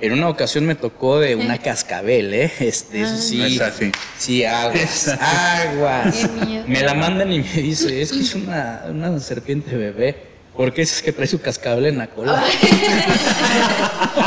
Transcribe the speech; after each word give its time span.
En 0.00 0.12
una 0.12 0.28
ocasión 0.28 0.66
me 0.66 0.74
tocó 0.74 1.20
de 1.20 1.36
una 1.36 1.58
cascabel, 1.62 2.34
¿eh? 2.34 2.52
Este, 2.60 3.02
eso 3.02 3.16
sí. 3.16 3.38
No 3.38 3.44
es 3.46 3.60
así. 3.60 3.92
Sí, 4.18 4.44
aguas. 4.44 5.08
Aguas. 5.08 6.28
Me 6.66 6.82
la 6.82 6.94
mandan 6.94 7.32
y 7.32 7.40
me 7.40 7.62
dice, 7.62 8.02
es 8.02 8.12
que 8.12 8.20
es 8.20 8.34
una, 8.34 8.84
una 8.88 9.18
serpiente 9.20 9.76
bebé. 9.76 10.34
¿Por 10.56 10.72
qué 10.72 10.82
es 10.82 11.02
que 11.02 11.12
trae 11.12 11.26
su 11.26 11.40
cascabel 11.40 11.86
en 11.86 11.98
la 11.98 12.06
cola? 12.06 12.44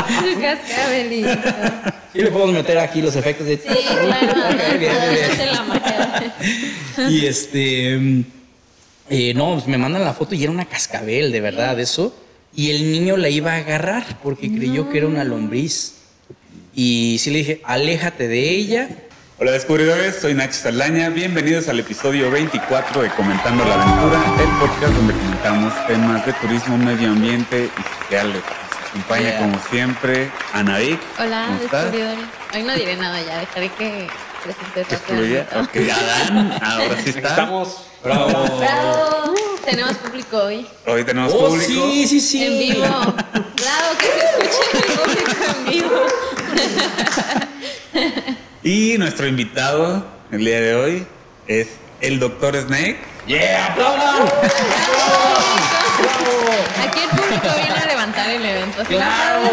Su 0.08 0.40
cascabelito. 0.40 1.30
Y 2.12 2.22
le 2.22 2.30
podemos 2.30 2.54
meter 2.54 2.78
aquí 2.78 3.00
los 3.00 3.16
efectos 3.16 3.46
de. 3.46 3.56
Sí, 3.56 3.68
claro. 4.02 4.34
Y 7.08 7.24
este. 7.26 7.96
mm, 7.96 8.24
eh, 9.10 9.32
no, 9.34 9.54
pues 9.54 9.66
me 9.66 9.78
mandan 9.78 10.04
la 10.04 10.12
foto 10.12 10.34
y 10.34 10.42
era 10.42 10.52
una 10.52 10.66
cascabel, 10.66 11.32
de 11.32 11.40
verdad, 11.40 11.80
eso. 11.80 12.14
Y 12.54 12.70
el 12.70 12.90
niño 12.90 13.16
la 13.16 13.28
iba 13.28 13.52
a 13.52 13.56
agarrar 13.56 14.04
porque 14.22 14.50
creyó 14.52 14.90
que 14.90 14.98
era 14.98 15.06
una 15.06 15.24
lombriz. 15.24 15.94
Y 16.74 17.18
sí 17.20 17.30
le 17.30 17.38
dije, 17.38 17.60
aléjate 17.64 18.28
de 18.28 18.50
ella. 18.50 18.88
Hola 19.38 19.52
descubridores, 19.52 20.16
soy 20.20 20.34
Nacho 20.34 20.54
Salaña. 20.54 21.10
Bienvenidos 21.10 21.68
al 21.68 21.78
episodio 21.78 22.30
24 22.30 23.02
de 23.02 23.10
Comentando 23.10 23.64
la 23.64 23.74
Aventura, 23.80 24.20
el 24.42 24.48
podcast 24.58 24.92
donde 24.94 25.14
comentamos 25.14 25.86
temas 25.86 26.26
de 26.26 26.32
turismo, 26.34 26.76
medio 26.78 27.10
ambiente 27.10 27.66
y 27.78 28.02
sociales. 28.04 28.42
Nos 28.42 28.88
acompaña 28.90 29.28
Yeah. 29.30 29.38
como 29.38 29.58
siempre 29.70 30.30
Anavic. 30.54 30.98
Hola, 31.20 31.48
descubridores. 31.60 32.24
Hoy 32.54 32.62
no 32.64 32.74
diré 32.74 32.96
nada 32.96 33.22
ya, 33.22 33.38
dejaré 33.38 33.68
que 33.78 34.08
presente 34.42 34.84
rápidamente. 34.96 35.58
Ok, 35.58 35.90
Adán, 35.92 36.58
ahora 36.62 36.96
sí 37.02 37.10
está. 37.10 37.28
Estamos. 37.28 37.87
Bravo. 38.02 38.58
¡Bravo! 38.58 39.34
Tenemos 39.64 39.94
público 39.96 40.36
hoy. 40.38 40.66
Hoy 40.86 41.04
tenemos 41.04 41.32
Oh, 41.34 41.48
público. 41.48 41.66
sí, 41.66 42.06
sí, 42.08 42.20
sí. 42.20 42.44
En 42.44 42.58
vivo. 42.58 42.84
¡Bravo! 42.86 43.98
Que 43.98 44.06
se 44.06 44.18
escuche 44.44 44.60
el 44.72 44.98
público 44.98 45.30
en 45.56 45.64
vivo. 45.70 46.06
Y 48.62 48.96
nuestro 48.98 49.26
invitado 49.26 50.04
el 50.30 50.44
día 50.44 50.60
de 50.60 50.74
hoy 50.74 51.06
es 51.46 51.68
el 52.00 52.18
Dr. 52.20 52.56
Snake. 52.62 52.98
¡Yeah! 53.26 53.66
¡Aplaudan! 53.72 54.22
Aquí 56.88 57.00
el 57.00 57.10
público 57.10 57.48
viene 57.56 57.74
a 57.82 57.86
levantar 57.86 58.30
el 58.30 58.44
evento. 58.44 58.80
¿sí? 58.88 58.94
¡Claro! 58.94 59.48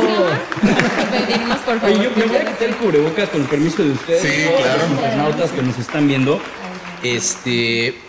Pedimos 1.11 1.57
por 1.59 1.79
favor. 1.79 1.95
Oye, 1.97 2.03
yo 2.03 2.11
me 2.15 2.25
voy 2.25 2.37
a 2.37 2.45
quitar 2.45 2.63
el 2.69 2.75
cubrebocas 2.77 3.29
con 3.29 3.41
el 3.41 3.47
permiso 3.47 3.83
de 3.83 3.91
ustedes. 3.91 4.21
Sí, 4.21 4.49
claro. 4.61 4.79
Los 4.83 4.91
internautas 4.91 5.51
que 5.51 5.61
nos 5.61 5.77
están 5.77 6.07
viendo. 6.07 6.39
Este, 7.03 7.99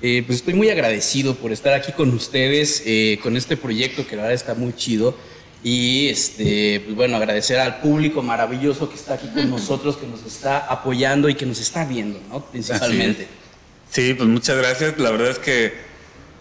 eh, 0.00 0.22
pues 0.26 0.38
estoy 0.38 0.54
muy 0.54 0.70
agradecido 0.70 1.34
por 1.34 1.52
estar 1.52 1.74
aquí 1.74 1.92
con 1.92 2.10
ustedes, 2.14 2.82
eh, 2.86 3.18
con 3.22 3.36
este 3.36 3.56
proyecto 3.56 4.06
que 4.06 4.16
la 4.16 4.22
verdad 4.22 4.34
está 4.34 4.54
muy 4.54 4.74
chido. 4.74 5.16
Y 5.64 6.08
este, 6.08 6.80
pues 6.84 6.94
bueno, 6.94 7.16
agradecer 7.16 7.58
al 7.58 7.80
público 7.80 8.22
maravilloso 8.22 8.88
que 8.88 8.94
está 8.94 9.14
aquí 9.14 9.28
con 9.28 9.50
nosotros, 9.50 9.96
que 9.96 10.06
nos 10.06 10.24
está 10.24 10.58
apoyando 10.58 11.28
y 11.28 11.34
que 11.34 11.46
nos 11.46 11.60
está 11.60 11.84
viendo, 11.84 12.20
¿no? 12.28 12.44
Principalmente. 12.44 13.26
Sí, 13.90 14.14
pues 14.14 14.28
muchas 14.28 14.56
gracias. 14.56 14.98
La 14.98 15.10
verdad 15.10 15.30
es 15.30 15.38
que 15.38 15.72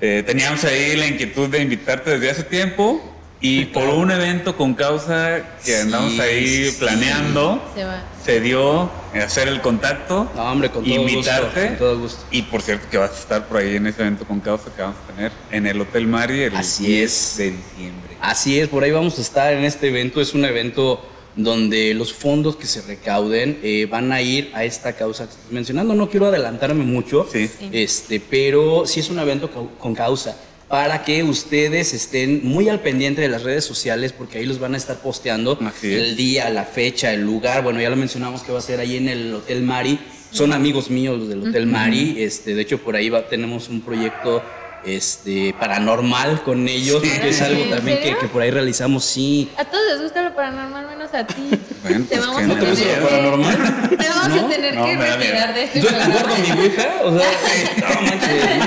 eh, 0.02 0.23
teníamos 0.25 0.63
ahí 0.63 0.95
la 0.95 1.08
inquietud 1.08 1.50
de 1.50 1.61
invitarte 1.61 2.11
desde 2.11 2.30
hace 2.30 2.44
tiempo 2.44 3.17
y 3.40 3.66
por 3.66 3.84
un 3.90 4.10
evento 4.12 4.58
con 4.58 4.74
causa 4.74 5.58
que 5.64 5.72
Sí, 5.72 5.82
andamos 5.82 6.18
ahí 6.20 6.72
sí. 6.72 6.76
planeando, 6.80 7.62
Se 7.76 7.86
se 8.34 8.42
dio 8.42 8.90
hacer 9.24 9.48
el 9.48 9.62
contacto, 9.62 10.30
No, 10.36 10.52
hombre, 10.52 10.70
con 10.72 10.84
todo 10.84 10.94
invitarte. 10.94 11.46
gusto. 11.62 11.68
Con 11.70 11.78
todo 11.78 12.00
gusto. 12.00 12.20
Y 12.32 12.42
por 12.44 12.62
cierto 12.62 12.88
que 12.90 12.98
vas 12.98 13.12
a 13.12 13.20
estar 13.20 13.48
por 13.48 13.58
ahí 13.58 13.76
en 13.76 13.88
ese 13.88 14.02
evento 14.02 14.26
con 14.26 14.40
causa 14.40 14.74
que 14.76 14.82
vamos 14.82 14.98
a 15.08 15.14
tener 15.14 15.32
en 15.52 15.68
el 15.68 15.80
Hotel 15.80 16.08
Mari 16.08 16.42
el 16.44 16.56
Así 16.56 16.86
10 16.88 17.12
es. 17.32 17.38
de 17.38 17.52
diciembre. 17.52 18.18
Así 18.22 18.60
es, 18.60 18.68
por 18.70 18.84
ahí 18.84 18.92
vamos 18.92 19.18
a 19.18 19.22
estar 19.22 19.54
en 19.54 19.64
este 19.64 19.88
evento. 19.90 20.20
Es 20.20 20.34
un 20.34 20.44
evento 20.44 21.06
donde 21.36 21.94
los 21.94 22.12
fondos 22.14 22.56
que 22.56 22.66
se 22.66 22.82
recauden 22.82 23.60
eh, 23.62 23.88
van 23.90 24.12
a 24.12 24.22
ir 24.24 24.50
a 24.56 24.64
esta 24.64 24.94
causa 24.94 25.26
que 25.26 25.32
estás 25.34 25.52
mencionando. 25.52 25.94
No 25.94 26.10
quiero 26.10 26.26
adelantarme 26.26 26.84
mucho, 26.84 27.28
Sí. 27.32 27.50
este, 27.72 28.20
pero 28.20 28.88
sí 28.88 29.00
es 29.02 29.09
un 29.12 29.20
evento 29.20 29.52
co- 29.52 29.70
con 29.78 29.94
causa 29.94 30.36
para 30.67 31.03
que 31.05 31.23
ustedes 31.23 31.94
estén 31.94 32.41
muy 32.44 32.67
al 32.67 32.81
pendiente 32.81 33.22
de 33.22 33.29
las 33.29 33.44
redes 33.44 33.63
sociales 33.63 34.11
porque 34.11 34.39
ahí 34.39 34.45
los 34.45 34.59
van 34.59 34.73
a 34.73 34.78
estar 34.78 34.97
posteando 34.97 35.57
Así 35.61 35.94
es. 35.94 36.01
el 36.01 36.16
día, 36.17 36.50
la 36.50 36.66
fecha, 36.66 37.13
el 37.13 37.22
lugar. 37.22 37.63
Bueno, 37.63 37.79
ya 37.81 37.89
lo 37.89 37.95
mencionamos 37.95 38.44
que 38.44 38.51
va 38.51 38.59
a 38.59 38.61
ser 38.61 38.79
ahí 38.79 38.97
en 38.97 39.07
el 39.07 39.33
Hotel 39.33 39.61
Mari. 39.63 39.97
Son 40.31 40.51
amigos 40.51 40.89
míos 40.89 41.17
los 41.19 41.29
del 41.29 41.47
Hotel 41.47 41.67
Mari. 41.67 42.22
Este, 42.22 42.53
de 42.53 42.61
hecho, 42.61 42.79
por 42.79 42.95
ahí 42.97 43.07
va- 43.09 43.29
tenemos 43.29 43.69
un 43.69 43.79
proyecto 43.81 44.44
este, 44.86 45.54
paranormal 45.60 46.44
con 46.44 46.68
ellos, 46.68 47.02
Sí. 47.04 47.10
que 47.20 47.30
es 47.30 47.42
algo 47.42 47.64
¿En 47.64 47.70
también 47.72 48.00
que, 48.00 48.16
por 48.28 48.42
ahí 48.42 48.52
realizamos. 48.52 49.04
Sí. 49.06 49.52
A 49.58 49.66
todos 49.66 49.84
les 49.92 50.02
gusta 50.02 50.22
lo 50.24 50.36
paranormal, 50.36 50.88
menos 50.88 51.14
a 51.14 51.26
ti. 51.26 51.50
Bueno, 51.84 52.06
te 52.10 52.16
pues 52.18 52.28
vamos 52.28 52.38
que 52.38 52.44
a 52.44 52.48
no 52.48 52.54
¿No 52.56 52.60
te 52.60 52.66
te 52.66 52.72
gusta 52.72 52.84
tener 52.86 53.00
lo 53.02 53.08
que- 53.08 53.16
paranormal? 53.16 53.90
Te 53.98 54.10
vamos 54.10 54.28
¿No? 54.30 54.46
a 54.46 54.50
tener 54.50 54.76
No, 54.76 54.86
que 54.86 54.98
retirar 54.98 55.54
de 55.54 55.64
este 55.64 55.80
¿Tú 55.82 55.88
estás 55.88 56.08
programa. 56.10 56.30
con 56.30 56.42
mi 56.42 56.52
ouija? 56.62 56.88
O 57.04 57.18
sea, 57.20 57.28
no 57.96 58.02
manches, 58.02 58.58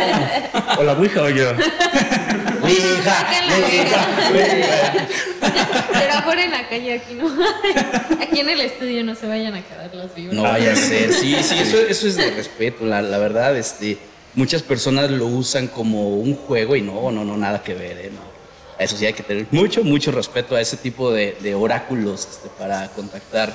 no. 0.76 0.80
O 0.80 0.82
la 0.84 0.92
Ouija 0.92 1.22
o 1.22 1.28
yo. 1.30 1.50
Ouija, 2.62 3.26
ouija. 3.56 4.08
Pero 5.92 6.12
afuera 6.14 6.44
en 6.44 6.50
la 6.50 6.68
calle, 6.68 6.94
aquí 6.94 7.14
no. 7.14 7.26
Aquí 8.20 8.40
en 8.40 8.48
el 8.50 8.60
estudio 8.60 9.02
no 9.04 9.14
se 9.14 9.26
vayan 9.26 9.54
a 9.54 9.62
quedar 9.62 9.94
los 9.94 10.14
vivos. 10.14 10.34
No 10.34 10.42
vaya 10.42 10.72
a 10.72 10.76
ser, 10.76 11.12
sí, 11.12 11.36
sí, 11.42 11.58
eso, 11.58 11.78
eso 11.78 12.06
es 12.08 12.16
de 12.16 12.30
respeto, 12.32 12.84
la, 12.84 13.02
la 13.02 13.18
verdad, 13.18 13.56
este, 13.56 13.98
muchas 14.34 14.62
personas 14.62 15.10
lo 15.10 15.26
usan 15.26 15.68
como 15.68 16.16
un 16.16 16.34
juego 16.34 16.76
y 16.76 16.82
no, 16.82 17.10
no, 17.10 17.24
no, 17.24 17.36
nada 17.36 17.62
que 17.62 17.74
ver, 17.74 17.98
¿eh? 17.98 18.10
No. 18.14 18.29
Eso 18.80 18.96
sí 18.96 19.04
hay 19.04 19.12
que 19.12 19.22
tener 19.22 19.46
mucho, 19.50 19.84
mucho 19.84 20.10
respeto 20.10 20.56
a 20.56 20.60
ese 20.60 20.76
tipo 20.78 21.12
de, 21.12 21.36
de 21.40 21.54
oráculos 21.54 22.26
este, 22.30 22.48
para 22.58 22.88
contactar. 22.88 23.52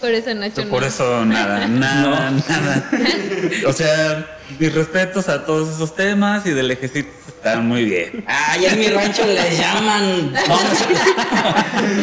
Por 0.00 0.10
eso 0.10 0.34
Nacho 0.34 0.68
Por 0.68 0.82
no. 0.82 0.86
eso 0.88 1.24
nada, 1.24 1.66
nada, 1.66 2.30
nada. 2.30 2.90
O 3.66 3.72
sea, 3.72 4.38
mis 4.58 4.74
respetos 4.74 5.28
a 5.30 5.46
todos 5.46 5.74
esos 5.74 5.96
temas 5.96 6.44
y 6.46 6.50
del 6.50 6.70
ejército 6.70 7.08
están 7.26 7.66
muy 7.66 7.84
bien. 7.86 8.22
Ay, 8.26 8.66
en 8.66 8.78
mi 8.78 8.88
rancho 8.88 9.24
le 9.24 9.56
llaman. 9.56 10.34
Vamos 10.46 10.62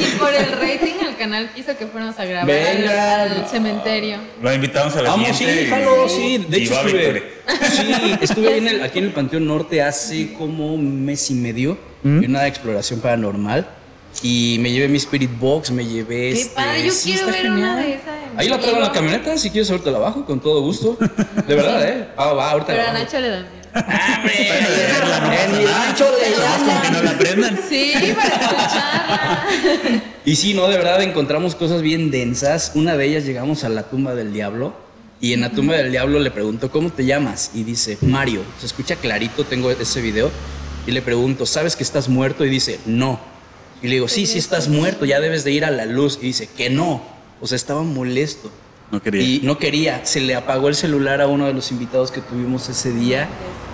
Y 0.01 0.17
por 0.17 0.34
el 0.34 0.51
rating 0.53 1.05
el 1.07 1.16
canal 1.16 1.51
quiso 1.53 1.78
que 1.78 1.85
fuéramos 1.85 2.17
a 2.17 2.25
grabar 2.25 2.47
Venga. 2.47 3.22
al, 3.23 3.31
al 3.44 3.47
cementerio. 3.50 4.17
Lo 4.41 4.51
invitamos 4.51 4.95
a 4.95 5.01
la 5.03 5.09
Vamos, 5.11 5.28
sí, 5.28 5.34
siguiente. 5.45 5.63
y- 5.63 5.69
jalo, 5.69 6.09
sí. 6.09 6.45
De 6.50 6.57
hecho, 6.57 6.73
estuve, 6.73 7.34
sí, 7.69 8.16
estuve 8.22 8.47
ahí 8.53 8.57
en 8.59 8.67
el- 8.67 8.84
aquí 8.84 8.97
en 9.00 9.05
el 9.05 9.11
Panteón 9.11 9.45
Norte 9.45 9.81
hace 9.84 10.34
como 10.34 10.73
un 10.73 11.05
mes 11.05 11.29
y 11.29 11.35
medio. 11.35 11.92
En 12.03 12.30
una 12.30 12.47
exploración 12.47 13.00
paranormal. 13.00 13.68
Y 14.22 14.58
me 14.59 14.72
llevé 14.72 14.88
mi 14.88 14.97
Spirit 14.97 15.31
Box, 15.40 15.72
me 15.72 15.86
llevé. 15.86 16.31
Qué 16.34 16.41
este, 16.41 16.56
padre, 16.56 16.86
yo 16.86 16.91
sí, 16.91 17.12
quiero 17.14 17.30
está 17.30 17.41
ver 17.41 17.52
una 17.52 17.56
genial. 17.56 17.78
de 17.78 17.94
esas 17.96 18.14
Ahí 18.38 18.47
la 18.47 18.59
traigo 18.59 18.78
en 18.78 18.84
la 18.84 18.91
camioneta, 18.91 19.38
si 19.38 19.50
quieres 19.50 19.69
ahorita 19.72 19.91
la 19.91 20.00
bajo, 20.00 20.25
con 20.25 20.40
todo 20.40 20.62
gusto. 20.62 20.97
De 21.47 21.56
verdad, 21.56 21.88
¿eh? 21.88 22.08
Ah, 22.16 22.34
va, 22.34 22.52
ahorita 22.52 22.68
Pero 22.68 22.84
la 22.84 22.90
a. 22.90 22.94
Nacho 22.94 23.19
le 23.19 23.30
da 23.30 23.40
miedo. 23.40 23.64
Ah, 23.74 24.16
hombre, 24.19 25.46
en 25.46 25.58
mi 25.58 25.66
rancho 25.66 26.06
le 26.12 26.88
que 26.88 26.91
no 26.91 27.03
la 27.03 27.12
aprendan. 27.12 27.59
Sí, 27.68 27.94
para 28.16 28.28
escucharla. 28.28 29.44
Y 30.25 30.38
sí, 30.38 30.53
no, 30.53 30.70
de 30.70 30.78
verdad 30.78 31.02
encontramos 31.02 31.56
cosas 31.56 31.81
bien 31.81 32.09
densas. 32.09 32.72
Una 32.75 32.96
de 32.96 33.06
ellas 33.06 33.25
llegamos 33.25 33.64
a 33.66 33.70
la 33.70 33.84
tumba 33.84 34.16
del 34.16 34.31
diablo. 34.31 34.74
Y 35.20 35.34
en 35.34 35.41
la 35.41 35.50
tumba 35.50 35.75
del 35.75 35.91
diablo 35.91 36.20
le 36.20 36.31
pregunto, 36.31 36.72
¿cómo 36.72 36.91
te 36.91 37.06
llamas? 37.06 37.52
Y 37.53 37.64
dice, 37.64 37.97
Mario. 38.02 38.41
Se 38.59 38.66
escucha 38.68 38.96
clarito, 38.96 39.44
tengo 39.44 39.70
ese 39.72 40.02
video. 40.02 40.31
Y 40.85 40.91
le 40.91 41.01
pregunto, 41.01 41.45
¿sabes 41.45 41.75
que 41.75 41.83
estás 41.83 42.09
muerto? 42.09 42.45
Y 42.45 42.49
dice, 42.49 42.79
no. 42.85 43.19
Y 43.81 43.88
le 43.88 43.95
digo, 43.95 44.07
sí, 44.07 44.25
sí 44.25 44.38
estás 44.38 44.67
muerto, 44.67 45.05
ya 45.05 45.19
debes 45.19 45.44
de 45.44 45.51
ir 45.51 45.66
a 45.66 45.71
la 45.71 45.85
luz. 45.85 46.19
Y 46.21 46.27
dice, 46.27 46.47
que 46.47 46.69
no. 46.69 47.01
O 47.41 47.47
sea, 47.47 47.55
estaba 47.55 47.83
molesto. 47.83 48.51
No 48.91 49.01
quería. 49.01 49.22
Y 49.22 49.41
no 49.43 49.57
quería. 49.57 50.05
Se 50.05 50.19
le 50.19 50.35
apagó 50.35 50.69
el 50.69 50.75
celular 50.75 51.22
a 51.22 51.27
uno 51.27 51.47
de 51.47 51.53
los 51.53 51.72
invitados 51.72 52.11
que 52.11 52.22
tuvimos 52.22 52.69
ese 52.69 52.91
día. 52.91 53.27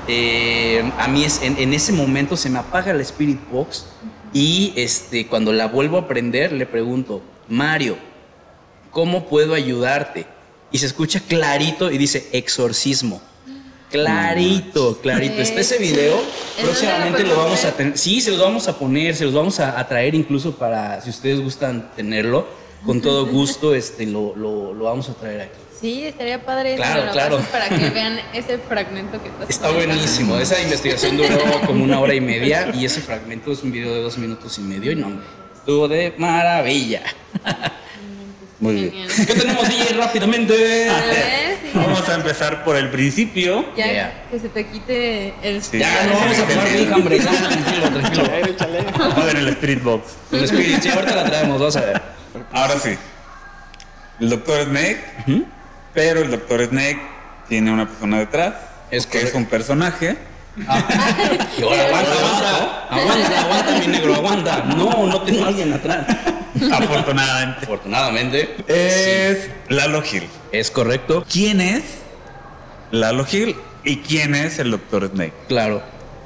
Eh, 0.07 0.91
a 0.97 1.07
mí 1.07 1.23
es, 1.23 1.41
en, 1.43 1.57
en 1.57 1.73
ese 1.73 1.91
momento 1.91 2.35
se 2.37 2.49
me 2.49 2.59
apaga 2.59 2.93
la 2.93 3.01
Spirit 3.01 3.39
Box 3.51 3.85
y 4.33 4.73
este, 4.75 5.27
cuando 5.27 5.53
la 5.53 5.67
vuelvo 5.67 5.97
a 5.97 6.07
prender 6.07 6.51
le 6.51 6.65
pregunto, 6.65 7.21
Mario, 7.47 7.97
¿cómo 8.91 9.27
puedo 9.27 9.53
ayudarte? 9.53 10.25
Y 10.71 10.77
se 10.77 10.85
escucha 10.85 11.19
clarito 11.19 11.91
y 11.91 11.97
dice 11.97 12.27
exorcismo. 12.31 13.21
Clarito, 13.91 14.99
clarito. 15.01 15.41
Está 15.41 15.61
ese 15.61 15.77
video. 15.77 16.21
¿En 16.57 16.65
Próximamente 16.65 17.23
lo 17.23 17.29
lo 17.29 17.37
vamos 17.37 17.65
a 17.65 17.71
tener. 17.71 17.97
Sí, 17.97 18.21
se 18.21 18.31
los 18.31 18.39
vamos 18.39 18.67
a 18.67 18.77
poner, 18.77 19.15
se 19.15 19.25
los 19.25 19.33
vamos 19.33 19.59
a, 19.59 19.79
a 19.79 19.87
traer 19.87 20.13
incluso 20.15 20.55
para, 20.55 21.01
si 21.01 21.09
ustedes 21.09 21.39
gustan 21.41 21.91
tenerlo, 21.95 22.47
con 22.85 23.01
todo 23.01 23.25
gusto 23.25 23.73
este, 23.75 24.05
lo, 24.05 24.35
lo- 24.35 24.73
lo 24.73 24.85
vamos 24.85 25.09
a 25.09 25.13
traer 25.13 25.41
aquí. 25.41 25.59
Sí, 25.79 26.03
estaría 26.05 26.43
padre. 26.45 26.73
eso, 26.73 26.83
Claro, 26.83 27.11
claro. 27.11 27.37
pasas 27.37 27.51
Para 27.51 27.69
que 27.69 27.89
vean 27.89 28.19
ese 28.33 28.57
fragmento 28.57 29.21
que 29.23 29.29
estás 29.29 29.49
Está 29.49 29.71
buenísimo. 29.71 30.37
Esa 30.37 30.61
investigación 30.61 31.15
duró 31.17 31.37
como 31.65 31.83
una 31.83 31.99
hora 32.01 32.13
y 32.13 32.21
media 32.21 32.69
y 32.75 32.83
ese 32.85 32.99
fragmento 33.01 33.51
es 33.53 33.63
un 33.63 33.71
video 33.71 33.93
de 33.95 34.01
dos 34.01 34.17
minutos 34.17 34.57
y 34.59 34.61
medio 34.61 34.91
y 34.91 34.95
no, 34.95 35.07
hombre, 35.07 35.25
estuvo 35.55 35.87
de 35.87 36.13
maravilla. 36.17 37.03
Muy 38.59 38.89
bien. 38.89 39.07
¿Qué 39.25 39.33
tenemos, 39.35 39.67
DJ, 39.69 39.93
rápidamente? 39.97 40.89
A 40.89 40.99
ver, 41.05 41.57
sí. 41.63 41.69
Vamos 41.73 42.09
a 42.09 42.15
empezar 42.15 42.63
por 42.65 42.75
el 42.75 42.89
principio. 42.89 43.65
Ya 43.77 43.85
Yeah. 43.85 44.23
que 44.29 44.39
se 44.39 44.49
te 44.49 44.67
quite 44.67 45.33
el. 45.41 45.63
Sí. 45.63 45.79
Ya, 45.79 46.05
no 46.07 46.13
vamos 46.19 46.37
a 46.39 46.43
tomar 46.45 46.69
mi 46.69 46.93
hambre. 46.93 47.19
Tranquilo, 47.19 47.89
tranquilo. 47.89 48.23
Vamos 48.97 49.17
a 49.17 49.23
ver 49.25 49.35
el 49.37 49.47
Spirit 49.49 49.83
Box. 49.83 50.03
El 50.31 50.43
Spirit, 50.43 50.81
sí, 50.81 50.89
ahorita 50.89 51.15
la 51.15 51.23
traemos, 51.25 51.59
vamos 51.59 51.75
a 51.77 51.81
ver. 51.81 52.01
Ahora 52.51 52.77
sí. 52.79 52.97
El 54.19 54.29
doctor 54.29 54.63
Snake, 54.65 55.01
pero 55.93 56.21
el 56.21 56.29
doctor 56.31 56.65
Snake 56.65 56.99
tiene 57.47 57.71
una 57.71 57.87
persona 57.87 58.19
detrás. 58.19 58.55
Es 58.91 59.07
que 59.07 59.21
es 59.21 59.33
un 59.33 59.45
personaje. 59.45 60.17
Y 61.57 61.61
ahora 61.63 61.85
aguanta, 61.85 62.13
aguanta, 62.19 62.87
aguanta, 62.89 63.41
aguanta, 63.41 63.79
mi 63.79 63.87
negro, 63.87 64.15
aguanta. 64.15 64.63
No, 64.75 65.07
no 65.07 65.21
tengo 65.21 65.45
a 65.45 65.47
alguien 65.47 65.73
atrás. 65.73 66.05
Afortunadamente. 66.71 67.59
Afortunadamente. 67.63 68.55
Es 68.67 69.49
Lalo 69.69 70.01
Gil. 70.01 70.27
es 70.51 70.69
correcto. 70.71 71.23
¿Quién 71.31 71.61
es 71.61 71.83
Lalo 72.91 73.25
Gil 73.25 73.55
y 73.83 73.97
quién 73.97 74.35
es 74.35 74.59
el 74.59 74.71
doctor 74.71 75.09
Snake? 75.13 75.33
Claro. 75.47 75.81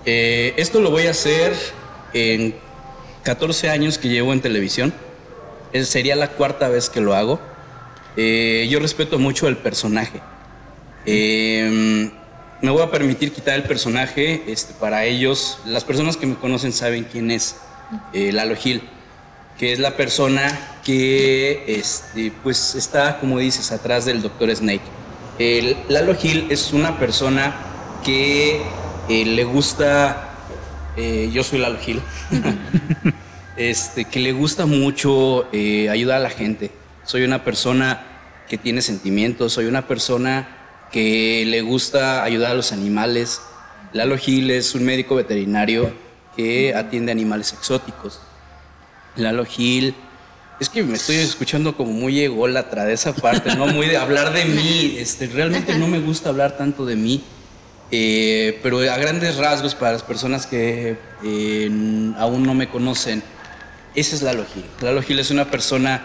Eh, 0.06 0.54
esto 0.58 0.80
lo 0.82 0.90
voy 0.92 1.08
a 1.08 1.12
hacer 1.12 1.54
en 2.14 2.56
14 3.24 3.70
años 3.70 3.98
que 3.98 4.10
llevo 4.10 4.34
en 4.34 4.42
televisión. 4.42 4.94
Es- 5.74 5.90
sería 5.90 6.16
la 6.16 6.30
cuarta 6.30 6.68
vez 6.70 6.90
que 6.90 7.02
lo 7.02 7.16
hago. 7.16 7.40
Eh, 8.18 8.68
yo 8.70 8.80
respeto 8.80 9.18
mucho 9.20 9.48
el 9.48 9.58
personaje. 9.58 10.20
Eh, 11.06 12.12
me 12.64 12.72
voy 12.72 12.82
a 12.82 12.90
permitir 12.90 13.34
quitar 13.34 13.56
el 13.56 13.64
personaje. 13.64 14.42
Este, 14.48 14.74
para 14.74 15.04
ellos, 15.04 15.60
las 15.66 15.84
personas 15.84 16.16
que 16.16 16.26
me 16.26 16.36
conocen 16.36 16.72
saben 16.72 17.04
quién 17.04 17.30
es 17.30 17.58
eh, 18.14 18.32
Lalo 18.32 18.56
Gil, 18.56 18.82
que 19.60 19.74
es 19.74 19.80
la 19.80 19.98
persona 19.98 20.80
que 20.82 21.66
este, 21.68 22.32
pues, 22.42 22.76
está, 22.76 23.20
como 23.20 23.38
dices, 23.38 23.74
atrás 23.74 24.06
del 24.06 24.22
Dr. 24.22 24.56
Snake. 24.56 24.82
El, 25.40 25.76
Lalo 25.90 26.16
Gil 26.16 26.48
es 26.50 26.72
una 26.72 26.98
persona 26.98 27.54
que 28.04 28.62
eh, 29.10 29.26
le 29.26 29.44
gusta. 29.44 30.30
eh, 30.96 31.30
yo 31.34 31.44
soy 31.44 31.60
Lalo 31.60 31.80
Gil. 31.80 32.02
este, 33.58 34.06
que 34.06 34.22
le 34.22 34.32
gusta 34.32 34.66
mucho 34.66 35.50
ayudar 35.52 36.16
a 36.16 36.24
la 36.24 36.30
gente. 36.30 36.72
Soy 37.04 37.24
una 37.24 37.44
persona 37.44 38.06
que 38.48 38.58
tiene 38.58 38.82
sentimientos, 38.82 39.52
soy 39.52 39.66
una 39.66 39.86
persona 39.86 40.63
que 40.94 41.44
le 41.46 41.62
gusta 41.62 42.24
ayudar 42.24 42.52
a 42.52 42.54
los 42.54 42.72
animales. 42.72 43.42
Lalo 43.92 44.16
Gil 44.18 44.52
es 44.52 44.76
un 44.76 44.86
médico 44.86 45.16
veterinario 45.16 45.92
que 46.38 46.74
atiende 46.76 47.12
animales 47.12 47.52
exóticos. 47.52 48.22
Lalo 49.16 49.44
Gil, 49.44 49.96
es 50.60 50.70
que 50.70 50.84
me 50.84 50.94
estoy 50.94 51.16
escuchando 51.18 51.76
como 51.76 51.92
muy 51.92 52.22
ególatra 52.22 52.86
de 52.86 52.94
esa 52.94 53.14
parte, 53.14 53.56
¿no? 53.56 53.66
Muy 53.68 53.88
de 53.88 53.98
hablar 53.98 54.34
de 54.34 54.46
mí. 54.46 54.96
Este, 55.00 55.26
realmente 55.28 55.78
no 55.78 55.88
me 55.88 56.00
gusta 56.00 56.30
hablar 56.30 56.58
tanto 56.58 56.86
de 56.86 56.96
mí. 56.96 57.24
Eh, 57.90 58.60
pero 58.62 58.80
a 58.80 58.98
grandes 58.98 59.38
rasgos, 59.38 59.74
para 59.74 59.94
las 59.94 60.04
personas 60.04 60.46
que 60.46 60.96
eh, 61.24 62.14
aún 62.18 62.44
no 62.44 62.54
me 62.54 62.70
conocen, 62.70 63.24
ese 63.96 64.16
es 64.16 64.22
Lalo 64.22 64.46
Gil. 64.54 64.66
Lalo 64.82 65.02
Gil 65.02 65.20
es 65.20 65.32
una 65.32 65.50
persona 65.50 66.04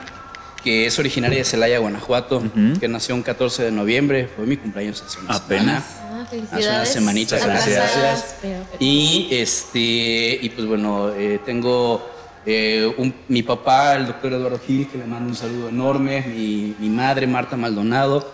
que 0.62 0.86
es 0.86 0.98
originaria 0.98 1.38
de 1.38 1.44
Celaya, 1.44 1.78
Guanajuato, 1.78 2.42
que 2.80 2.88
nació 2.88 3.14
un 3.14 3.22
14 3.22 3.64
de 3.64 3.70
noviembre, 3.72 4.28
fue 4.34 4.44
mi 4.46 4.56
cumpleaños 4.56 5.02
hace 5.06 5.18
una 5.20 5.34
Apenas. 5.34 5.84
semana. 5.84 6.04
Ah, 6.20 6.56
Hace 6.56 6.68
unas 6.68 6.88
semanitas, 6.92 7.44
gracias. 7.46 8.34
Y 8.78 9.28
este, 9.30 10.38
y 10.42 10.50
pues 10.54 10.66
bueno, 10.66 11.10
eh, 11.14 11.40
tengo 11.44 12.06
eh, 12.44 12.92
un- 12.98 13.14
mi 13.28 13.42
papá, 13.42 13.94
el 13.96 14.06
doctor 14.06 14.32
Eduardo 14.32 14.60
Gil, 14.66 14.88
que 14.88 14.98
le 14.98 15.04
mando 15.04 15.30
un 15.30 15.36
saludo 15.36 15.68
enorme, 15.68 16.22
mi, 16.26 16.74
mi 16.78 16.88
madre, 16.88 17.26
Marta 17.26 17.56
Maldonado. 17.56 18.30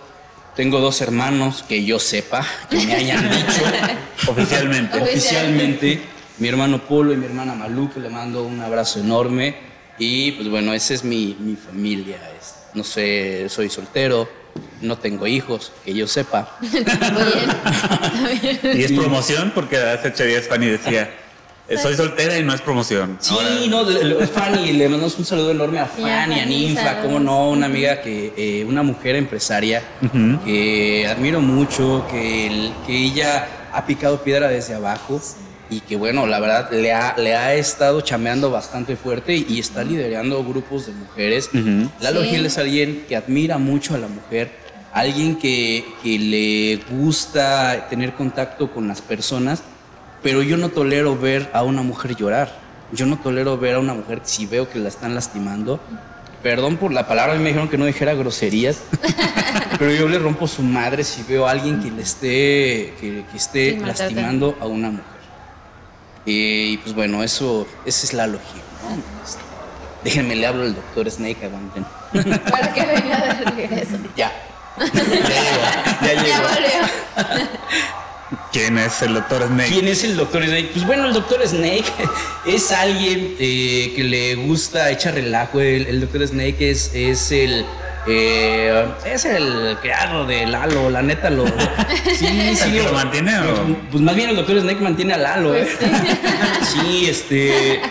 Tengo 0.55 0.79
dos 0.79 1.01
hermanos 1.01 1.63
que 1.67 1.83
yo 1.85 1.99
sepa, 1.99 2.45
que 2.69 2.77
me 2.85 2.95
hayan 2.95 3.29
dicho 3.29 3.61
Oficialmente. 4.31 5.01
oficialmente, 5.01 6.01
mi 6.39 6.47
hermano 6.47 6.79
Polo 6.79 7.13
y 7.13 7.17
mi 7.17 7.25
hermana 7.25 7.55
Malú, 7.55 7.91
que 7.93 7.99
le 7.99 8.09
mando 8.09 8.43
un 8.43 8.59
abrazo 8.61 8.99
enorme. 8.99 9.55
Y 9.97 10.31
pues 10.33 10.49
bueno, 10.49 10.73
esa 10.73 10.93
es 10.93 11.03
mi, 11.03 11.35
mi 11.39 11.55
familia. 11.55 12.17
es- 12.39 12.55
no 12.73 12.83
sé, 12.83 13.47
soy 13.47 13.69
soltero, 13.69 14.27
no 14.81 14.97
tengo 14.97 15.25
hijos, 15.27 15.71
que 15.85 15.93
yo 15.93 16.07
sepa. 16.07 16.57
Muy 16.61 16.69
bien. 16.69 16.89
Está 17.49 18.27
bien. 18.41 18.77
Y 18.77 18.83
es 18.83 18.91
promoción 18.91 19.51
porque 19.55 19.77
hace 19.77 20.09
ocho 20.09 20.25
días 20.25 20.45
Fanny 20.49 20.65
decía, 20.67 21.09
soy 21.81 21.95
soltera 21.95 22.37
y 22.37 22.43
no 22.43 22.53
es 22.53 22.59
promoción. 22.59 23.17
Sí, 23.21 23.33
Ahora, 23.33 23.49
no, 23.69 24.27
Fanny, 24.27 24.73
le 24.73 24.89
mandamos 24.89 25.17
un 25.17 25.23
saludo 25.23 25.51
enorme 25.51 25.79
a 25.79 25.85
Sí, 25.95 26.03
a 26.03 26.07
Fanny, 26.07 26.39
a 26.41 26.45
Ninfa, 26.45 27.01
cómo 27.01 27.17
no, 27.21 27.49
una 27.51 27.67
amiga 27.67 28.01
que, 28.01 28.33
eh, 28.35 28.65
una 28.65 28.83
mujer 28.83 29.15
empresaria 29.15 29.81
que 30.43 31.07
admiro 31.09 31.39
mucho, 31.39 32.05
que, 32.11 32.47
el- 32.47 32.73
que 32.85 32.93
ella 33.05 33.47
ha 33.71 33.85
picado 33.85 34.21
piedra 34.21 34.49
desde 34.49 34.73
abajo 34.73 35.21
y 35.69 35.79
que 35.81 35.95
bueno, 35.95 36.27
la 36.27 36.39
verdad 36.39 36.71
le 36.71 36.93
ha, 36.93 37.15
le 37.17 37.35
ha 37.35 37.55
estado 37.55 38.01
chameando 38.01 38.51
bastante 38.51 38.95
fuerte 38.95 39.35
y 39.35 39.59
está 39.59 39.83
liderando 39.83 40.43
grupos 40.43 40.85
de 40.87 40.93
mujeres. 40.93 41.49
Lalo 41.99 42.23
Sí. 42.23 42.29
Gil 42.29 42.45
es 42.45 42.57
alguien 42.57 43.05
que 43.07 43.15
admira 43.15 43.57
mucho 43.57 43.95
a 43.95 43.97
la 43.97 44.07
mujer, 44.07 44.51
alguien 44.93 45.37
que, 45.37 45.85
que 46.03 46.19
le 46.19 46.79
gusta 46.95 47.87
tener 47.89 48.13
contacto 48.13 48.71
con 48.71 48.87
las 48.87 49.01
personas, 49.01 49.63
pero 50.21 50.41
yo 50.41 50.57
no 50.57 50.69
tolero 50.69 51.17
ver 51.17 51.49
a 51.53 51.63
una 51.63 51.81
mujer 51.81 52.15
llorar. 52.15 52.65
Yo 52.91 53.05
no 53.05 53.17
tolero 53.17 53.57
ver 53.57 53.75
a 53.75 53.79
una 53.79 53.93
mujer 53.93 54.21
si 54.23 54.45
veo 54.45 54.69
que 54.69 54.79
la 54.79 54.89
están 54.89 55.15
lastimando. 55.15 55.79
Perdón 56.43 56.77
por 56.77 56.93
la 56.93 57.07
palabra, 57.07 57.33
a 57.33 57.37
mí 57.37 57.41
me 57.41 57.49
dijeron 57.49 57.67
que 57.67 57.77
no 57.77 57.87
dijera 57.87 58.13
groserías, 58.13 58.83
pero 59.79 59.91
yo 59.91 60.07
le 60.07 60.19
rompo 60.19 60.47
su 60.47 60.61
madre 60.61 61.03
si 61.03 61.23
veo 61.23 61.47
a 61.47 61.51
alguien 61.51 61.81
que 61.81 61.89
le 61.89 62.03
esté, 62.03 62.93
que, 63.01 63.25
que 63.31 63.37
esté 63.37 63.79
lastimando 63.79 64.55
a 64.61 64.67
una 64.67 64.91
mujer. 64.91 65.14
Eh, 66.25 66.69
y 66.71 66.77
pues 66.77 66.95
bueno, 66.95 67.23
eso, 67.23 67.67
esa 67.85 68.05
es 68.05 68.13
la 68.13 68.27
lógica. 68.27 68.61
¿no? 68.83 68.95
Este, 69.23 69.39
déjenme 70.03 70.35
le 70.35 70.47
hablo 70.47 70.63
al 70.63 70.75
doctor 70.75 71.09
Snake, 71.09 71.45
aguanten. 71.45 71.85
Para 72.51 72.73
que 72.73 72.85
venga 72.85 73.35
de 73.35 73.51
regreso. 73.51 73.97
Ya. 74.15 74.31
Ya 74.77 74.85
llegó. 74.85 75.61
Ya 76.01 76.13
Ya 76.13 76.23
llegó. 76.23 77.49
¿Quién 78.51 78.77
es 78.77 79.01
el 79.01 79.13
doctor 79.13 79.47
Snake? 79.47 79.69
¿Quién 79.69 79.87
es 79.87 80.03
el 80.03 80.17
doctor 80.17 80.43
Snake? 80.43 80.69
Pues 80.73 80.85
bueno, 80.85 81.07
el 81.07 81.13
doctor 81.13 81.45
Snake 81.47 81.85
es 82.45 82.71
alguien 82.71 83.35
eh, 83.39 83.93
que 83.95 84.03
le 84.03 84.35
gusta 84.35 84.89
echar 84.91 85.13
relajo. 85.13 85.59
El, 85.59 85.85
el 85.87 86.01
doctor 86.01 86.27
Snake 86.27 86.71
es, 86.71 86.91
es 86.93 87.31
el. 87.31 87.65
Eh, 88.07 88.85
es 89.05 89.25
el 89.25 89.77
creador 89.81 90.27
de 90.27 90.45
Lalo, 90.45 90.89
la 90.89 91.01
neta 91.01 91.29
lo. 91.29 91.45
Sí, 92.15 92.27
¿El 92.27 92.55
sí. 92.55 92.71
que 92.71 92.83
lo 92.83 92.93
mantiene 92.93 93.37
o? 93.39 93.43
Pues, 93.65 93.77
pues 93.91 94.03
más 94.03 94.15
bien 94.15 94.29
el 94.29 94.35
doctor 94.35 94.59
Snake 94.61 94.79
mantiene 94.81 95.13
a 95.13 95.17
Lalo, 95.17 95.55
¿eh? 95.55 95.67
Sí, 96.61 97.07
este. 97.09 97.81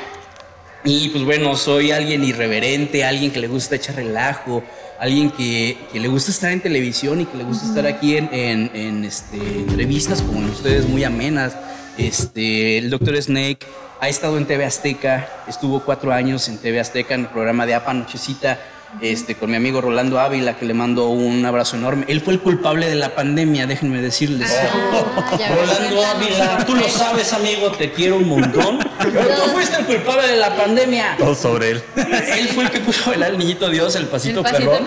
Y 0.85 1.09
pues 1.09 1.25
bueno, 1.25 1.57
soy 1.57 1.93
alguien 1.93 2.23
irreverente, 2.25 3.05
alguien 3.05 3.31
que 3.31 3.41
le 3.41 3.49
gusta 3.49 3.77
echar 3.77 3.97
relajo, 3.97 4.63
alguien 5.01 5.31
que, 5.31 5.79
que 5.93 5.99
le 5.99 6.09
gusta 6.09 6.31
estar 6.31 6.51
en 6.53 6.61
televisión 6.61 7.21
y 7.23 7.25
que 7.27 7.39
le 7.39 7.45
gusta 7.45 7.67
estar 7.67 7.87
aquí 7.87 8.17
en, 8.19 8.29
en- 8.33 8.71
en, 8.75 9.05
este, 9.05 9.37
entrevistas 9.39 10.21
como 10.21 10.41
en 10.41 10.51
ustedes, 10.51 10.87
muy 10.87 11.03
amenas. 11.05 11.57
Este, 11.97 12.77
el 12.79 12.91
doctor 12.91 13.17
Snake 13.21 13.61
ha 14.01 14.09
estado 14.11 14.37
en 14.37 14.45
TV 14.45 14.65
Azteca, 14.67 15.27
estuvo 15.49 15.81
cuatro 15.81 16.13
años 16.13 16.49
en 16.49 16.59
TV 16.59 16.79
Azteca 16.81 17.15
en 17.15 17.21
el 17.23 17.27
programa 17.29 17.65
de 17.65 17.75
APA 17.75 17.95
Nochecita. 17.95 18.59
Este, 19.01 19.35
con 19.35 19.51
mi 19.51 19.57
amigo 19.57 19.81
Rolando 19.81 20.21
Ávila, 20.21 20.57
que 20.57 20.65
le 20.65 20.75
mando 20.75 21.09
un 21.09 21.45
abrazo 21.45 21.77
enorme. 21.77 22.05
Él 22.09 22.21
fue 22.21 22.35
el 22.35 22.41
culpable 22.41 22.89
de 22.89 22.95
la 22.95 23.15
pandemia, 23.15 23.67
déjenme 23.67 24.01
decirles. 24.01 24.51
Ah, 24.53 25.39
Rolando. 25.55 26.05
Ávila, 26.05 26.65
tú 26.67 26.75
lo 26.75 26.89
sabes, 26.89 27.33
amigo, 27.33 27.71
te 27.73 27.93
quiero 27.93 28.17
un 28.17 28.29
montón. 28.29 28.79
Pero 28.99 29.29
tú 29.29 29.51
fuiste 29.51 29.79
el 29.79 29.87
culpable 29.87 30.29
de 30.29 30.37
la 30.37 30.57
pandemia. 30.57 31.17
Todo 31.19 31.35
sobre 31.35 31.71
él. 31.73 31.83
Él 31.97 32.49
fue 32.49 32.65
el 32.65 32.71
que 32.71 32.81
puso 32.81 33.13
el 33.13 33.39
niñito 33.39 33.69
Dios, 33.69 33.95
el 33.97 34.07
pasito, 34.07 34.41
El 34.41 34.45
pasito 34.45 34.71
perrón. 34.71 34.87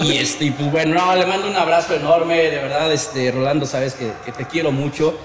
Y 0.00 0.18
este, 0.18 0.46
y 0.46 0.50
pues 0.50 0.70
bueno, 0.70 0.94
no, 0.94 1.14
le 1.16 1.26
mando 1.26 1.48
un 1.48 1.56
abrazo 1.56 1.94
enorme, 1.94 2.36
de 2.36 2.56
verdad, 2.58 2.92
este, 2.92 3.30
Rolando, 3.32 3.66
sabes 3.66 3.94
que, 3.94 4.12
que 4.24 4.32
te 4.32 4.44
quiero 4.46 4.72
mucho. 4.72 5.18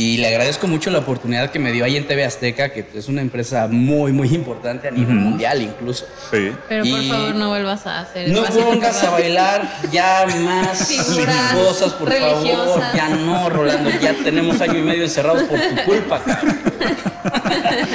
Y 0.00 0.18
le 0.18 0.28
agradezco 0.28 0.68
mucho 0.68 0.90
la 0.92 0.98
oportunidad 1.00 1.50
que 1.50 1.58
me 1.58 1.72
dio 1.72 1.84
ahí 1.84 1.96
en 1.96 2.06
TV 2.06 2.24
Azteca, 2.24 2.68
que 2.68 2.86
es 2.94 3.08
una 3.08 3.20
empresa 3.20 3.66
muy, 3.66 4.12
muy 4.12 4.28
importante 4.32 4.86
a 4.86 4.92
nivel 4.92 5.16
mundial 5.16 5.60
incluso. 5.60 6.06
Sí. 6.30 6.52
Pero 6.68 6.84
por 6.84 7.02
favor 7.02 7.34
no 7.34 7.48
vuelvas 7.48 7.84
a 7.84 8.00
hacer 8.02 8.28
No 8.28 8.44
pongas 8.44 9.02
a 9.02 9.10
bailar 9.10 9.68
ya 9.90 10.24
más 10.38 10.86
Figuras 10.86 11.52
cosas, 11.52 11.92
por 11.94 12.12
favor. 12.12 12.80
Ya 12.94 13.08
no, 13.08 13.50
Rolando, 13.50 13.90
ya 14.00 14.14
tenemos 14.22 14.60
año 14.60 14.78
y 14.78 14.82
medio 14.82 15.02
encerrados 15.02 15.42
por 15.42 15.58
tu 15.58 15.82
culpa. 15.84 16.22
cabrón. 16.22 16.58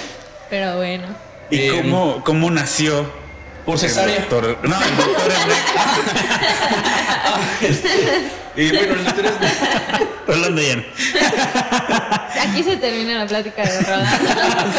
Pero 0.49 0.75
bueno. 0.75 1.05
¿Y 1.49 1.55
Eh, 1.57 1.71
cómo, 1.81 2.21
cómo 2.25 2.51
nació? 2.51 3.22
Por 3.65 3.75
el 3.75 3.79
cesárea. 3.79 4.19
doctor- 4.19 4.57
no, 4.63 4.75
el 4.81 4.97
doctor 4.97 5.31
Snake. 5.31 5.63
Y 8.55 8.69
bueno, 8.69 8.93
el 8.93 9.03
doctor 9.05 9.25
es- 9.25 9.33
Rolando 10.27 10.61
Llano. 10.61 10.83
Aquí 12.41 12.63
se 12.63 12.77
termina 12.77 13.15
la 13.19 13.25
plática 13.27 13.63
de 13.63 13.81
Rolando. 13.81 14.29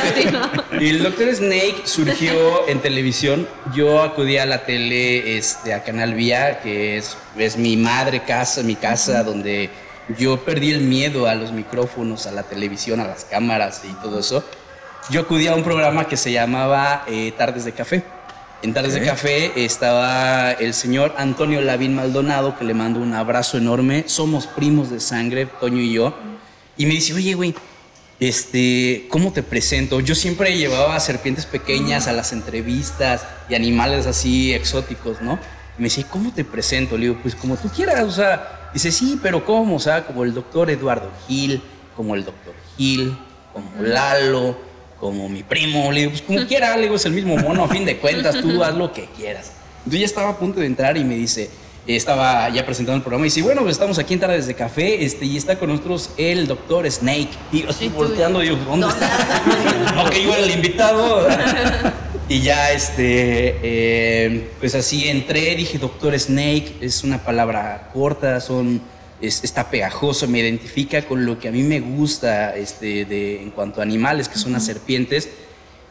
Continúa. 0.02 0.50
Y 0.80 0.88
el 0.90 1.02
Doctor 1.02 1.34
Snake 1.34 1.82
surgió 1.84 2.68
en 2.68 2.80
televisión. 2.80 3.48
Yo 3.74 4.02
acudí 4.02 4.38
a 4.38 4.46
la 4.46 4.64
tele, 4.64 5.36
este, 5.38 5.74
a 5.74 5.82
Canal 5.82 6.14
Vía, 6.14 6.60
que 6.60 6.96
es, 6.98 7.16
es 7.36 7.56
mi 7.56 7.76
madre 7.76 8.22
casa, 8.22 8.62
mi 8.62 8.74
casa, 8.76 9.22
donde 9.22 9.70
yo 10.18 10.44
perdí 10.44 10.70
el 10.72 10.80
miedo 10.82 11.26
a 11.26 11.34
los 11.34 11.52
micrófonos, 11.52 12.26
a 12.26 12.32
la 12.32 12.42
televisión, 12.42 13.00
a 13.00 13.06
las 13.06 13.24
cámaras 13.24 13.82
y 13.84 13.92
todo 14.02 14.20
eso. 14.20 14.44
Yo 15.10 15.22
acudí 15.22 15.46
a 15.48 15.54
un 15.54 15.62
programa 15.64 16.06
que 16.08 16.16
se 16.16 16.32
llamaba 16.32 17.04
eh, 17.06 17.32
Tardes 17.36 17.64
de 17.64 17.72
Café. 17.72 18.02
En 18.64 18.72
Tardes 18.72 18.94
de 18.94 19.02
Café 19.02 19.62
estaba 19.62 20.52
el 20.52 20.72
señor 20.72 21.14
Antonio 21.18 21.60
Lavín 21.60 21.94
Maldonado, 21.94 22.56
que 22.56 22.64
le 22.64 22.72
mando 22.72 22.98
un 22.98 23.12
abrazo 23.12 23.58
enorme. 23.58 24.04
Somos 24.06 24.46
primos 24.46 24.88
de 24.88 25.00
sangre, 25.00 25.44
Toño 25.44 25.82
y 25.82 25.92
yo. 25.92 26.14
Y 26.78 26.86
me 26.86 26.94
dice, 26.94 27.12
oye, 27.12 27.34
güey, 27.34 27.54
este, 28.20 29.04
¿cómo 29.10 29.34
te 29.34 29.42
presento? 29.42 30.00
Yo 30.00 30.14
siempre 30.14 30.56
llevaba 30.56 30.98
serpientes 30.98 31.44
pequeñas 31.44 32.08
a 32.08 32.14
las 32.14 32.32
entrevistas 32.32 33.26
y 33.50 33.54
animales 33.54 34.06
así 34.06 34.54
exóticos, 34.54 35.20
¿no? 35.20 35.38
Y 35.78 35.82
me 35.82 35.84
dice, 35.84 36.06
¿cómo 36.10 36.32
te 36.32 36.42
presento? 36.42 36.96
Le 36.96 37.08
digo, 37.08 37.18
pues 37.20 37.34
como 37.34 37.58
tú 37.58 37.68
quieras, 37.68 38.02
o 38.04 38.12
sea, 38.12 38.70
dice, 38.72 38.90
sí, 38.90 39.20
pero 39.22 39.44
¿cómo? 39.44 39.76
O 39.76 39.78
sea, 39.78 40.06
como 40.06 40.24
el 40.24 40.32
doctor 40.32 40.70
Eduardo 40.70 41.10
Gil, 41.28 41.60
como 41.94 42.14
el 42.14 42.24
doctor 42.24 42.54
Gil, 42.78 43.14
como 43.52 43.68
Lalo, 43.82 44.56
como 45.04 45.28
mi 45.28 45.42
primo, 45.42 45.92
le 45.92 46.00
digo, 46.00 46.12
pues 46.12 46.22
como 46.22 46.46
quiera, 46.46 46.74
le 46.78 46.84
digo, 46.84 46.94
es 46.94 47.04
el 47.04 47.12
mismo 47.12 47.36
mono, 47.36 47.62
a 47.64 47.68
fin 47.68 47.84
de 47.84 47.98
cuentas, 47.98 48.40
tú 48.40 48.64
haz 48.64 48.74
lo 48.74 48.90
que 48.90 49.04
quieras. 49.14 49.52
Entonces 49.80 50.00
ya 50.00 50.06
estaba 50.06 50.30
a 50.30 50.38
punto 50.38 50.60
de 50.60 50.66
entrar 50.66 50.96
y 50.96 51.04
me 51.04 51.14
dice, 51.14 51.50
estaba 51.86 52.48
ya 52.48 52.64
presentando 52.64 52.96
el 52.96 53.02
programa 53.02 53.26
y 53.26 53.28
dice, 53.28 53.42
bueno, 53.42 53.60
pues 53.60 53.72
estamos 53.72 53.98
aquí 53.98 54.14
en 54.14 54.20
Tardes 54.20 54.46
de 54.46 54.54
Café 54.54 55.04
este, 55.04 55.26
y 55.26 55.36
está 55.36 55.58
con 55.58 55.68
nosotros 55.68 56.08
el 56.16 56.46
doctor 56.46 56.90
Snake. 56.90 57.28
Y 57.52 57.64
yo 57.64 57.68
así 57.68 57.88
volteando, 57.88 58.40
digo, 58.40 58.56
¿dónde 58.66 58.86
está? 58.88 59.92
no, 59.94 60.08
que 60.08 60.22
yo 60.22 60.32
era 60.32 60.42
el 60.42 60.50
invitado. 60.52 61.28
y 62.30 62.40
ya, 62.40 62.72
este, 62.72 63.58
eh, 63.62 64.52
pues 64.58 64.74
así 64.74 65.06
entré, 65.06 65.54
dije, 65.54 65.76
doctor 65.76 66.18
Snake, 66.18 66.76
es 66.80 67.04
una 67.04 67.18
palabra 67.22 67.90
corta, 67.92 68.40
son, 68.40 68.80
es- 69.26 69.42
está 69.44 69.70
pegajoso, 69.70 70.26
me 70.28 70.40
identifica 70.40 71.02
con 71.06 71.24
lo 71.26 71.38
que 71.38 71.48
a 71.48 71.52
mí 71.52 71.62
me 71.62 71.80
gusta 71.80 72.56
este, 72.56 73.04
de, 73.04 73.42
en 73.42 73.50
cuanto 73.50 73.80
a 73.80 73.82
animales, 73.82 74.28
que 74.28 74.38
son 74.38 74.52
las 74.52 74.64
serpientes. 74.66 75.28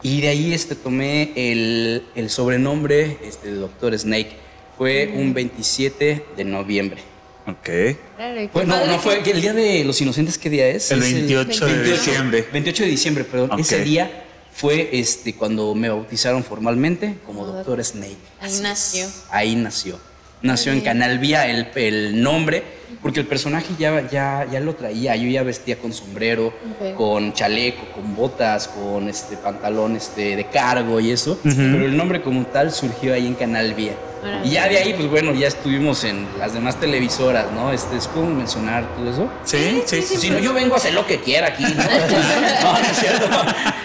Y 0.02 0.20
de 0.20 0.28
ahí 0.28 0.52
este, 0.52 0.74
tomé 0.74 1.32
el, 1.34 2.04
el 2.14 2.28
sobrenombre 2.30 3.16
este, 3.24 3.48
de 3.52 3.54
Doctor 3.56 3.98
Snake. 3.98 4.32
Fue 4.76 5.12
un 5.14 5.32
27 5.32 6.24
de 6.36 6.44
noviembre. 6.44 7.00
Ok. 7.46 7.96
Claro, 8.16 8.50
Bueno, 8.52 8.86
no, 8.86 8.98
fue 8.98 9.22
que- 9.22 9.30
el 9.32 9.40
día 9.40 9.52
de 9.52 9.84
los 9.84 10.00
inocentes, 10.00 10.36
¿qué 10.38 10.50
día 10.50 10.66
es? 10.68 10.90
El 10.90 11.02
Es 11.02 11.12
28 11.12 11.66
de 11.66 11.72
28. 11.74 11.96
diciembre. 12.00 12.48
28 12.52 12.82
de 12.84 12.88
diciembre, 12.90 13.24
perdón. 13.24 13.50
Ok. 13.52 13.60
Ese 13.60 13.84
día 13.84 14.24
fue 14.52 14.90
este, 14.92 15.34
cuando 15.34 15.74
me 15.74 15.88
bautizaron 15.88 16.42
formalmente 16.44 17.16
como 17.26 17.44
Doctor 17.46 17.82
Snake. 17.84 18.16
Ahí 18.40 18.46
Así 18.48 18.56
es. 18.56 18.60
nació. 18.62 19.06
Ahí 19.30 19.56
nació. 19.56 19.98
Nació 20.44 20.72
en 20.72 20.78
Muy 20.78 20.82
bien. 20.84 20.98
Canal 20.98 21.18
Vía 21.18 21.48
el, 21.48 21.66
el 21.74 22.22
nombre, 22.22 22.62
porque 23.00 23.20
el 23.20 23.26
personaje 23.26 23.68
ya, 23.78 24.08
ya, 24.10 24.46
ya 24.50 24.60
lo 24.60 24.74
traía. 24.74 25.16
Yo 25.16 25.28
ya 25.28 25.42
vestía 25.42 25.76
con 25.76 25.92
sombrero, 25.92 26.52
con 26.96 27.32
chaleco, 27.32 27.86
con 27.94 28.14
botas, 28.14 28.68
con 28.68 29.08
este 29.08 29.38
pantalón 29.38 29.96
este, 29.96 30.36
de 30.36 30.44
cargo 30.46 31.00
y 31.00 31.10
eso. 31.10 31.38
Pero 31.42 31.86
el 31.86 31.96
nombre 31.96 32.20
como 32.20 32.44
tal 32.46 32.72
surgió 32.72 33.14
ahí 33.14 33.26
en 33.26 33.34
Canal 33.34 33.72
Vía. 33.74 33.92
Órale. 33.92 34.13
Y 34.42 34.50
ya 34.50 34.68
de 34.68 34.78
ahí, 34.78 34.94
pues 34.94 35.08
bueno, 35.10 35.32
ya 35.34 35.48
estuvimos 35.48 36.02
en 36.04 36.26
las 36.38 36.52
demás 36.54 36.76
televisoras, 36.80 37.50
¿no? 37.52 37.72
Este, 37.72 37.96
¿Puedo 38.12 38.26
mencionar 38.26 38.84
todo 38.96 39.10
eso? 39.10 39.28
Sí, 39.44 39.82
sí, 39.86 40.02
sí. 40.02 40.16
Si 40.16 40.30
no, 40.30 40.38
yo 40.38 40.52
vengo 40.54 40.74
a 40.74 40.78
hacer 40.78 40.94
lo 40.94 41.06
que 41.06 41.20
quiera 41.20 41.48
aquí, 41.48 41.62
¿no? 41.64 41.70
no, 42.62 42.72
no 42.72 42.78
es 42.78 42.96
cierto. 42.98 43.26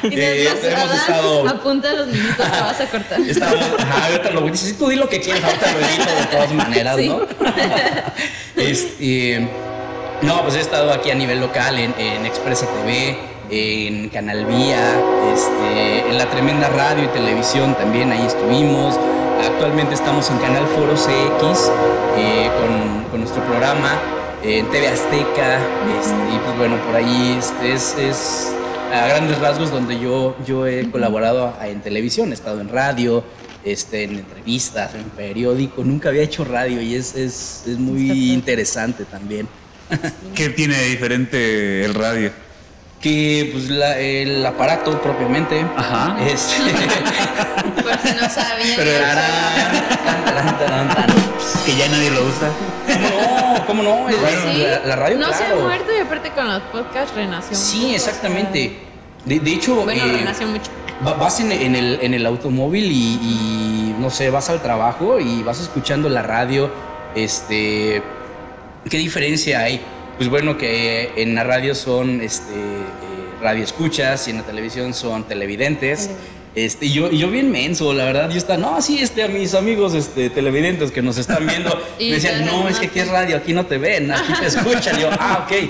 Y 0.04 0.20
Eh, 0.20 0.48
a 0.50 0.68
hemos 0.82 0.96
estado... 0.96 1.50
Apunta 1.50 1.92
los 1.94 2.08
minutos 2.08 2.46
que 2.46 2.62
vas 2.62 2.80
a 2.80 2.86
cortar. 2.86 3.20
Estábamos, 3.22 3.68
ajá, 3.80 4.06
ahorita 4.08 4.30
lo 4.32 4.42
dices, 4.42 4.60
sí, 4.70 4.74
tú 4.74 4.88
di 4.90 4.96
lo 4.96 5.10
que 5.10 5.20
quieras, 5.20 5.44
ahorita 5.44 5.72
lo 5.72 5.80
edito 5.80 6.16
de 6.22 6.26
todas 6.32 6.52
maneras, 6.54 6.96
Sí. 6.98 7.08
¿no? 7.10 7.20
este, 8.56 9.48
no, 10.22 10.42
pues 10.44 10.56
he 10.56 10.60
estado 10.62 10.92
aquí 10.94 11.12
a 11.12 11.16
nivel 11.16 11.40
local 11.40 11.78
en, 11.80 11.94
en 12.00 12.26
Expresa 12.26 12.66
TV, 12.68 13.18
en 13.52 14.10
Canal 14.10 14.46
Vía, 14.46 14.94
este, 15.34 16.10
en 16.10 16.18
la 16.18 16.30
tremenda 16.30 16.70
radio 16.70 17.04
y 17.06 17.08
televisión 17.08 17.76
también, 17.76 18.12
ahí 18.12 18.26
estuvimos. 18.26 19.00
Actualmente 19.42 19.94
estamos 19.94 20.30
en 20.30 20.38
Canal 20.38 20.66
Foro 20.68 20.94
CX 20.96 21.70
eh, 22.18 22.50
con, 22.60 23.04
con 23.12 23.20
nuestro 23.22 23.44
programa, 23.46 23.98
eh, 24.44 24.60
en 24.60 24.70
TV 24.70 24.88
Azteca, 24.88 25.60
este, 26.00 26.36
y 26.36 26.40
pues 26.44 26.58
bueno, 26.58 26.78
por 26.86 26.96
ahí 26.96 27.36
este, 27.40 27.74
es, 27.74 27.96
es 27.98 28.54
a 28.94 29.08
grandes 29.08 29.40
rasgos 29.40 29.72
donde 29.72 30.00
yo, 30.00 30.36
yo 30.46 30.66
he 30.68 30.90
colaborado 30.92 31.54
a- 31.60 31.68
en 31.68 31.82
televisión, 31.82 32.32
he 32.32 32.34
estado 32.34 32.60
en 32.62 32.70
radio, 32.70 33.24
este, 33.64 34.04
en 34.04 34.16
entrevistas, 34.20 34.96
en 34.96 35.04
periódico, 35.12 35.84
nunca 35.84 36.10
había 36.10 36.24
hecho 36.24 36.44
radio 36.44 36.82
y 36.82 36.96
es, 36.96 37.16
es, 37.16 37.64
es 37.68 37.78
muy 37.78 38.34
interesante 38.34 39.06
también. 39.06 39.48
¿Qué 40.36 40.50
tiene 40.50 40.76
de 40.78 40.86
diferente 40.86 41.86
el 41.86 41.94
radio? 41.94 42.32
Que 43.02 43.50
pues 43.54 43.70
la- 43.70 43.98
el 43.98 44.46
aparato 44.46 45.02
propiamente. 45.02 45.66
Ajá. 45.78 46.18
Este, 46.28 46.56
Por 47.82 47.98
si 48.00 48.14
no 48.16 48.30
sabían. 48.30 48.76
Pero- 48.76 48.92
tarán, 49.00 50.58
tarán, 50.60 50.90
tarán. 50.90 51.08
Que 51.66 51.76
ya 51.78 51.88
nadie 51.88 52.12
lo 52.12 52.22
usa. 52.26 52.50
¿Cómo 52.88 53.10
no? 53.10 53.66
¿Cómo 53.68 53.84
no? 53.84 54.10
Es- 54.10 54.20
Bueno, 54.20 54.38
sí. 54.54 54.58
la, 54.64 54.80
la 54.86 54.96
radio, 54.98 55.18
No 55.18 55.32
se 55.34 55.46
ha 55.46 55.56
muerto 55.56 55.92
y 55.96 56.00
aparte 56.02 56.32
con 56.32 56.48
los 56.50 56.62
podcasts 56.64 57.16
renació. 57.16 57.56
Sí, 57.56 57.78
mucho, 57.84 57.96
exactamente. 57.96 58.80
o 59.26 59.30
De, 59.30 59.40
de 59.40 59.52
hecho, 59.52 59.76
Bueno, 59.76 60.04
eh, 60.04 60.18
renació 60.20 60.48
mucho. 60.48 60.70
Va- 61.06 61.14
Vas 61.14 61.40
en, 61.40 61.52
en 61.54 61.76
el, 61.78 62.00
en 62.02 62.14
el 62.14 62.26
automóvil 62.26 62.92
y, 62.92 63.14
y, 63.22 63.96
no 63.98 64.10
sé, 64.10 64.30
vas 64.30 64.50
al 64.50 64.62
trabajo 64.62 65.20
y 65.20 65.42
vas 65.44 65.62
escuchando 65.62 66.10
la 66.10 66.22
radio. 66.22 66.70
Este, 67.16 68.04
¿Qué 68.90 68.98
diferencia 68.98 69.60
hay? 69.62 69.80
Pues 70.20 70.28
bueno, 70.30 70.58
que 70.58 71.14
en 71.16 71.34
la 71.34 71.46
radio 71.46 71.74
son 71.74 72.20
este, 72.20 72.54
eh, 72.54 72.84
radio 73.42 73.64
escuchas 73.64 74.28
y 74.28 74.32
en 74.32 74.38
la 74.40 74.44
televisión 74.44 74.94
son 74.94 75.24
televidentes. 75.24 76.10
Este, 76.56 76.88
y 76.88 76.92
yo, 76.92 77.10
y 77.10 77.20
yo 77.20 77.32
bien 77.32 77.50
menso, 77.50 77.94
la 77.94 78.04
verdad, 78.04 78.30
yo 78.30 78.38
estaba, 78.38 78.60
no, 78.60 78.82
sí, 78.82 79.00
este, 79.00 79.24
a 79.24 79.30
mis 79.30 79.54
amigos 79.54 79.94
este, 79.94 80.30
televidentes 80.30 80.92
que 80.92 81.02
nos 81.02 81.18
están 81.18 81.48
viendo, 81.48 81.74
me 82.00 82.12
decían, 82.12 82.46
no, 82.46 82.64
no, 82.64 82.68
es 82.68 82.80
que 82.80 82.88
aquí 82.88 83.00
es 83.00 83.08
radio, 83.08 83.38
aquí 83.38 83.54
no 83.54 83.66
te 83.66 83.78
ven, 83.78 84.12
aquí 84.12 84.34
te 84.38 84.48
escuchan. 84.48 85.00
Y 85.00 85.04
yo, 85.04 85.10
ah, 85.14 85.48
ok. 85.48 85.70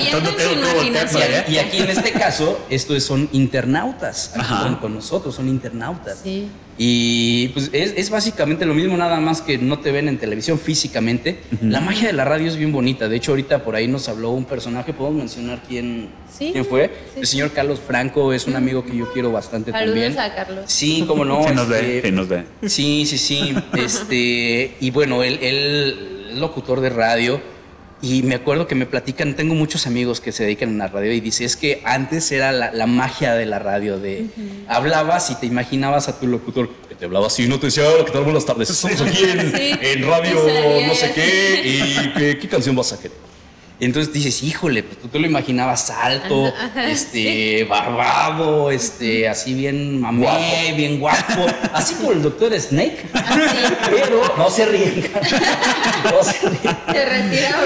Y 0.00 0.06
Entonces 0.06 0.14
anda 0.14 0.30
en 0.30 0.36
tengo 0.36 0.50
su 0.50 0.54
que 0.54 0.54
voltear 0.54 0.72
para 0.72 0.86
imaginación. 0.86 1.22
allá. 1.22 1.44
Y 1.48 1.58
aquí 1.58 1.78
en 1.78 1.90
este 1.90 2.12
caso, 2.12 2.58
estos 2.70 3.02
son 3.04 3.28
internautas, 3.32 4.32
con, 4.62 4.76
con 4.76 4.94
nosotros, 4.94 5.34
son 5.34 5.48
internautas. 5.48 6.20
Sí. 6.22 6.48
Y 6.82 7.48
pues 7.48 7.68
es, 7.74 7.92
es 7.94 8.08
básicamente 8.08 8.64
lo 8.64 8.72
mismo, 8.72 8.96
nada 8.96 9.20
más 9.20 9.42
que 9.42 9.58
no 9.58 9.80
te 9.80 9.92
ven 9.92 10.08
en 10.08 10.16
televisión 10.16 10.58
físicamente. 10.58 11.40
La 11.60 11.80
magia 11.80 12.06
de 12.06 12.14
la 12.14 12.24
radio 12.24 12.48
es 12.48 12.56
bien 12.56 12.72
bonita. 12.72 13.06
De 13.06 13.16
hecho, 13.16 13.32
ahorita 13.32 13.62
por 13.64 13.74
ahí 13.74 13.86
nos 13.86 14.08
habló 14.08 14.30
un 14.30 14.46
personaje, 14.46 14.94
podemos 14.94 15.18
mencionar 15.18 15.62
quién, 15.68 16.08
Sí, 16.34 16.50
quién 16.52 16.64
fue. 16.64 16.86
sí, 17.12 17.20
El 17.20 17.26
sí. 17.26 17.32
señor 17.32 17.50
Carlos 17.52 17.80
Franco 17.86 18.32
es 18.32 18.46
un 18.46 18.56
amigo 18.56 18.82
que 18.86 18.96
yo 18.96 19.12
quiero 19.12 19.30
bastante 19.30 19.72
Saludos 19.72 19.94
también. 19.94 20.18
a 20.18 20.34
Carlos. 20.34 20.64
Sí, 20.68 21.04
cómo 21.06 21.26
no. 21.26 21.42
Se 21.44 21.54
nos 21.54 21.68
ve, 21.68 21.96
este, 21.98 22.08
se 22.08 22.12
nos 22.12 22.28
ve. 22.28 22.44
Sí, 22.66 23.04
sí, 23.04 23.18
sí. 23.18 23.54
Este, 23.76 24.76
y 24.80 24.90
bueno, 24.90 25.22
él, 25.22 26.38
locutor 26.40 26.80
de 26.80 26.88
radio. 26.90 27.40
Y 28.02 28.22
me 28.22 28.34
acuerdo 28.34 28.66
que 28.66 28.74
me 28.74 28.86
platican, 28.86 29.36
tengo 29.36 29.54
muchos 29.54 29.86
amigos 29.86 30.20
que 30.22 30.32
se 30.32 30.44
dedican 30.44 30.80
a 30.80 30.86
la 30.86 30.90
radio 30.90 31.12
y 31.12 31.20
dice, 31.20 31.44
es 31.44 31.54
que 31.56 31.82
antes 31.84 32.32
era 32.32 32.50
la, 32.50 32.72
la 32.72 32.86
magia 32.86 33.34
de 33.34 33.44
la 33.44 33.58
radio, 33.58 33.98
de 33.98 34.26
hablabas 34.68 35.30
y 35.30 35.34
te 35.34 35.44
imaginabas 35.46 36.08
a 36.08 36.18
tu 36.18 36.26
locutor 36.26 36.70
que 36.88 36.94
te 36.94 37.04
hablaba 37.04 37.26
así, 37.26 37.46
no 37.46 37.60
te 37.60 37.66
decía, 37.66 37.86
hola, 37.86 38.04
¿qué 38.06 38.12
tal? 38.12 38.24
Buenas 38.24 38.46
tardes, 38.46 38.70
estamos 38.70 39.02
aquí 39.02 39.22
en, 39.24 39.52
Sí. 39.54 39.72
en 39.82 40.06
radio 40.06 40.80
Y 40.80 40.86
no 40.86 40.94
sé 40.94 41.12
qué, 41.12 41.62
y 41.64 42.12
¿qué, 42.18 42.38
qué 42.38 42.48
canción 42.48 42.74
vas 42.74 42.92
a 42.94 42.98
querer? 42.98 43.29
Y 43.80 43.86
entonces 43.86 44.12
dices, 44.12 44.42
híjole, 44.42 44.82
pues 44.82 44.98
tú 45.00 45.08
te 45.08 45.18
lo 45.18 45.26
imaginabas 45.26 45.88
alto, 45.88 46.48
Ajá, 46.48 46.66
ajá, 46.66 46.90
este, 46.90 47.64
barbado, 47.64 48.70
este, 48.70 49.26
así 49.26 49.54
bien 49.54 49.98
mamé, 50.00 50.26
Guapo. 50.26 50.76
bien 50.76 51.00
guapo, 51.00 51.46
así 51.72 51.94
como 51.94 52.12
el 52.12 52.20
doctor 52.22 52.52
Snake, 52.60 53.06
Así. 53.14 53.40
pero 53.90 54.22
no 54.36 54.50
se 54.50 54.66
ríen. 54.66 55.08
no 56.04 56.22
se 56.22 56.48
ríen. 56.50 56.76
Se 56.92 57.04
retira. 57.06 57.56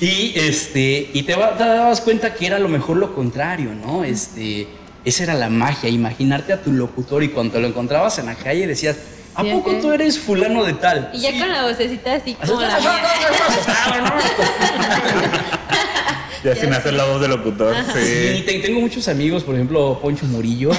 Y 0.00 0.32
este, 0.36 1.10
y 1.12 1.22
te, 1.22 1.36
va- 1.36 1.56
te 1.56 1.64
dabas 1.64 2.00
cuenta 2.00 2.34
que 2.34 2.46
era 2.46 2.56
a 2.56 2.60
lo 2.60 2.68
mejor 2.68 2.96
lo 2.96 3.14
contrario, 3.14 3.70
¿no? 3.74 4.02
Este, 4.02 4.66
esa 5.04 5.22
era 5.22 5.34
la 5.34 5.48
magia, 5.48 5.88
imaginarte 5.88 6.52
a 6.52 6.60
tu 6.60 6.72
locutor 6.72 7.22
y 7.22 7.28
cuando 7.28 7.52
te 7.54 7.60
lo 7.60 7.68
encontrabas 7.68 8.18
en 8.18 8.26
la 8.26 8.34
calle 8.34 8.66
decías, 8.66 8.96
¿a 9.34 9.42
Sí, 9.42 9.50
poco 9.52 9.72
tú 9.80 9.92
eres 9.92 10.18
fulano 10.18 10.64
de 10.64 10.74
tal? 10.74 11.10
Y 11.14 11.20
ya 11.20 11.30
Sí. 11.30 11.38
con 11.38 11.50
la 11.52 11.62
vocecita 11.66 12.14
así 12.14 12.34
como 12.34 12.60
la 12.60 12.76
"Ah, 12.76 12.80
mía. 12.80 14.12
Ya 16.44 16.56
sin 16.56 16.72
hacer 16.72 16.94
la 16.94 17.04
voz 17.04 17.20
del 17.20 17.30
locutor. 17.30 17.74
Sí, 17.94 18.34
Sí. 18.38 18.42
te- 18.44 18.58
tengo 18.58 18.80
muchos 18.80 19.06
amigos, 19.06 19.44
por 19.44 19.54
ejemplo, 19.54 19.98
Poncho 20.02 20.26
Murillo. 20.26 20.70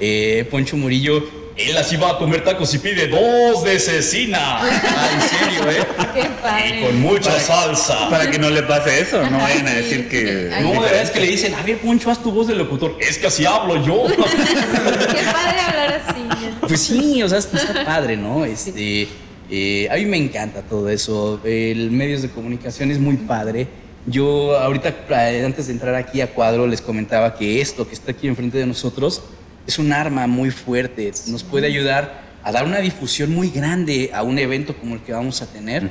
Eh, 0.00 0.46
Poncho 0.50 0.78
Murillo, 0.78 1.22
él 1.58 1.76
así 1.76 1.96
va 1.96 2.12
a 2.12 2.18
comer 2.18 2.42
tacos 2.42 2.72
y 2.72 2.78
pide 2.78 3.06
dos 3.06 3.62
de 3.64 3.78
cecina. 3.78 4.60
Ah, 4.62 5.08
en 5.12 5.20
serio, 5.28 5.70
¿eh? 5.70 5.86
Qué 6.14 6.24
padre. 6.42 6.86
Con 6.86 7.00
mucha 7.02 7.38
salsa. 7.38 8.08
Para 8.08 8.30
que 8.30 8.38
no 8.38 8.48
le 8.48 8.62
pase 8.62 8.98
eso, 9.00 9.22
no 9.30 9.36
vayan 9.38 9.68
a 9.68 9.72
decir 9.72 10.08
que. 10.08 10.50
No, 10.62 10.72
de 10.72 10.78
verdad 10.78 11.02
es 11.02 11.10
que 11.10 11.20
le 11.20 11.26
dicen, 11.26 11.54
a 11.54 11.62
ver, 11.64 11.76
Poncho, 11.80 12.10
haz 12.10 12.22
tu 12.22 12.32
voz 12.32 12.46
de 12.46 12.54
locutor. 12.54 12.96
Es 12.98 13.18
que 13.18 13.26
así 13.26 13.44
hablo 13.44 13.76
yo. 13.84 14.06
Qué 14.06 14.14
padre 14.16 15.60
hablar 15.60 16.00
así. 16.06 16.20
Pues 16.70 16.82
sí, 16.82 17.20
o 17.20 17.28
sea, 17.28 17.38
está 17.38 17.84
padre, 17.84 18.16
¿no? 18.16 18.44
Este, 18.44 19.08
eh, 19.50 19.88
a 19.90 19.96
mí 19.96 20.04
me 20.04 20.16
encanta 20.16 20.62
todo 20.62 20.88
eso. 20.88 21.40
El 21.42 21.90
medios 21.90 22.22
de 22.22 22.30
comunicación 22.30 22.92
es 22.92 23.00
muy 23.00 23.16
padre. 23.16 23.66
Yo 24.06 24.56
ahorita, 24.56 24.94
eh, 25.10 25.42
antes 25.44 25.66
de 25.66 25.72
entrar 25.72 25.96
aquí 25.96 26.20
a 26.20 26.32
cuadro, 26.32 26.68
les 26.68 26.80
comentaba 26.80 27.34
que 27.34 27.60
esto 27.60 27.88
que 27.88 27.94
está 27.94 28.12
aquí 28.12 28.28
enfrente 28.28 28.56
de 28.56 28.66
nosotros 28.66 29.20
es 29.66 29.80
un 29.80 29.92
arma 29.92 30.28
muy 30.28 30.52
fuerte, 30.52 31.12
nos 31.26 31.42
puede 31.42 31.66
ayudar 31.66 32.22
a 32.42 32.52
dar 32.52 32.64
una 32.64 32.78
difusión 32.78 33.34
muy 33.34 33.50
grande 33.50 34.10
a 34.14 34.22
un 34.22 34.38
evento 34.38 34.76
como 34.76 34.94
el 34.94 35.00
que 35.02 35.12
vamos 35.12 35.42
a 35.42 35.46
tener. 35.46 35.90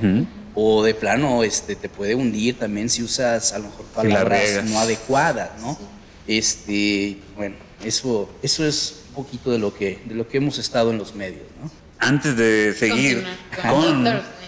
O 0.56 0.82
de 0.84 0.94
plano, 0.94 1.44
este, 1.44 1.76
te 1.76 1.90
puede 1.90 2.16
hundir 2.16 2.58
también 2.58 2.90
si 2.90 3.04
usas 3.04 3.52
a 3.52 3.60
lo 3.60 3.66
mejor 3.66 3.86
palabras 3.88 4.64
no 4.64 4.80
adecuadas, 4.80 5.52
¿no? 5.62 5.78
Este, 6.26 7.18
bueno, 7.36 7.56
eso, 7.84 8.30
eso 8.42 8.66
es 8.66 8.99
un 9.10 9.14
poquito 9.16 9.52
de 9.52 9.60
lo 9.60 9.74
que, 9.74 10.00
de 10.06 10.16
lo 10.16 10.28
que 10.28 10.38
hemos 10.38 10.58
estado 10.58 10.92
en 10.92 10.98
los 10.98 11.16
medios, 11.16 11.44
¿no? 11.62 11.70
Antes 12.00 12.38
de 12.38 12.74
seguir 12.78 13.26
con 13.70 14.08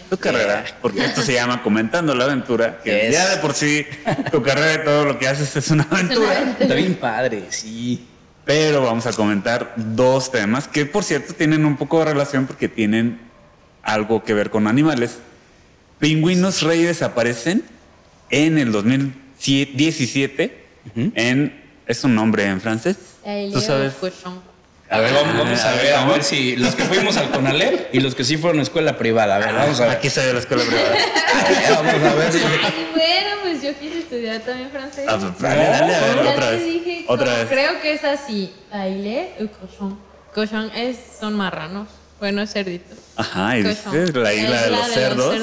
tu 0.09 0.17
carrera, 0.17 0.63
porque 0.81 1.03
esto 1.03 1.21
se 1.21 1.33
llama 1.33 1.61
Comentando 1.63 2.15
la 2.15 2.25
Aventura, 2.25 2.79
que 2.83 3.07
Es. 3.07 3.13
ya 3.13 3.29
de 3.29 3.37
por 3.37 3.53
sí 3.53 3.85
tu 4.31 4.41
carrera 4.41 4.81
y 4.81 4.85
todo 4.85 5.05
lo 5.05 5.19
que 5.19 5.27
haces 5.27 5.55
es 5.55 5.69
una 5.69 5.83
aventura. 5.89 6.55
Está 6.59 6.73
bien 6.75 6.95
padre, 6.95 7.45
sí. 7.49 8.07
Pero 8.45 8.81
vamos 8.83 9.05
a 9.05 9.13
comentar 9.13 9.73
dos 9.77 10.31
temas 10.31 10.67
que, 10.67 10.85
por 10.85 11.03
cierto, 11.03 11.33
tienen 11.33 11.65
un 11.65 11.77
poco 11.77 11.99
de 11.99 12.05
relación 12.05 12.47
porque 12.47 12.67
tienen 12.69 13.19
algo 13.83 14.23
que 14.23 14.33
ver 14.33 14.49
con 14.49 14.67
animales. 14.67 15.19
Pingüinos 15.99 16.61
rey 16.61 16.83
desaparecen 16.83 17.63
en 18.29 18.57
el 18.57 18.71
2017 18.71 20.57
Ujú. 20.95 21.11
en... 21.15 21.61
Es 21.85 22.03
un 22.03 22.15
nombre 22.15 22.45
en 22.45 22.61
francés. 22.61 22.95
El 23.25 23.51
¿Tú 23.51 23.59
sabes? 23.59 23.93
A 24.91 24.99
ver, 24.99 25.13
vamos, 25.13 25.37
vamos 25.37 25.59
a 25.63 25.73
ver, 25.75 25.93
a 25.95 26.05
ver 26.05 26.21
si 26.21 26.57
los 26.57 26.75
que 26.75 26.83
fuimos 26.83 27.15
al 27.15 27.31
Conalep 27.31 27.95
y 27.95 28.01
los 28.01 28.13
que 28.13 28.25
sí 28.25 28.35
fueron 28.35 28.59
a 28.59 28.63
escuela 28.63 28.97
privada. 28.97 29.37
A 29.37 29.39
ver, 29.39 29.53
vamos 29.55 29.79
a 29.79 29.85
ver. 29.85 29.95
Aquí 29.97 30.09
de 30.09 30.33
la 30.33 30.39
escuela 30.39 30.63
privada. 30.65 30.89
A 31.77 31.81
ver, 31.81 31.99
vamos 31.99 32.11
a 32.11 32.15
ver 32.15 32.31
si- 32.33 32.39
Ay, 32.39 32.87
bueno, 32.93 33.29
pues 33.41 33.61
yo 33.63 33.79
quise 33.79 33.99
estudiar 33.99 34.41
también 34.41 34.69
francés. 34.69 35.05
Ah, 35.07 35.17
pues, 35.17 35.39
dale, 35.39 35.63
dale, 35.63 35.95
a 35.95 35.99
ver, 36.01 36.15
Ya 36.25 36.31
otra 36.31 36.49
te 36.49 36.55
vez. 36.57 36.65
dije, 36.65 37.05
Otra 37.07 37.37
vez. 37.37 37.47
Creo 37.49 37.81
que 37.81 37.93
es 37.93 38.03
así. 38.03 38.53
Baile 38.69 39.29
o 39.39 39.47
cochón. 39.47 39.99
Cochón 40.35 40.71
es, 40.75 40.97
son 41.19 41.35
marranos. 41.35 41.87
Bueno, 42.19 42.41
es 42.41 42.51
cerdito. 42.51 42.93
Ajá, 43.15 43.57
y 43.57 43.63
dices 43.63 44.13
la 44.15 44.33
isla 44.33 44.57
Es 44.59 44.63
de 44.65 44.69
los 44.71 44.87
cerdos. 44.87 45.35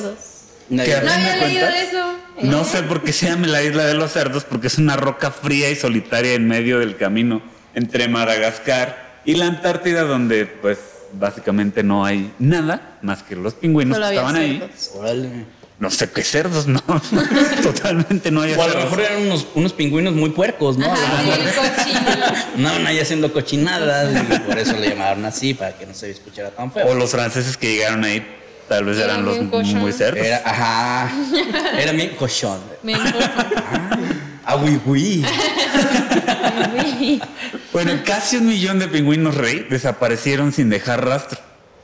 No 0.68 0.82
¿Me 0.84 0.92
había 0.94 1.36
leído 1.38 1.68
eso. 1.68 2.14
No 2.42 2.64
sé 2.64 2.82
por 2.82 3.02
qué 3.02 3.14
se 3.14 3.26
llama 3.26 3.46
la 3.46 3.62
isla 3.62 3.86
de 3.86 3.94
los 3.94 4.12
cerdos, 4.12 4.44
porque 4.44 4.66
es 4.66 4.76
una 4.76 4.96
roca 4.96 5.30
fría 5.30 5.70
y 5.70 5.76
solitaria 5.76 6.34
en 6.34 6.46
medio 6.46 6.78
del 6.80 6.96
camino 6.98 7.40
entre 7.74 8.08
Madagascar 8.08 9.07
y 9.24 9.34
la 9.34 9.46
Antártida, 9.46 10.02
donde 10.04 10.46
pues 10.46 10.78
básicamente 11.12 11.82
no 11.82 12.04
hay 12.04 12.32
nada 12.38 12.98
más 13.02 13.22
que 13.22 13.34
los 13.36 13.54
pingüinos 13.54 13.96
Solo 13.96 14.08
que 14.08 14.14
estaban 14.14 14.36
ahí. 14.36 14.70
Órale. 14.94 15.58
No 15.78 15.90
sé 15.92 16.10
qué 16.10 16.22
cerdos, 16.22 16.66
no. 16.66 16.80
Totalmente 17.62 18.30
no 18.32 18.42
hay 18.42 18.52
O 18.54 18.62
a 18.62 18.66
lo 18.68 18.74
mejor 18.80 19.00
eran 19.00 19.22
unos, 19.22 19.46
unos 19.54 19.72
pingüinos 19.72 20.12
muy 20.14 20.30
puercos, 20.30 20.76
¿no? 20.76 20.86
Ajá, 20.92 21.22
sí, 21.22 21.30
el 21.30 21.54
cochino. 21.54 22.26
Andaban 22.56 22.86
ahí 22.88 22.98
haciendo 22.98 23.32
cochinadas 23.32 24.10
y 24.12 24.38
por 24.40 24.58
eso 24.58 24.76
le 24.76 24.88
llamaron 24.90 25.24
así, 25.24 25.54
para 25.54 25.78
que 25.78 25.86
no 25.86 25.94
se 25.94 26.10
escuchara 26.10 26.50
tan 26.50 26.66
O 26.68 26.70
feo. 26.72 26.94
los 26.94 27.10
franceses 27.10 27.56
que 27.56 27.74
llegaron 27.74 28.02
ahí, 28.02 28.26
tal 28.68 28.86
vez 28.86 28.98
Eran 28.98 29.24
los 29.24 29.34
bien 29.34 29.50
cochón. 29.50 29.74
muy 29.78 29.92
cerdos. 29.92 30.26
Era, 30.26 30.42
ajá, 30.44 31.12
era 31.78 31.92
bien 31.92 32.16
cochón. 32.16 32.58
Me 32.82 32.94
cochón. 32.94 34.27
Ah, 34.50 34.56
oui, 34.56 34.80
oui. 34.86 35.22
Bueno, 37.72 37.92
casi 38.04 38.36
un 38.38 38.46
millón 38.46 38.78
de 38.78 38.88
pingüinos 38.88 39.34
rey 39.36 39.66
desaparecieron 39.68 40.52
sin 40.52 40.70
dejar 40.70 41.04
rastro. 41.06 41.38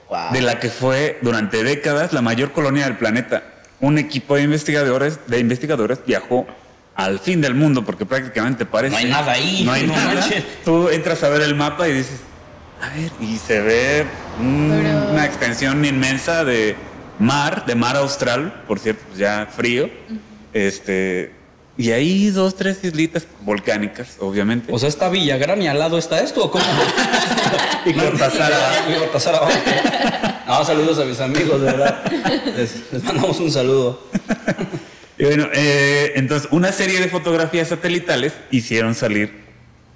Wow. 0.08 0.32
de 0.32 0.42
la 0.42 0.60
que 0.60 0.68
fue 0.68 1.18
durante 1.22 1.64
décadas 1.64 2.12
la 2.12 2.20
mayor 2.22 2.52
colonia 2.52 2.84
del 2.84 2.96
planeta. 2.98 3.42
Un 3.80 3.98
equipo 3.98 4.36
de 4.36 4.42
investigadores, 4.42 5.18
de 5.26 5.38
investigadores 5.40 5.98
viajó 6.06 6.46
al 6.94 7.18
fin 7.20 7.40
del 7.40 7.54
mundo 7.54 7.84
porque 7.84 8.04
prácticamente 8.06 8.64
parece 8.66 8.92
No 8.92 8.98
hay 8.98 9.06
nada 9.10 9.32
ahí, 9.32 9.62
No 9.64 9.72
hay 9.72 9.86
no 9.86 9.94
nada. 9.96 10.14
manches. 10.14 10.44
Tú 10.64 10.88
entras 10.90 11.22
a 11.22 11.30
ver 11.30 11.40
el 11.40 11.54
mapa 11.54 11.88
y 11.88 11.92
dices, 11.94 12.18
a 12.82 12.94
ver, 12.94 13.10
y 13.18 13.38
se 13.38 13.60
ve 13.62 14.06
un- 14.38 14.70
Pero- 14.82 15.10
una 15.12 15.24
extensión 15.24 15.84
inmensa 15.84 16.44
de 16.44 16.76
mar, 17.18 17.64
de 17.66 17.74
mar 17.74 17.96
austral, 17.96 18.62
por 18.68 18.78
cierto, 18.78 19.02
pues 19.08 19.18
ya 19.18 19.48
frío. 19.56 19.88
Este, 20.52 21.32
y 21.76 21.90
ahí 21.90 22.30
dos, 22.30 22.54
tres 22.56 22.78
islitas 22.84 23.26
volcánicas, 23.40 24.16
obviamente. 24.20 24.72
O 24.72 24.78
sea, 24.78 24.88
está 24.88 25.08
Villagrán 25.08 25.60
y 25.60 25.66
al 25.68 25.78
lado 25.78 25.98
está 25.98 26.20
esto, 26.20 26.44
¿o 26.44 26.50
cómo? 26.50 26.64
y 27.86 27.92
Cortázar 27.92 28.52
abajo. 28.52 28.90
Y 28.90 28.98
Cortázar 28.98 29.34
abajo. 29.34 29.52
No, 30.46 30.64
saludos 30.64 30.98
a 31.00 31.04
mis 31.04 31.18
amigos, 31.20 31.60
de 31.60 31.66
verdad. 31.66 32.02
Les, 32.56 32.92
les 32.92 33.02
mandamos 33.02 33.40
un 33.40 33.50
saludo. 33.50 34.00
Y 35.18 35.24
bueno, 35.24 35.48
eh, 35.54 36.12
entonces 36.16 36.48
una 36.52 36.70
serie 36.72 37.00
de 37.00 37.08
fotografías 37.08 37.68
satelitales 37.68 38.32
hicieron 38.50 38.94
salir, 38.94 39.44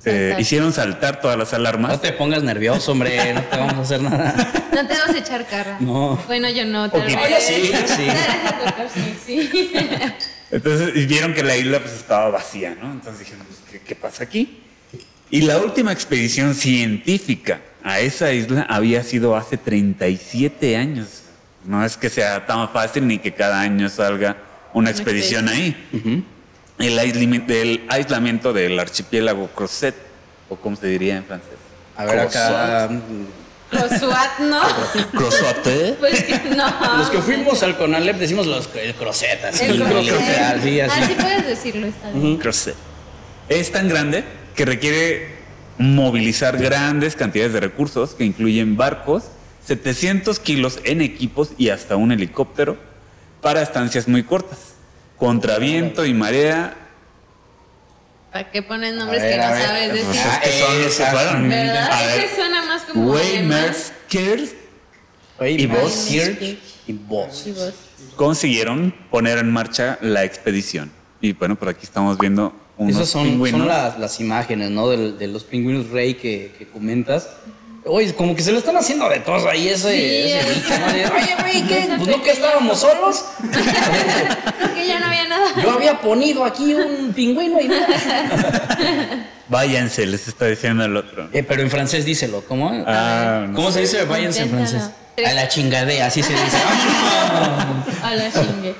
eh, 0.04 0.36
hicieron 0.38 0.72
saltar 0.72 1.20
todas 1.20 1.36
las 1.36 1.52
alarmas. 1.54 1.90
No 1.92 2.00
te 2.00 2.12
pongas 2.12 2.42
nervioso, 2.42 2.92
hombre, 2.92 3.34
no 3.34 3.42
te 3.42 3.56
vamos 3.56 3.74
a 3.74 3.80
hacer 3.82 4.00
nada. 4.02 4.34
No 4.72 4.86
te 4.86 4.94
vas 4.94 5.10
a 5.10 5.18
echar 5.18 5.44
carra. 5.46 5.76
No. 5.80 6.18
Bueno, 6.28 6.48
yo 6.50 6.64
no. 6.64 6.88
Tal 6.90 7.02
Poquito. 7.02 7.20
vez. 7.20 7.30
Yo 7.30 7.46
sí, 7.46 7.72
sí. 9.26 9.50
Sí. 9.50 10.10
Entonces 10.50 10.96
y 10.96 11.06
vieron 11.06 11.34
que 11.34 11.42
la 11.42 11.56
isla 11.56 11.80
pues 11.80 11.92
estaba 11.92 12.30
vacía, 12.30 12.76
¿no? 12.80 12.90
Entonces 12.92 13.20
dijeron, 13.20 13.46
pues, 13.46 13.60
¿qué, 13.70 13.80
qué 13.80 13.94
pasa 13.94 14.24
aquí? 14.24 14.62
Y 15.30 15.42
la 15.42 15.58
última 15.58 15.92
expedición 15.92 16.54
científica 16.54 17.60
a 17.82 18.00
esa 18.00 18.32
isla 18.32 18.66
había 18.68 19.02
sido 19.02 19.36
hace 19.36 19.56
37 19.58 20.76
años. 20.76 21.22
No 21.64 21.84
es 21.84 21.96
que 21.96 22.08
sea 22.08 22.46
tan 22.46 22.68
fácil 22.70 23.06
ni 23.06 23.18
que 23.18 23.32
cada 23.32 23.60
año 23.60 23.88
salga 23.88 24.36
una 24.72 24.90
expedición 24.90 25.48
ahí. 25.48 25.76
El, 26.78 26.98
aislamiento, 26.98 27.52
el 27.52 27.84
aislamiento 27.88 28.52
del 28.52 28.78
archipiélago 28.78 29.48
Crozet, 29.48 29.94
o 30.48 30.56
como 30.56 30.76
se 30.76 30.86
diría 30.86 31.16
en 31.18 31.24
francés. 31.24 31.58
A 31.96 32.04
ver, 32.04 32.20
acá. 32.20 32.88
SWAT, 33.70 34.38
¿no? 34.40 34.60
Crozet. 35.12 35.98
Pues 35.98 36.22
que 36.24 36.40
no. 36.56 36.98
Los 36.98 37.10
que 37.10 37.20
fuimos 37.20 37.62
al 37.62 37.76
Conalep 37.76 38.16
decimos 38.16 38.46
los, 38.46 38.68
el 38.74 38.94
crocet, 38.94 39.44
así. 39.44 39.64
El 39.64 39.78
¿no? 39.78 39.86
crochet. 39.86 40.18
Literal, 40.18 40.62
sí, 40.62 40.80
así. 40.80 41.02
Así 41.02 41.14
puedes 41.14 41.46
decirlo, 41.46 41.86
está 41.86 42.10
bien. 42.10 42.36
Crozet. 42.38 42.76
Es 43.48 43.72
tan 43.72 43.88
grande 43.88 44.24
que 44.54 44.64
requiere 44.64 45.38
movilizar 45.78 46.58
grandes 46.58 47.14
cantidades 47.14 47.52
de 47.52 47.60
recursos 47.60 48.14
que 48.14 48.24
incluyen 48.24 48.76
barcos, 48.76 49.24
700 49.66 50.38
kilos 50.40 50.80
en 50.84 51.00
equipos 51.00 51.50
y 51.56 51.68
hasta 51.68 51.96
un 51.96 52.12
helicóptero 52.12 52.76
para 53.40 53.62
estancias 53.62 54.08
muy 54.08 54.22
cortas. 54.22 54.58
Contra 55.16 55.58
viento 55.58 56.04
y 56.04 56.14
marea. 56.14 56.87
¿Para 58.38 58.52
qué 58.52 58.62
pones 58.62 58.94
nombres 58.94 59.20
ver, 59.20 59.32
que 59.32 59.38
no 59.44 59.50
ver. 59.50 59.62
sabes 59.62 59.90
Pues 59.90 60.06
decir? 60.06 60.22
Ah, 60.24 60.40
es 60.44 60.48
que 60.48 60.60
son 60.60 60.82
los 60.82 60.94
que 60.96 61.04
fueron. 61.06 61.48
¿Verdad? 61.48 61.90
A 61.90 62.06
ver, 62.06 62.20
Ese 62.20 62.34
suena 62.36 62.62
más 62.66 62.82
como 62.82 63.18
¿Y 63.18 63.20
vos? 65.66 66.08
Y 66.86 66.92
vos. 66.92 67.46
Y 67.46 67.52
vos. 67.52 67.74
consiguieron 68.14 68.94
poner 69.10 69.38
en 69.38 69.50
marcha 69.50 69.98
la 70.02 70.22
expedición. 70.22 70.92
Y 71.20 71.32
bueno, 71.32 71.56
por 71.56 71.68
aquí 71.68 71.80
estamos 71.82 72.16
viendo 72.16 72.52
unos 72.76 72.94
Esas 72.94 73.08
son, 73.08 73.24
pingüinos. 73.24 73.58
son 73.58 73.68
las, 73.68 73.98
las 73.98 74.20
imágenes, 74.20 74.70
¿no? 74.70 74.88
De, 74.88 75.14
de 75.14 75.26
los 75.26 75.42
pingüinos 75.42 75.90
rey 75.90 76.14
que, 76.14 76.54
que 76.56 76.68
comentas. 76.68 77.28
Oye, 77.84 78.14
como 78.14 78.34
que 78.36 78.42
se 78.42 78.52
lo 78.52 78.58
están 78.58 78.76
haciendo 78.76 79.08
de 79.08 79.20
todos 79.20 79.44
ahí 79.46 79.68
ese, 79.68 79.90
Sí, 79.92 80.04
ese 80.32 80.38
es- 80.40 80.54
bicho, 80.56 80.78
¿no? 80.78 80.86
De, 80.92 81.06
Oye, 81.06 81.36
güey, 81.40 81.62
¿qué? 81.66 81.88
Pues 81.96 82.08
no 82.08 82.22
que 82.22 82.30
estábamos 82.32 82.80
solos. 82.80 83.24
Que 84.74 84.86
ya 84.86 85.00
no 85.00 85.06
había 85.06 85.26
nada. 85.26 85.46
Yo 85.62 85.70
había 85.72 86.00
ponido 86.00 86.44
aquí 86.44 86.74
un 86.74 87.12
pingüino 87.12 87.60
y 87.60 87.68
nada. 87.68 87.86
Váyanse, 89.48 90.06
les 90.06 90.28
está 90.28 90.46
diciendo 90.46 90.84
el 90.84 90.96
otro. 90.96 91.28
Eh, 91.32 91.42
pero 91.42 91.62
en 91.62 91.70
francés 91.70 92.04
díselo, 92.04 92.44
¿cómo? 92.46 92.70
Ah, 92.86 93.46
no 93.48 93.54
¿Cómo 93.56 93.72
se 93.72 93.80
dice 93.80 94.04
váyanse 94.04 94.42
en 94.42 94.50
francés? 94.50 94.90
A 95.26 95.32
la 95.32 95.48
chingadea, 95.48 96.06
así 96.06 96.22
se 96.22 96.32
dice. 96.32 96.56
A 98.02 98.14
la 98.14 98.30
chingue. 98.30 98.74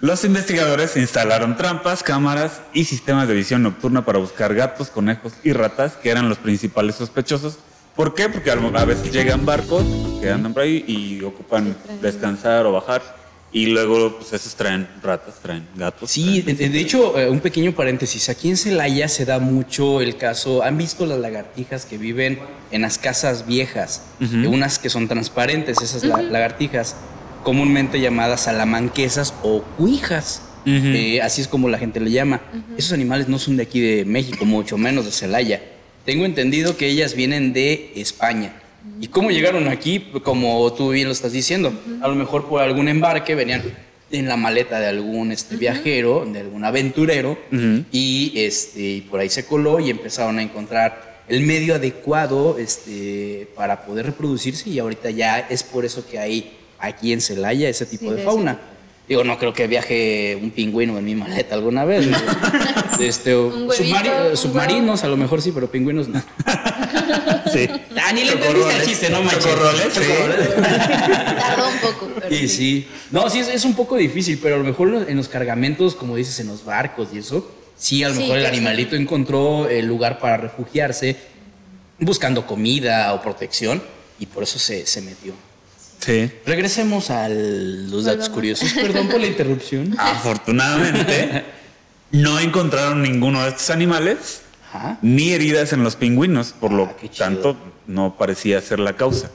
Los 0.00 0.24
investigadores 0.24 0.96
instalaron 0.96 1.56
trampas, 1.58 2.02
cámaras 2.02 2.62
y 2.72 2.84
sistemas 2.84 3.28
de 3.28 3.34
visión 3.34 3.62
nocturna 3.62 4.04
para 4.04 4.18
buscar 4.18 4.54
gatos, 4.54 4.88
conejos 4.88 5.34
y 5.44 5.52
ratas, 5.52 5.92
que 6.02 6.08
eran 6.10 6.28
los 6.28 6.38
principales 6.38 6.94
sospechosos. 6.96 7.58
¿Por 7.94 8.14
qué? 8.14 8.30
Porque 8.30 8.50
a 8.50 8.84
veces 8.86 9.12
llegan 9.12 9.44
barcos 9.44 9.84
que 10.22 10.30
andan 10.30 10.54
por 10.54 10.62
ahí 10.62 10.84
y 10.86 11.22
ocupan 11.22 11.76
descansar 12.00 12.64
o 12.64 12.72
bajar. 12.72 13.20
Y 13.52 13.66
luego, 13.66 14.16
pues 14.16 14.32
esos 14.32 14.54
traen 14.54 14.88
ratas, 15.02 15.34
traen 15.42 15.66
gatos. 15.74 16.08
Sí, 16.08 16.40
de, 16.40 16.54
de 16.54 16.80
hecho, 16.80 17.18
eh, 17.18 17.28
un 17.28 17.40
pequeño 17.40 17.72
paréntesis. 17.72 18.28
Aquí 18.28 18.48
en 18.48 18.56
Celaya 18.56 19.08
se 19.08 19.24
da 19.24 19.40
mucho 19.40 20.00
el 20.00 20.16
caso. 20.16 20.62
¿Han 20.62 20.78
visto 20.78 21.04
las 21.04 21.18
lagartijas 21.18 21.84
que 21.84 21.98
viven 21.98 22.38
en 22.70 22.82
las 22.82 22.96
casas 22.96 23.46
viejas? 23.48 24.02
Eh, 24.20 24.46
Unas 24.46 24.78
que 24.78 24.88
son 24.88 25.08
transparentes, 25.08 25.82
esas 25.82 26.04
la- 26.04 26.22
lagartijas, 26.22 26.94
comúnmente 27.42 28.00
llamadas 28.00 28.42
salamanquesas 28.42 29.34
o 29.42 29.62
cuijas. 29.78 30.42
Eh, 30.66 31.20
así 31.22 31.40
es 31.40 31.48
como 31.48 31.68
la 31.68 31.78
gente 31.78 32.00
le 32.00 32.10
llama. 32.10 32.40
Esos 32.76 32.92
animales 32.92 33.28
no 33.28 33.38
son 33.38 33.56
de 33.56 33.62
aquí 33.62 33.80
de 33.80 34.04
México, 34.04 34.44
mucho 34.44 34.76
menos 34.76 35.04
de 35.04 35.10
Celaya. 35.10 35.62
Tengo 36.04 36.24
entendido 36.24 36.76
que 36.76 36.88
ellas 36.88 37.14
vienen 37.14 37.52
de 37.52 37.92
España. 37.96 38.54
¿Y 39.00 39.08
cómo 39.08 39.30
llegaron 39.30 39.68
aquí? 39.68 40.10
Como 40.22 40.72
tú 40.72 40.90
bien 40.90 41.06
lo 41.06 41.12
estás 41.12 41.32
diciendo. 41.32 41.72
A 42.02 42.08
lo 42.08 42.14
mejor 42.14 42.46
por 42.46 42.62
algún 42.62 42.88
embarque 42.88 43.34
venían 43.34 43.62
en 44.10 44.26
la 44.26 44.36
maleta 44.36 44.80
de 44.80 44.86
algún 44.86 45.32
este, 45.32 45.56
viajero, 45.56 46.26
de 46.26 46.40
algún 46.40 46.64
aventurero, 46.64 47.38
y 47.92 48.32
este, 48.34 49.04
por 49.08 49.20
ahí 49.20 49.28
se 49.28 49.46
coló 49.46 49.80
y 49.80 49.90
empezaron 49.90 50.38
a 50.38 50.42
encontrar 50.42 51.10
el 51.28 51.42
medio 51.42 51.76
adecuado 51.76 52.58
este, 52.58 53.48
para 53.54 53.86
poder 53.86 54.06
reproducirse 54.06 54.68
y 54.68 54.80
ahorita 54.80 55.10
ya 55.10 55.38
es 55.38 55.62
por 55.62 55.84
eso 55.84 56.04
que 56.06 56.18
hay 56.18 56.50
aquí 56.80 57.12
en 57.12 57.20
Celaya 57.20 57.68
ese 57.68 57.86
tipo 57.86 58.04
Sí, 58.06 58.10
de 58.10 58.16
de 58.16 58.22
fauna. 58.24 58.58
Digo, 59.08 59.24
no 59.24 59.38
creo 59.38 59.52
que 59.52 59.66
viaje 59.66 60.38
un 60.40 60.52
pingüino 60.52 60.96
en 60.96 61.04
mi 61.04 61.16
maleta 61.16 61.56
alguna 61.56 61.84
vez. 61.84 62.06
este, 63.00 63.34
Un 63.36 63.68
huevito, 63.68 63.74
submari- 63.98 64.30
un 64.30 64.36
submarinos 64.36 65.02
a 65.02 65.08
lo 65.08 65.16
mejor 65.16 65.42
sí, 65.42 65.50
pero 65.52 65.70
pingüinos 65.70 66.08
no. 66.08 66.22
Sí. 67.52 67.68
Ah, 68.00 68.12
ni 68.12 68.22
le 68.22 68.32
entendiste 68.32 68.76
el 68.76 68.82
chiste, 68.86 69.10
no 69.10 69.22
manches. 69.22 69.44
Sí. 69.92 70.00
Tardó 71.38 71.68
un 71.68 71.78
poco, 71.78 72.08
pero 72.20 72.34
Y 72.34 72.46
sí. 72.48 72.86
No, 73.10 73.28
sí, 73.28 73.40
es, 73.40 73.48
es 73.48 73.64
un 73.64 73.74
poco 73.74 73.96
difícil, 73.96 74.38
pero 74.40 74.54
a 74.54 74.58
lo 74.58 74.64
mejor 74.64 74.88
en 74.88 74.94
los- 74.94 75.08
en 75.08 75.16
los 75.16 75.28
cargamentos, 75.28 75.94
como 75.96 76.14
dices, 76.16 76.38
en 76.40 76.46
los 76.46 76.64
barcos 76.64 77.08
y 77.12 77.18
eso, 77.18 77.50
sí, 77.76 78.04
a 78.04 78.08
lo 78.08 78.14
Sí, 78.14 78.20
mejor 78.20 78.38
el 78.38 78.44
sí. 78.44 78.48
animalito 78.48 78.94
encontró 78.94 79.68
el 79.68 79.86
lugar 79.86 80.20
para 80.20 80.36
refugiarse, 80.36 81.16
buscando 81.98 82.46
comida 82.46 83.12
o 83.14 83.20
protección, 83.22 83.82
y 84.20 84.26
por 84.26 84.44
eso 84.44 84.58
se, 84.60 84.86
se 84.86 85.00
metió. 85.02 85.32
Sí. 86.00 86.30
Regresemos 86.46 87.10
a 87.10 87.28
los 87.28 88.04
datos 88.04 88.04
Volvamos. 88.04 88.28
curiosos. 88.30 88.72
Perdón 88.72 89.08
por 89.08 89.20
la 89.20 89.26
interrupción. 89.26 89.94
Afortunadamente, 89.98 91.44
no 92.12 92.38
encontraron 92.40 93.02
ninguno 93.02 93.42
de 93.42 93.50
estos 93.50 93.70
animales 93.70 94.42
Ajá. 94.72 94.98
ni 95.02 95.30
heridas 95.32 95.72
en 95.72 95.82
los 95.84 95.96
pingüinos, 95.96 96.54
por 96.58 96.72
lo 96.72 96.84
Ah, 96.84 96.96
tanto 97.18 97.56
no 97.86 98.16
parecía 98.16 98.60
ser 98.62 98.78
la 98.78 98.94
causa. 98.96 99.30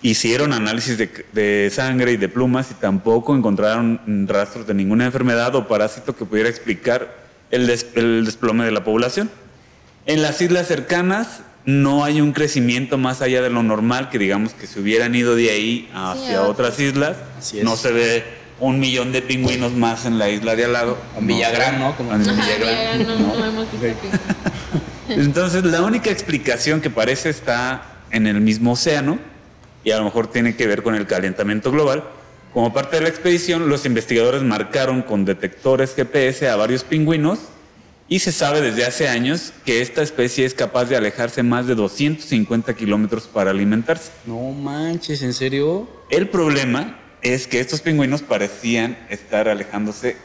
Hicieron 0.00 0.52
análisis 0.52 0.96
de, 0.96 1.10
de 1.32 1.70
sangre 1.74 2.12
y 2.12 2.16
de 2.16 2.28
plumas 2.28 2.70
y 2.70 2.74
tampoco 2.74 3.36
encontraron 3.36 4.00
rastros 4.28 4.66
de 4.66 4.74
ninguna 4.74 5.04
enfermedad 5.06 5.54
o 5.56 5.66
parásito 5.68 6.14
que 6.16 6.24
pudiera 6.24 6.48
explicar 6.48 7.14
el, 7.50 7.66
des- 7.66 7.86
el 7.94 8.24
desplome 8.24 8.64
de 8.64 8.70
la 8.70 8.84
población. 8.84 9.28
En 10.06 10.22
las 10.22 10.40
islas 10.40 10.68
cercanas 10.68 11.40
no 11.68 12.02
hay 12.02 12.22
un 12.22 12.32
crecimiento 12.32 12.96
más 12.96 13.20
allá 13.20 13.42
de 13.42 13.50
lo 13.50 13.62
normal, 13.62 14.08
que 14.08 14.18
digamos 14.18 14.54
que 14.54 14.66
se 14.66 14.80
hubieran 14.80 15.14
ido 15.14 15.36
de 15.36 15.50
ahí 15.50 15.90
hacia 15.92 16.38
a 16.38 16.42
otras 16.44 16.80
islas. 16.80 17.18
Así 17.38 17.58
es. 17.58 17.64
No 17.64 17.76
se 17.76 17.92
ve 17.92 18.24
un 18.58 18.80
millón 18.80 19.12
de 19.12 19.20
pingüinos 19.20 19.72
más 19.74 20.06
en 20.06 20.16
la 20.18 20.30
isla 20.30 20.56
de 20.56 20.64
al 20.64 20.72
lado. 20.72 20.96
En 21.18 21.26
Villagrán. 21.26 21.78
¿no? 21.78 21.94
Como 21.94 22.14
En 22.14 22.22
Ajá, 22.26 22.42
Villagrán. 22.42 23.06
no, 23.06 23.36
no 23.36 23.44
hemos 23.44 23.70
visto 23.70 23.86
que- 25.06 25.12
Entonces, 25.14 25.62
la 25.64 25.82
única 25.82 26.10
explicación 26.10 26.80
que 26.80 26.88
parece 26.88 27.28
está 27.28 27.82
en 28.12 28.26
el 28.26 28.40
mismo 28.40 28.72
océano 28.72 29.18
y 29.84 29.90
a 29.90 29.98
lo 29.98 30.04
mejor 30.04 30.28
tiene 30.28 30.56
que 30.56 30.66
ver 30.66 30.82
con 30.82 30.94
el 30.94 31.06
calentamiento 31.06 31.70
global. 31.70 32.02
Como 32.54 32.72
parte 32.72 32.96
de 32.96 33.02
la 33.02 33.08
expedición, 33.10 33.68
los 33.68 33.84
investigadores 33.84 34.40
marcaron 34.42 35.02
con 35.02 35.26
detectores 35.26 35.94
GPS 35.94 36.48
a 36.48 36.56
varios 36.56 36.82
pingüinos 36.82 37.40
y 38.08 38.20
se 38.20 38.32
sabe 38.32 38.60
desde 38.60 38.86
hace 38.86 39.08
años 39.08 39.52
que 39.64 39.82
esta 39.82 40.02
especie 40.02 40.46
es 40.46 40.54
capaz 40.54 40.86
de 40.86 40.96
alejarse 40.96 41.42
más 41.42 41.66
de 41.66 41.74
250 41.74 42.74
kilómetros 42.74 43.24
para 43.26 43.50
alimentarse. 43.50 44.10
No 44.24 44.52
manches, 44.52 45.22
¿en 45.22 45.34
serio? 45.34 45.88
El 46.10 46.28
problema 46.28 46.98
es 47.20 47.46
que 47.46 47.60
estos 47.60 47.80
pingüinos 47.80 48.22
parecían 48.22 48.98
estar 49.10 49.48
alejándose 49.48 50.16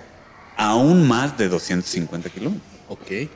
aún 0.56 1.08
más 1.08 1.38
de 1.38 1.50
250 1.50 2.30
kilómetros. 2.30 2.68
Ok. 2.88 3.30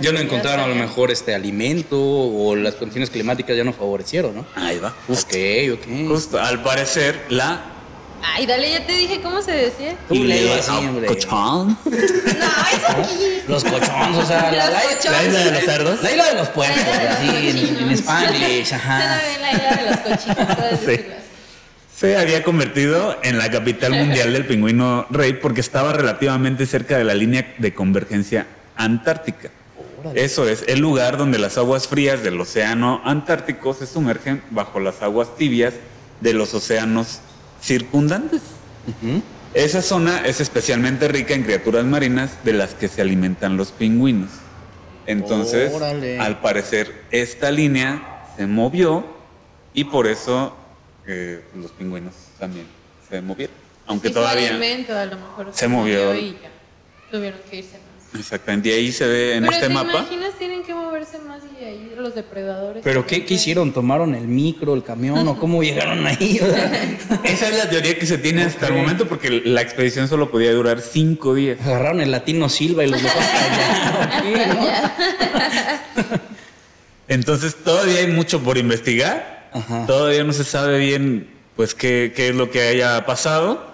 Ya 0.00 0.12
no 0.12 0.18
encontraron 0.18 0.66
a 0.66 0.68
lo 0.68 0.74
mejor 0.74 1.10
este 1.10 1.34
alimento 1.34 1.98
o 1.98 2.54
las 2.54 2.74
condiciones 2.74 3.08
climáticas 3.10 3.56
ya 3.56 3.64
no 3.64 3.72
favorecieron, 3.72 4.34
¿no? 4.34 4.46
Ahí 4.54 4.78
va. 4.78 4.94
Ok, 5.08 5.34
ok. 5.72 6.08
Justo, 6.08 6.38
al 6.38 6.62
parecer, 6.62 7.18
la 7.30 7.71
Ay, 8.22 8.46
dale, 8.46 8.70
ya 8.70 8.86
te 8.86 8.92
dije 8.92 9.20
cómo 9.20 9.42
se 9.42 9.50
decía. 9.52 9.96
Así, 10.08 10.70
hombre. 10.86 11.06
Cochón. 11.06 11.76
No, 11.84 11.90
eso 11.92 12.86
aquí. 12.88 13.42
Los 13.48 13.64
cochones, 13.64 14.16
o 14.18 14.26
sea, 14.26 14.50
la, 14.52 14.64
Los 14.66 14.72
la- 14.74 14.82
cochones. 14.82 15.10
la 15.12 15.24
isla 15.24 15.40
de 15.44 15.50
los 15.52 15.64
cerdos. 15.64 16.02
la 16.02 16.10
isla 16.10 16.26
de 16.28 16.34
los 16.34 16.48
puercos, 16.48 16.78
así, 17.10 17.28
en, 17.28 17.58
en 17.78 17.90
Spanglish, 17.92 18.66
Suena 18.68 18.84
ajá. 18.84 19.20
bien 19.28 19.42
la 19.42 19.52
isla 19.52 19.76
de 19.76 19.90
los 19.90 19.96
cochinos. 20.18 20.80
Sí. 20.86 21.04
Se 21.96 22.16
había 22.16 22.42
convertido 22.42 23.16
en 23.22 23.38
la 23.38 23.50
capital 23.50 23.92
mundial 23.92 24.32
del 24.32 24.46
pingüino 24.46 25.06
rey 25.10 25.34
porque 25.34 25.60
estaba 25.60 25.92
relativamente 25.92 26.66
cerca 26.66 26.98
de 26.98 27.04
la 27.04 27.14
línea 27.14 27.54
de 27.58 27.74
convergencia 27.74 28.46
antártica. 28.76 29.50
Eso 30.14 30.48
es, 30.48 30.64
el 30.66 30.80
lugar 30.80 31.16
donde 31.16 31.38
las 31.38 31.58
aguas 31.58 31.86
frías 31.86 32.24
del 32.24 32.40
océano 32.40 33.00
Antártico 33.04 33.72
se 33.72 33.86
sumergen 33.86 34.42
bajo 34.50 34.80
las 34.80 35.00
aguas 35.00 35.36
tibias 35.36 35.74
de 36.20 36.32
los 36.32 36.54
océanos 36.54 37.20
circundantes. 37.62 38.40
Esa 39.54 39.82
zona 39.82 40.24
es 40.26 40.40
especialmente 40.40 41.08
rica 41.08 41.34
en 41.34 41.42
criaturas 41.44 41.84
marinas 41.84 42.30
de 42.44 42.54
las 42.54 42.74
que 42.74 42.88
se 42.88 43.02
alimentan 43.02 43.56
los 43.56 43.70
pingüinos. 43.70 44.30
Entonces, 45.06 45.72
Órale. 45.72 46.18
al 46.18 46.40
parecer, 46.40 47.02
esta 47.10 47.50
línea 47.50 48.24
se 48.36 48.46
movió 48.46 49.04
y 49.74 49.84
por 49.84 50.06
eso 50.06 50.56
eh, 51.06 51.42
los 51.56 51.70
pingüinos 51.72 52.14
también 52.38 52.66
se 53.08 53.20
movieron. 53.20 53.54
Aunque 53.86 54.08
Y 54.08 54.10
su 54.10 54.14
todavía... 54.14 54.50
alimento 54.50 54.96
a 54.96 55.04
lo 55.06 55.16
mejor 55.16 55.48
se 55.52 55.68
movió. 55.68 56.14
y 56.14 56.32
ya 56.42 56.50
tuvieron 57.10 57.40
que 57.50 57.56
irse. 57.58 57.81
Exactamente, 58.18 58.68
y 58.68 58.72
ahí 58.72 58.92
se 58.92 59.06
ve 59.06 59.34
en 59.36 59.42
Pero 59.44 59.52
este 59.54 59.68
te 59.68 59.72
mapa. 59.72 59.90
imaginas 59.90 60.32
tienen 60.38 60.62
que 60.62 60.74
moverse 60.74 61.18
más 61.20 61.40
y 61.60 61.64
ahí 61.64 61.94
los 61.96 62.14
depredadores. 62.14 62.82
¿Pero 62.84 63.06
qué, 63.06 63.24
qué 63.24 63.34
hicieron? 63.34 63.72
¿Tomaron 63.72 64.14
el 64.14 64.26
micro, 64.28 64.74
el 64.74 64.82
camión 64.82 65.26
o 65.26 65.38
cómo 65.38 65.62
llegaron 65.62 66.06
ahí? 66.06 66.38
O 66.42 66.46
sea, 66.46 66.72
Esa 67.24 67.48
es 67.48 67.56
la 67.56 67.70
teoría 67.70 67.98
que 67.98 68.04
se 68.06 68.18
tiene 68.18 68.42
hasta 68.44 68.66
el 68.66 68.74
momento 68.74 69.08
porque 69.08 69.30
la 69.44 69.62
expedición 69.62 70.08
solo 70.08 70.30
podía 70.30 70.52
durar 70.52 70.80
cinco 70.80 71.34
días. 71.34 71.58
agarraron 71.64 72.00
el 72.02 72.10
latino 72.10 72.48
Silva 72.48 72.84
y 72.84 72.88
los 72.88 73.02
dejaron 73.02 73.24
allá. 74.12 74.94
Entonces 77.08 77.56
todavía 77.56 78.00
hay 78.00 78.06
mucho 78.08 78.40
por 78.42 78.58
investigar. 78.58 79.50
Ajá. 79.52 79.86
Todavía 79.86 80.24
no 80.24 80.32
se 80.32 80.44
sabe 80.44 80.78
bien 80.78 81.28
pues 81.56 81.74
qué, 81.74 82.12
qué 82.14 82.28
es 82.28 82.34
lo 82.34 82.50
que 82.50 82.62
haya 82.62 83.04
pasado. 83.06 83.71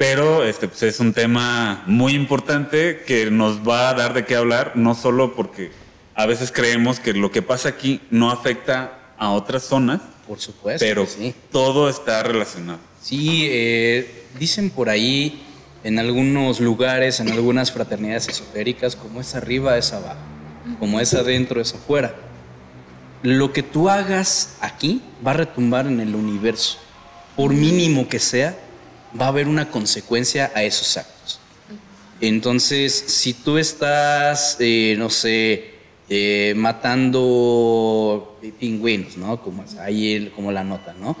Pero 0.00 0.44
este 0.44 0.66
pues, 0.66 0.82
es 0.82 0.98
un 0.98 1.12
tema 1.12 1.82
muy 1.84 2.14
importante 2.14 3.02
que 3.06 3.30
nos 3.30 3.68
va 3.68 3.90
a 3.90 3.92
dar 3.92 4.14
de 4.14 4.24
qué 4.24 4.34
hablar, 4.34 4.72
no 4.74 4.94
solo 4.94 5.36
porque 5.36 5.72
a 6.14 6.24
veces 6.24 6.50
creemos 6.50 6.98
que 7.00 7.12
lo 7.12 7.30
que 7.30 7.42
pasa 7.42 7.68
aquí 7.68 8.00
no 8.10 8.30
afecta 8.30 9.12
a 9.18 9.32
otras 9.32 9.62
zonas, 9.62 10.00
Por 10.26 10.40
supuesto. 10.40 10.82
pero 10.82 11.04
sí. 11.04 11.34
todo 11.52 11.90
está 11.90 12.22
relacionado. 12.22 12.78
Sí, 13.02 13.46
eh, 13.50 14.24
dicen 14.38 14.70
por 14.70 14.88
ahí 14.88 15.42
en 15.84 15.98
algunos 15.98 16.60
lugares, 16.60 17.20
en 17.20 17.30
algunas 17.30 17.70
fraternidades 17.70 18.26
esotéricas, 18.26 18.96
como 18.96 19.20
es 19.20 19.34
arriba 19.34 19.76
es 19.76 19.92
abajo, 19.92 20.16
como 20.78 20.98
es 20.98 21.12
adentro 21.12 21.60
es 21.60 21.74
afuera. 21.74 22.14
Lo 23.22 23.52
que 23.52 23.62
tú 23.62 23.90
hagas 23.90 24.56
aquí 24.62 25.02
va 25.26 25.32
a 25.32 25.34
retumbar 25.34 25.86
en 25.86 26.00
el 26.00 26.14
universo. 26.14 26.78
Por 27.36 27.52
mínimo 27.52 28.08
que 28.08 28.18
sea, 28.18 28.56
va 29.18 29.26
a 29.26 29.28
haber 29.28 29.48
una 29.48 29.70
consecuencia 29.70 30.50
a 30.54 30.62
esos 30.62 30.96
actos. 30.96 31.40
Entonces, 32.20 32.92
si 32.92 33.32
tú 33.32 33.56
estás, 33.58 34.56
eh, 34.60 34.94
no 34.98 35.08
sé, 35.08 35.70
eh, 36.08 36.52
matando 36.56 38.38
pingüinos, 38.58 39.16
¿no? 39.16 39.40
Como 39.42 39.64
ahí 39.80 40.12
el- 40.14 40.30
como 40.32 40.52
la 40.52 40.64
nota, 40.64 40.94
¿no? 41.00 41.16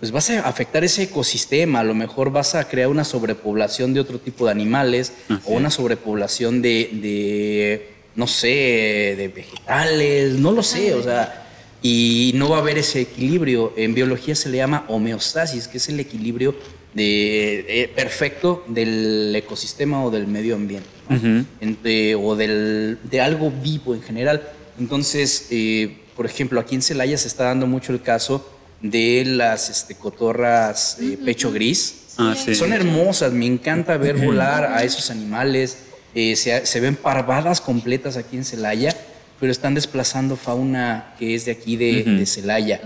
Pues 0.00 0.10
vas 0.10 0.30
a 0.30 0.40
afectar 0.48 0.82
ese 0.82 1.04
ecosistema, 1.04 1.80
a 1.80 1.84
lo 1.84 1.94
mejor 1.94 2.32
vas 2.32 2.56
a 2.56 2.68
crear 2.68 2.88
una 2.88 3.04
sobrepoblación 3.04 3.94
de 3.94 4.00
otro 4.00 4.18
tipo 4.18 4.46
de 4.46 4.50
animales 4.50 5.12
Así 5.28 5.42
o 5.46 5.52
una 5.52 5.70
sobrepoblación 5.70 6.60
de, 6.60 6.90
de, 6.94 7.92
no 8.16 8.26
sé, 8.26 9.14
de 9.16 9.30
vegetales, 9.32 10.32
no 10.34 10.50
lo 10.50 10.64
sé, 10.64 10.94
o 10.94 11.02
sea, 11.04 11.46
y 11.82 12.32
no 12.34 12.48
va 12.48 12.56
a 12.56 12.60
haber 12.60 12.78
ese 12.78 13.00
equilibrio. 13.02 13.72
En 13.76 13.94
biología 13.94 14.34
se 14.34 14.48
le 14.48 14.56
llama 14.56 14.84
homeostasis, 14.88 15.68
que 15.68 15.76
es 15.78 15.88
el 15.88 16.00
equilibrio 16.00 16.56
de, 16.94 17.64
eh, 17.68 17.88
perfecto 17.94 18.64
del 18.68 19.34
ecosistema 19.34 20.04
o 20.04 20.10
del 20.10 20.26
medio 20.26 20.54
ambiente, 20.54 20.88
¿no? 21.08 21.16
Ujú. 21.16 21.44
En- 21.60 21.78
de- 21.82 22.14
o 22.14 22.36
del, 22.36 22.98
de 23.04 23.20
algo 23.20 23.50
vivo 23.50 23.94
en 23.94 24.02
general. 24.02 24.42
Entonces, 24.78 25.46
eh, 25.50 25.98
por 26.16 26.26
ejemplo, 26.26 26.60
aquí 26.60 26.74
en 26.74 26.82
Celaya 26.82 27.16
se 27.16 27.28
está 27.28 27.44
dando 27.44 27.66
mucho 27.66 27.92
el 27.92 28.02
caso 28.02 28.46
de 28.82 29.24
las 29.26 29.70
este, 29.70 29.94
cotorras 29.94 30.98
eh, 31.00 31.16
pecho 31.24 31.50
gris. 31.52 31.94
Ah, 32.18 32.34
sí. 32.36 32.54
Son 32.54 32.72
hermosas, 32.72 33.32
me 33.32 33.46
encanta 33.46 33.96
ver 33.96 34.16
volar 34.16 34.64
a 34.64 34.84
esos 34.84 35.10
animales. 35.10 35.78
Eh, 36.14 36.36
se, 36.36 36.66
se 36.66 36.80
ven 36.80 36.94
parvadas 36.96 37.62
completas 37.62 38.18
aquí 38.18 38.36
en 38.36 38.44
Celaya, 38.44 38.94
pero 39.40 39.50
están 39.50 39.74
desplazando 39.74 40.36
fauna 40.36 41.14
que 41.18 41.34
es 41.34 41.46
de 41.46 41.52
aquí 41.52 41.76
de, 41.76 42.02
Ujú. 42.02 42.10
de 42.18 42.26
Celaya. 42.26 42.80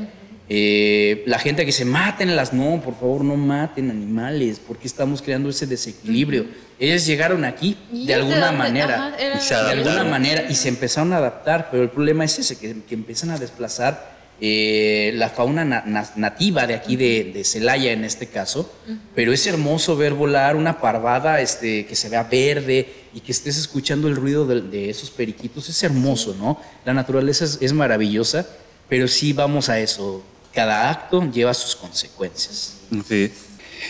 Eh, 0.49 1.25
la 1.27 1.39
gente 1.41 1.63
que 1.63 1.67
dice, 1.67 1.85
mátenlas, 1.85 2.53
no, 2.53 2.81
por 2.81 2.95
favor, 2.95 3.25
no 3.25 3.37
maten 3.37 3.91
animales, 3.91 4.61
porque 4.65 4.87
estamos 4.87 5.21
creando 5.21 5.49
ese 5.51 5.67
desequilibrio. 5.67 6.47
Ellas 6.79 7.05
llegaron 7.07 7.45
aquí 7.45 7.77
¿Y 7.93 8.07
de 8.07 8.15
alguna 8.15 8.53
manera, 8.53 9.09
Ajá, 9.09 9.39
Y 9.39 9.41
se 9.41 9.55
de 9.55 9.61
alguna 9.73 10.05
manera, 10.05 10.47
y 10.49 10.55
se 10.55 10.69
empezaron 10.69 11.13
a 11.13 11.17
adaptar, 11.17 11.69
pero 11.71 11.83
el 11.83 11.91
problema 11.91 12.25
es 12.25 12.39
ese, 12.39 12.59
que, 12.59 12.77
que 12.89 12.95
empiezan 12.95 13.31
a 13.31 13.39
desplazar 13.39 14.15
eh, 14.41 15.13
la 15.17 15.31
fauna 15.31 15.65
na- 15.65 15.83
na- 15.87 16.13
nativa 16.17 16.67
de 16.67 16.75
aquí 16.75 16.95
de, 16.95 17.33
de 17.35 17.43
Celaya 17.43 17.91
en 17.93 18.05
este 18.05 18.27
caso, 18.27 18.71
pero 19.15 19.33
es 19.33 19.47
hermoso 19.47 19.97
ver 19.97 20.13
volar 20.13 20.55
una 20.55 20.79
parvada 20.81 21.41
este, 21.41 21.87
que 21.87 21.97
se 21.97 22.09
vea 22.11 22.23
verde 22.25 22.87
y 23.15 23.21
que 23.21 23.33
estés 23.33 23.57
escuchando 23.57 24.07
el 24.09 24.15
ruido 24.15 24.47
de, 24.47 24.61
de 24.61 24.91
esos 24.91 25.11
periquitos, 25.11 25.69
es 25.71 25.83
hermoso, 25.83 26.37
¿no? 26.39 26.61
La 26.85 26.93
naturaleza 26.93 27.47
es, 27.47 27.59
es 27.63 27.73
maravillosa, 27.73 28.47
pero 28.91 29.09
sí 29.09 29.33
vamos 29.33 29.71
a 29.71 29.81
eso, 29.81 30.23
cada 30.57 30.89
acto 30.91 31.23
lleva 31.31 31.53
sus 31.55 31.77
consecuencias. 31.77 32.79
Es. 33.11 33.31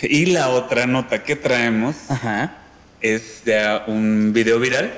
Y 0.03 0.25
la 0.27 0.49
otra 0.49 0.85
nota 0.85 1.23
que 1.23 1.35
traemos 1.37 1.95
Ajá. 2.09 2.57
es 3.01 3.45
de 3.45 3.79
un 3.87 4.33
video 4.33 4.59
viral. 4.59 4.91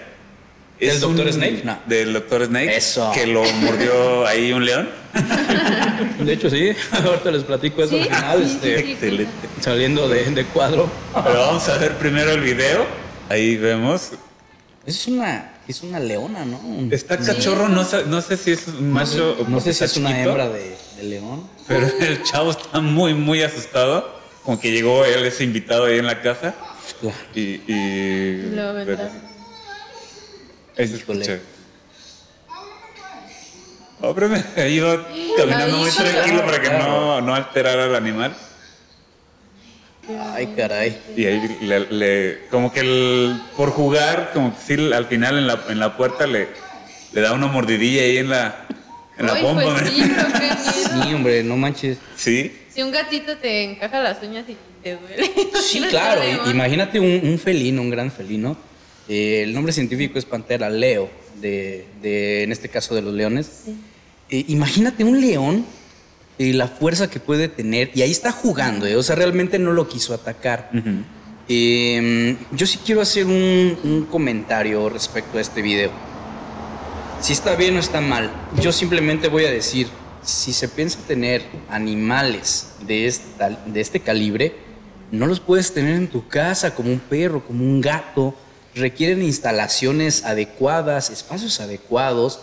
¿Del 0.80 0.90
Es 0.90 1.04
un- 1.04 1.18
Snake? 1.32 1.62
No. 1.64 1.78
Del 1.86 2.14
Dr. 2.14 2.48
Snake. 2.48 2.76
Eso. 2.76 3.12
Que 3.14 3.28
lo 3.28 3.44
mordió 3.44 4.26
ahí 4.26 4.52
un 4.52 4.66
león. 4.66 4.90
De 6.20 6.34
hecho, 6.34 6.50
sí, 6.50 6.72
ahorita 6.92 7.32
les 7.32 7.44
platico 7.44 7.84
eso 7.84 7.92
Sí, 7.96 8.02
al 8.10 8.16
final, 8.16 8.40
sí, 8.48 8.52
este, 8.56 8.78
sí, 8.78 8.84
sí. 8.86 8.92
Excelente. 8.94 9.32
saliendo 9.62 10.10
de, 10.10 10.24
de 10.32 10.46
cuadro. 10.46 10.90
Pero 11.14 11.40
vamos 11.40 11.68
a 11.70 11.78
ver 11.78 11.96
primero 11.98 12.32
el 12.32 12.42
video. 12.42 12.86
Ahí 13.30 13.58
vemos. 13.58 14.12
Es 14.86 15.08
una, 15.08 15.52
es 15.68 15.84
una 15.84 16.00
leona, 16.00 16.46
¿no? 16.46 16.60
Está 16.92 17.18
cachorro, 17.18 17.68
no 17.70 17.84
sé, 17.84 18.06
no 18.08 18.22
sé 18.22 18.38
si 18.38 18.52
es 18.52 18.68
un 18.68 18.92
macho 18.92 19.38
o 19.40 19.48
No 19.48 19.60
sé 19.60 19.74
si 19.74 19.84
es 19.84 19.98
una 19.98 20.20
hembra 20.20 20.50
de, 20.50 20.76
de 20.98 21.04
león. 21.04 21.44
Pero 21.70 21.88
el 22.02 22.24
chavo 22.24 22.52
está 22.52 22.82
muy, 22.82 23.14
muy 23.14 23.42
asustado. 23.44 24.20
Como 24.44 24.60
que 24.60 24.72
llegó 24.72 25.06
él, 25.06 25.26
ese 25.26 25.46
invitado 25.46 25.86
ahí 25.86 26.00
en 26.00 26.08
la 26.08 26.22
casa. 26.22 26.54
Y. 27.34 27.62
y 27.72 28.42
Lo 28.54 28.82
Híjole. 28.82 29.10
escucha. 30.78 31.40
Oh, 34.02 34.16
pero 34.16 34.30
me- 34.30 34.44
ahí 34.56 34.76
iba 34.76 35.06
caminando 35.38 35.78
muy 35.78 35.92
tranquilo 35.92 36.46
para 36.46 36.62
que 36.62 36.70
no, 36.70 37.20
no 37.22 37.36
alterara 37.36 37.86
al 37.86 37.96
animal. 37.96 38.34
Ay, 40.34 40.54
caray. 40.56 40.98
Y 41.18 41.26
ahí 41.26 41.58
le, 41.62 41.80
le- 41.92 42.48
como 42.50 42.72
que 42.72 42.80
el- 42.80 43.42
por 43.58 43.72
jugar, 43.72 44.32
como 44.34 44.56
que 44.56 44.62
sí, 44.78 44.94
al 44.94 45.06
final 45.06 45.38
en 45.38 45.48
la, 45.48 45.60
en 45.68 45.80
la 45.80 45.98
puerta 45.98 46.26
le, 46.26 46.48
le 47.12 47.22
da 47.22 47.34
una 47.34 47.48
mordidilla 47.48 48.02
ahí 48.04 48.18
en 48.18 48.30
la, 48.30 48.66
en 49.20 49.26
la 49.28 49.34
Ay, 49.34 49.44
pompa. 49.44 49.62
pues 49.64 49.76
¿verdad? 49.76 49.92
sí, 49.92 50.04
pero 50.16 50.28
qué 50.34 50.40
miedo. 50.40 50.56
Sí, 51.08 51.14
hombre, 51.14 51.44
no 51.44 51.56
manches. 51.58 51.98
Sí. 52.16 52.52
Si 52.74 52.82
un 52.82 52.92
gatito 52.92 53.38
te 53.38 53.64
encaja 53.66 54.02
las 54.02 54.18
uñas 54.24 54.46
y 54.50 54.56
te 54.84 54.96
duele. 54.98 55.30
Sí, 55.62 55.82
claro. 55.90 56.22
Imagínate 56.50 57.00
un, 57.00 57.20
un 57.30 57.38
felino, 57.38 57.82
un 57.82 57.90
gran 57.90 58.12
felino. 58.12 58.58
Eh, 59.08 59.44
el 59.44 59.54
nombre 59.54 59.74
científico 59.74 60.18
es 60.18 60.26
Pantera 60.26 60.70
leo, 60.70 61.10
de, 61.42 61.86
de- 62.02 62.44
en 62.44 62.52
este 62.52 62.70
caso 62.70 62.96
de 62.96 63.02
los 63.02 63.14
leones. 63.14 63.64
Eh, 64.30 64.46
imagínate 64.48 65.04
un 65.04 65.20
león 65.22 65.66
y 66.38 66.54
la 66.54 66.68
fuerza 66.68 67.10
que 67.10 67.20
puede 67.20 67.48
tener. 67.50 67.92
Y 67.96 68.02
ahí 68.04 68.12
está 68.12 68.32
jugando, 68.32 68.86
eh, 68.88 68.96
o 68.96 69.04
sea, 69.04 69.16
realmente 69.16 69.60
no 69.60 69.74
lo 69.74 69.88
quiso 69.88 70.14
atacar. 70.14 70.70
Eh, 71.48 72.38
yo 72.52 72.66
sí 72.68 72.80
quiero 72.86 73.02
hacer 73.02 73.26
un, 73.26 73.78
un 73.84 74.06
comentario 74.10 74.88
respecto 74.90 75.38
a 75.38 75.42
este 75.42 75.62
video. 75.62 75.92
Si 77.22 77.34
está 77.34 77.56
bien 77.56 77.76
o 77.76 77.80
está 77.80 78.00
mal, 78.00 78.32
yo 78.62 78.72
simplemente 78.72 79.28
voy 79.28 79.44
a 79.44 79.52
decir, 79.52 79.88
si 80.24 80.54
se 80.54 80.70
piensa 80.70 81.00
tener 81.06 81.44
animales 81.70 82.70
de, 82.88 83.08
esta, 83.08 83.50
de 83.50 83.82
este 83.82 84.00
calibre, 84.00 84.56
no 85.12 85.28
los 85.28 85.42
puedes 85.42 85.74
tener 85.74 85.96
en 85.96 86.08
tu 86.08 86.28
casa 86.30 86.74
como 86.74 86.92
un 86.92 87.00
perro, 87.00 87.46
como 87.46 87.66
un 87.66 87.82
gato. 87.82 88.36
Requieren 88.74 89.22
instalaciones 89.22 90.24
adecuadas, 90.24 91.10
espacios 91.10 91.60
adecuados. 91.60 92.40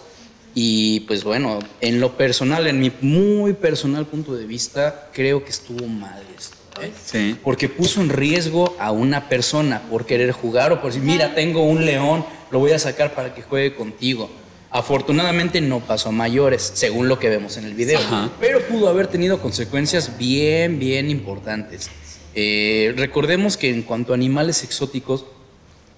Y 0.54 1.00
pues 1.00 1.24
bueno, 1.24 1.58
en 1.80 2.00
lo 2.00 2.16
personal, 2.16 2.66
en 2.66 2.78
mi 2.78 2.92
muy 3.00 3.54
personal 3.54 4.06
punto 4.06 4.34
de 4.34 4.46
vista, 4.46 5.08
creo 5.12 5.42
que 5.42 5.50
estuvo 5.50 5.86
mal 5.86 6.22
esto. 6.36 6.56
¿eh? 6.82 6.92
Sí. 7.04 7.38
Porque 7.42 7.70
puso 7.70 8.02
en 8.02 8.10
riesgo 8.10 8.76
a 8.78 8.90
una 8.90 9.28
persona 9.30 9.82
por 9.90 10.04
querer 10.04 10.32
jugar 10.32 10.72
o 10.72 10.82
por 10.82 10.92
decir, 10.92 11.02
mira, 11.02 11.34
tengo 11.34 11.62
un 11.62 11.86
león, 11.86 12.26
lo 12.50 12.58
voy 12.58 12.72
a 12.72 12.78
sacar 12.78 13.14
para 13.14 13.34
que 13.34 13.42
juegue 13.42 13.74
contigo. 13.74 14.30
Afortunadamente 14.70 15.60
no 15.60 15.80
pasó 15.80 16.08
a 16.08 16.12
mayores, 16.12 16.72
según 16.74 17.08
lo 17.08 17.18
que 17.18 17.28
vemos 17.28 17.56
en 17.56 17.64
el 17.64 17.74
video, 17.74 17.98
Ajá. 17.98 18.30
pero 18.40 18.60
pudo 18.66 18.88
haber 18.88 19.06
tenido 19.06 19.40
consecuencias 19.40 20.18
bien, 20.18 20.78
bien 20.78 21.10
importantes. 21.10 21.88
Eh, 22.34 22.92
recordemos 22.96 23.56
que 23.56 23.70
en 23.70 23.82
cuanto 23.82 24.12
a 24.12 24.16
animales 24.16 24.62
exóticos, 24.64 25.24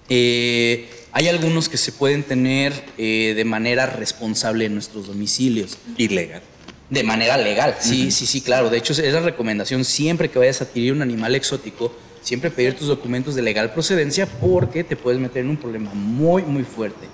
eh, 0.08 0.88
hay 1.12 1.28
algunos 1.28 1.68
que 1.68 1.76
se 1.76 1.92
pueden 1.92 2.22
tener 2.22 2.72
eh, 2.96 3.34
de 3.36 3.44
manera 3.44 3.86
responsable 3.86 4.66
en 4.66 4.74
nuestros 4.74 5.06
domicilios. 5.06 5.78
Ilegal. 5.96 6.42
De 6.90 7.02
manera 7.02 7.36
legal, 7.36 7.76
sí, 7.80 8.10
sí, 8.10 8.24
sí, 8.24 8.40
claro. 8.40 8.70
De 8.70 8.78
hecho, 8.78 8.92
es 8.94 9.12
la 9.12 9.20
recomendación 9.20 9.84
siempre 9.84 10.30
que 10.30 10.38
vayas 10.38 10.60
a 10.60 10.64
adquirir 10.64 10.92
un 10.92 11.02
animal 11.02 11.34
exótico, 11.34 11.92
siempre 12.22 12.50
pedir 12.50 12.74
tus 12.74 12.88
documentos 12.88 13.34
de 13.34 13.42
legal 13.42 13.72
procedencia 13.72 14.26
porque 14.26 14.84
te 14.84 14.96
puedes 14.96 15.20
meter 15.20 15.42
en 15.42 15.50
un 15.50 15.56
problema 15.58 15.92
muy, 15.92 16.42
muy 16.42 16.62
fuerte. 16.62 17.06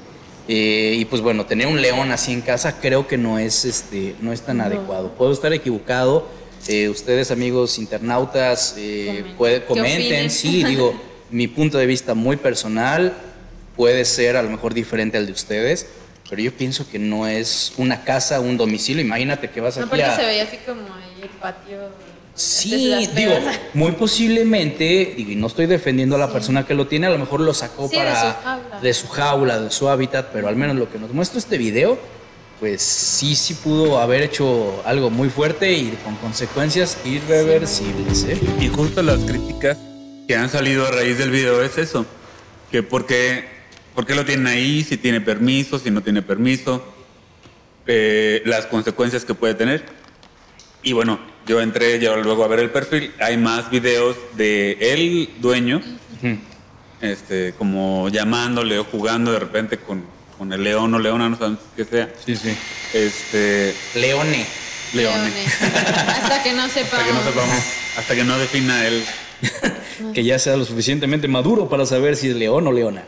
Eh, 0.46 0.96
y 0.98 1.04
pues 1.06 1.22
bueno, 1.22 1.46
tener 1.46 1.66
un 1.66 1.80
león 1.80 2.12
así 2.12 2.32
en 2.32 2.42
casa 2.42 2.78
creo 2.80 3.06
que 3.06 3.16
no 3.16 3.38
es, 3.38 3.64
este, 3.64 4.14
no 4.20 4.32
es 4.32 4.42
tan 4.42 4.58
No. 4.58 4.64
adecuado. 4.64 5.10
Puedo 5.16 5.32
estar 5.32 5.52
equivocado. 5.52 6.28
Eh, 6.68 6.88
ustedes, 6.88 7.30
amigos 7.30 7.78
internautas, 7.78 8.74
eh, 8.78 9.06
Comenten. 9.06 9.36
puede- 9.36 9.60
¿Qué 9.60 9.66
comenten. 9.66 10.30
Sí, 10.30 10.64
digo, 10.64 10.94
mi 11.30 11.48
punto 11.48 11.78
de 11.78 11.86
vista 11.86 12.14
muy 12.14 12.36
personal 12.36 13.14
puede 13.76 14.04
ser 14.04 14.36
a 14.36 14.42
lo 14.42 14.50
mejor 14.50 14.72
diferente 14.74 15.16
al 15.18 15.26
de 15.26 15.32
ustedes, 15.32 15.86
pero 16.28 16.40
yo 16.42 16.52
pienso 16.52 16.88
que 16.90 16.98
no 16.98 17.26
es 17.26 17.72
una 17.76 18.04
casa, 18.04 18.40
un 18.40 18.56
domicilio. 18.56 19.02
Imagínate 19.02 19.50
que 19.50 19.60
vas 19.60 19.76
No, 19.76 19.82
aquí 19.82 19.90
porque 19.90 20.04
a... 20.04 20.16
se 20.16 20.24
veía 20.26 20.42
así 20.44 20.58
como 20.66 20.80
ahí 20.82 21.22
el 21.22 21.28
patio. 21.30 21.78
Sí, 22.36 22.90
Entonces, 22.92 23.14
digo, 23.14 23.32
muy 23.74 23.92
posiblemente, 23.92 25.14
digo, 25.16 25.30
y 25.30 25.36
no 25.36 25.46
estoy 25.46 25.66
defendiendo 25.66 26.16
a 26.16 26.18
la 26.18 26.26
Sí. 26.26 26.32
persona 26.32 26.66
que 26.66 26.74
lo 26.74 26.86
tiene, 26.88 27.06
a 27.06 27.10
lo 27.10 27.18
mejor 27.18 27.40
lo 27.40 27.54
sacó 27.54 27.88
Sí, 27.88 27.96
de 27.96 28.02
para 28.02 28.20
su 28.20 28.42
jaula. 28.42 28.80
de 28.80 28.94
su 28.94 29.08
jaula, 29.08 29.60
de 29.60 29.70
su 29.70 29.88
hábitat, 29.88 30.30
pero 30.32 30.48
al 30.48 30.56
menos 30.56 30.76
lo 30.76 30.90
que 30.90 30.98
nos 30.98 31.12
muestra 31.12 31.38
este 31.38 31.58
video, 31.58 31.96
pues 32.58 32.82
sí, 32.82 33.36
sí 33.36 33.54
pudo 33.54 34.00
haber 34.00 34.22
hecho 34.22 34.82
algo 34.84 35.10
muy 35.10 35.28
fuerte 35.30 35.72
y 35.74 35.96
con 36.04 36.16
consecuencias 36.16 36.98
irreversibles. 37.04 38.24
¿eh? 38.24 38.40
Y 38.60 38.68
justo 38.68 39.02
las 39.02 39.20
críticas 39.20 39.76
que 40.26 40.34
han 40.36 40.48
salido 40.50 40.86
a 40.86 40.90
raíz 40.90 41.18
del 41.18 41.30
video 41.30 41.62
es 41.62 41.78
eso. 41.78 42.04
Que 42.72 42.82
por 42.82 43.06
qué, 43.06 43.44
por 43.94 44.06
qué 44.06 44.14
lo 44.16 44.24
tienen 44.24 44.48
ahí, 44.48 44.82
si 44.82 44.96
tiene 44.96 45.20
permiso, 45.20 45.78
si 45.78 45.90
no 45.92 46.02
tiene 46.02 46.22
permiso, 46.22 46.84
eh, 47.86 48.42
las 48.44 48.66
consecuencias 48.66 49.24
que 49.24 49.34
puede 49.34 49.54
tener. 49.54 49.84
Y 50.84 50.92
bueno, 50.92 51.18
yo 51.46 51.60
entré 51.62 51.98
ya 51.98 52.14
luego 52.16 52.44
a 52.44 52.48
ver 52.48 52.60
el 52.60 52.70
perfil. 52.70 53.12
Hay 53.18 53.38
más 53.38 53.70
videos 53.70 54.16
de 54.36 54.76
el 54.80 55.30
dueño, 55.40 55.80
este, 57.00 57.54
como 57.56 58.10
llamándole 58.10 58.78
o 58.78 58.84
jugando 58.84 59.32
de 59.32 59.38
repente 59.38 59.78
con, 59.78 60.04
con 60.38 60.52
el 60.52 60.62
león 60.62 60.92
o 60.94 60.98
leona, 60.98 61.28
no 61.30 61.36
sabemos 61.38 61.60
qué 61.74 61.86
sea. 61.86 62.10
Sí, 62.24 62.36
sí. 62.36 62.54
Este, 62.92 63.74
Leone. 63.94 64.46
leones. 64.92 65.32
leones. 65.32 65.62
Hasta 65.62 66.42
que 66.42 66.52
no 66.52 66.68
sepamos. 66.68 66.92
Hasta 66.92 67.04
que 67.06 67.12
no 67.12 67.24
sepamos, 67.24 67.64
hasta 67.96 68.14
que 68.14 68.24
no 68.24 68.38
defina 68.38 68.86
él. 68.86 69.02
Que 70.12 70.24
ya 70.24 70.40
sea 70.40 70.56
lo 70.56 70.64
suficientemente 70.64 71.28
maduro 71.28 71.68
para 71.68 71.86
saber 71.86 72.16
si 72.16 72.28
es 72.28 72.34
león 72.34 72.66
o 72.66 72.72
leona. 72.72 73.04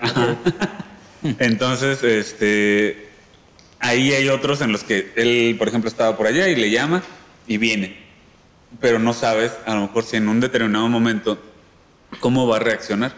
Entonces, 1.40 2.04
este, 2.04 3.08
ahí 3.80 4.12
hay 4.12 4.28
otros 4.28 4.60
en 4.60 4.70
los 4.70 4.84
que 4.84 5.12
él, 5.16 5.56
por 5.58 5.66
ejemplo, 5.66 5.90
estaba 5.90 6.16
por 6.16 6.28
allá 6.28 6.48
y 6.48 6.54
le 6.54 6.70
llama 6.70 7.02
y 7.46 7.58
viene. 7.58 7.96
Pero 8.80 8.98
no 8.98 9.12
sabes, 9.12 9.52
a 9.64 9.74
lo 9.74 9.82
mejor 9.82 10.04
si 10.04 10.16
en 10.16 10.28
un 10.28 10.40
determinado 10.40 10.88
momento, 10.88 11.38
cómo 12.20 12.46
va 12.46 12.56
a 12.56 12.60
reaccionar. 12.60 13.14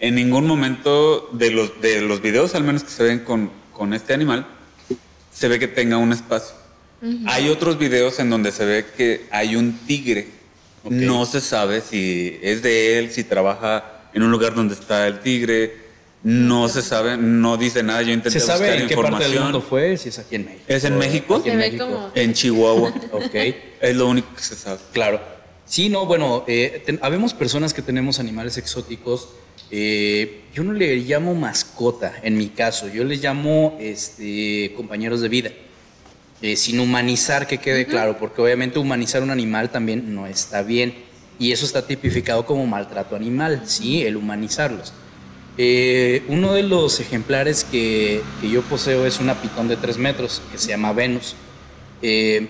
En 0.00 0.14
ningún 0.14 0.46
momento 0.46 1.28
de 1.32 1.50
los, 1.50 1.80
de 1.80 2.00
los 2.00 2.20
videos, 2.20 2.54
al 2.54 2.64
menos 2.64 2.84
que 2.84 2.90
se 2.90 3.02
ven 3.02 3.20
con, 3.20 3.50
con 3.72 3.94
este 3.94 4.14
animal, 4.14 4.46
se 5.32 5.48
ve 5.48 5.58
que 5.58 5.68
tenga 5.68 5.96
un 5.96 6.12
espacio. 6.12 6.54
Hay 7.26 7.50
otros 7.50 7.78
videos 7.78 8.18
en 8.18 8.30
donde 8.30 8.50
se 8.50 8.64
ve 8.64 8.86
que 8.96 9.26
hay 9.30 9.56
un 9.56 9.74
tigre. 9.86 10.28
No 10.88 11.26
se 11.26 11.42
sabe 11.42 11.82
si 11.82 12.38
es 12.42 12.62
de 12.62 12.98
él, 12.98 13.10
si 13.10 13.24
trabaja 13.24 14.08
en 14.14 14.22
un 14.22 14.30
lugar 14.30 14.54
donde 14.54 14.74
está 14.74 15.06
el 15.06 15.20
tigre. 15.20 15.83
No 16.24 16.68
se 16.68 16.80
sabe, 16.82 17.16
no 17.18 17.56
dice 17.58 17.82
nada. 17.82 18.00
Yo 18.02 18.12
intenté 18.12 18.40
¿Se 18.40 18.40
sabe 18.40 18.66
buscar 18.68 18.80
en 18.82 18.88
qué 18.88 18.94
parte 18.96 19.08
del 19.10 19.14
información. 19.14 19.42
mundo 19.44 19.60
fue? 19.60 19.96
Si 19.98 20.08
es 20.08 20.18
aquí 20.18 20.36
en 20.36 20.46
México. 20.46 20.64
¿Es 20.68 20.84
en 20.84 20.98
México? 20.98 21.36
Aquí 21.36 21.50
en 21.50 21.54
Se 21.54 21.58
ve 21.60 21.66
México. 21.70 21.84
como- 21.86 22.10
En 22.14 22.32
Chihuahua. 22.32 22.94
Ok. 23.12 23.34
es 23.80 23.94
lo 23.96 24.08
único 24.08 24.34
que 24.34 24.42
se 24.42 24.54
sabe. 24.56 24.78
Claro. 24.92 25.20
Sí, 25.66 25.88
no, 25.90 26.06
bueno, 26.06 26.44
eh, 26.46 26.82
ten- 26.84 26.98
habemos 27.02 27.34
personas 27.34 27.72
que 27.74 27.82
tenemos 27.82 28.18
animales 28.20 28.56
exóticos. 28.58 29.28
eh, 29.70 30.42
yo 30.54 30.62
no 30.62 30.72
le 30.72 30.96
llamo 30.96 31.34
mascota, 31.34 32.14
en 32.22 32.36
mi 32.36 32.48
caso, 32.48 32.86
yo 32.88 33.02
les 33.02 33.20
llamo 33.22 33.76
este, 33.80 34.72
compañeros 34.76 35.20
de 35.20 35.28
vida. 35.28 35.50
Eh, 36.42 36.56
sin 36.56 36.78
humanizar, 36.80 37.46
que 37.46 37.58
quede 37.58 37.86
claro, 37.86 38.18
porque 38.18 38.40
obviamente 38.42 38.78
humanizar 38.78 39.22
un 39.22 39.30
animal 39.30 39.70
también 39.70 40.14
no 40.14 40.26
está 40.26 40.62
bien. 40.62 40.94
Y 41.38 41.50
eso 41.52 41.64
está 41.66 41.86
tipificado 41.86 42.44
como 42.46 42.64
maltrato 42.66 43.16
animal, 43.16 43.62
¿sí? 43.64 44.02
El 44.02 44.16
humanizarlos. 44.16 44.92
Eh, 45.56 46.24
uno 46.28 46.52
de 46.52 46.64
los 46.64 46.98
ejemplares 47.00 47.64
que, 47.64 48.22
que 48.40 48.48
yo 48.50 48.62
poseo 48.62 49.06
es 49.06 49.20
una 49.20 49.40
pitón 49.40 49.68
de 49.68 49.76
3 49.76 49.98
metros, 49.98 50.42
que 50.50 50.58
se 50.58 50.68
llama 50.68 50.92
Venus. 50.92 51.36
Eh, 52.02 52.48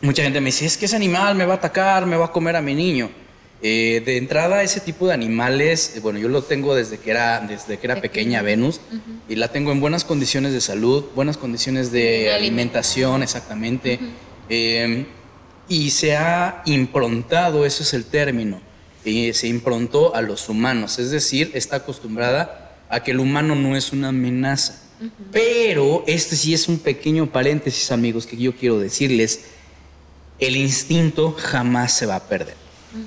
mucha 0.00 0.22
gente 0.22 0.40
me 0.40 0.46
dice, 0.46 0.66
es 0.66 0.76
que 0.76 0.86
ese 0.86 0.96
animal 0.96 1.34
me 1.34 1.44
va 1.44 1.54
a 1.54 1.56
atacar, 1.56 2.06
me 2.06 2.16
va 2.16 2.26
a 2.26 2.32
comer 2.32 2.56
a 2.56 2.62
mi 2.62 2.74
niño. 2.74 3.10
Eh, 3.62 4.02
de 4.06 4.16
entrada, 4.16 4.62
ese 4.62 4.80
tipo 4.80 5.06
de 5.06 5.12
animales, 5.12 5.94
eh, 5.94 6.00
bueno, 6.00 6.18
yo 6.18 6.28
lo 6.28 6.42
tengo 6.42 6.74
desde 6.74 6.96
que 6.96 7.10
era, 7.10 7.40
desde 7.40 7.78
que 7.78 7.86
era 7.86 8.00
pequeña 8.00 8.40
Venus 8.40 8.80
y 9.28 9.36
la 9.36 9.48
tengo 9.48 9.70
en 9.70 9.80
buenas 9.80 10.04
condiciones 10.04 10.54
de 10.54 10.62
salud, 10.62 11.04
buenas 11.14 11.36
condiciones 11.36 11.92
de 11.92 12.32
alimentación, 12.32 13.22
exactamente. 13.22 14.00
Eh, 14.48 15.04
y 15.68 15.90
se 15.90 16.16
ha 16.16 16.62
improntado, 16.64 17.66
eso 17.66 17.82
es 17.82 17.92
el 17.92 18.06
término, 18.06 18.62
y 19.04 19.32
se 19.32 19.48
improntó 19.48 20.14
a 20.14 20.22
los 20.22 20.48
humanos, 20.48 20.98
es 20.98 21.10
decir, 21.10 21.50
está 21.54 21.76
acostumbrada 21.76 22.76
a 22.88 23.02
que 23.02 23.12
el 23.12 23.20
humano 23.20 23.54
no 23.54 23.76
es 23.76 23.92
una 23.92 24.08
amenaza. 24.08 24.82
Pero 25.32 26.04
este 26.06 26.36
sí 26.36 26.52
es 26.52 26.68
un 26.68 26.78
pequeño 26.78 27.30
paréntesis, 27.30 27.90
amigos, 27.90 28.26
que 28.26 28.36
yo 28.36 28.54
quiero 28.54 28.78
decirles. 28.78 29.44
El 30.38 30.56
instinto 30.56 31.34
jamás 31.38 31.92
se 31.92 32.04
va 32.04 32.16
a 32.16 32.28
perder. 32.28 32.56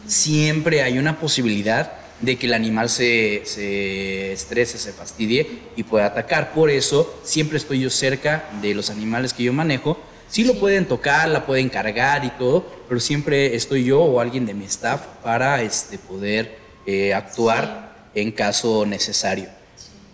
Siempre 0.08 0.82
hay 0.82 0.98
una 0.98 1.20
posibilidad 1.20 1.94
de 2.22 2.38
que 2.38 2.48
el 2.48 2.54
animal 2.54 2.90
se, 2.90 3.42
se 3.46 4.32
estrese, 4.32 4.78
se 4.78 4.94
fastidie 4.94 5.60
y 5.76 5.84
pueda 5.84 6.08
atacar. 6.08 6.54
Por 6.54 6.70
eso 6.72 7.22
siempre 7.24 7.58
estoy 7.58 7.82
yo 7.82 7.90
cerca 7.90 8.50
de 8.62 8.74
los 8.74 8.90
animales 8.90 9.34
que 9.34 9.44
yo 9.44 9.54
manejo. 9.54 10.00
Sí 10.34 10.44
lo 10.44 10.56
pueden 10.56 10.86
tocar, 10.88 11.30
la 11.30 11.46
pueden 11.46 11.70
cargar 11.70 12.26
y 12.26 12.30
todo, 12.32 12.66
pero 12.90 13.00
siempre 13.00 13.56
estoy 13.56 13.84
yo 13.84 14.02
o 14.02 14.20
alguien 14.20 14.48
de 14.48 14.56
mi 14.56 14.66
staff 14.66 15.02
para 15.24 15.62
este, 15.62 16.00
poder 16.00 16.58
eh, 16.88 17.14
actuar 17.14 18.08
en 18.16 18.32
caso 18.32 18.84
necesario. 18.84 19.46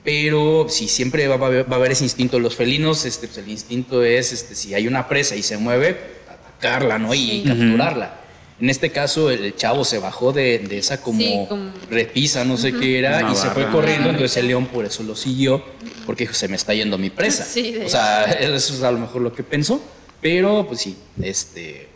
Pero 0.03 0.65
sí, 0.67 0.89
siempre 0.89 1.25
va, 1.29 1.37
va 1.37 1.45
a 1.45 1.49
haber- 1.49 1.71
va 1.71 1.77
a 1.77 1.79
haber 1.79 1.93
ese 1.93 2.03
instinto. 2.03 2.37
Los 2.37 2.57
felinos, 2.57 3.05
este, 3.05 3.27
pues, 3.27 3.37
el 3.37 3.47
instinto 3.49 4.03
es, 4.03 4.33
este, 4.33 4.55
si 4.55 4.73
hay 4.73 4.87
una 4.89 5.07
presa 5.07 5.37
y 5.37 5.41
se 5.41 5.55
mueve, 5.57 5.97
atacarla, 6.29 6.99
¿no? 6.99 7.13
Y, 7.13 7.19
Sí. 7.19 7.43
capturarla. 7.47 8.15
En 8.59 8.69
este 8.69 8.91
caso, 8.91 9.31
el 9.31 9.55
chavo 9.55 9.85
se 9.85 9.99
bajó 9.99 10.33
de, 10.33 10.59
de 10.59 10.79
esa 10.79 11.01
como, 11.01 11.21
Sí, 11.21 11.45
como- 11.47 11.71
repisa, 11.89 12.43
no 12.43 12.57
sé 12.57 12.73
qué 12.73 12.99
era, 12.99 13.19
Una 13.19 13.31
y 13.31 13.35
se 13.37 13.49
fue 13.51 13.63
barra. 13.63 13.73
corriendo. 13.73 14.09
Entonces 14.09 14.35
el 14.35 14.47
león 14.47 14.65
por 14.65 14.83
eso 14.83 15.01
lo 15.03 15.15
siguió, 15.15 15.63
porque 16.05 16.25
dijo, 16.25 16.33
se 16.33 16.49
me 16.49 16.57
está 16.57 16.73
yendo 16.73 16.97
mi 16.97 17.09
presa. 17.09 17.45
Sí, 17.45 17.71
de 17.71 17.85
o 17.85 17.89
sea, 17.89 18.23
eso 18.41 18.73
es 18.73 18.83
a 18.83 18.91
lo 18.91 18.99
mejor 18.99 19.21
lo 19.21 19.31
que 19.31 19.43
pensó. 19.43 19.81
Pero, 20.21 20.65
pues 20.67 20.81
sí, 20.81 20.97
este... 21.21 21.87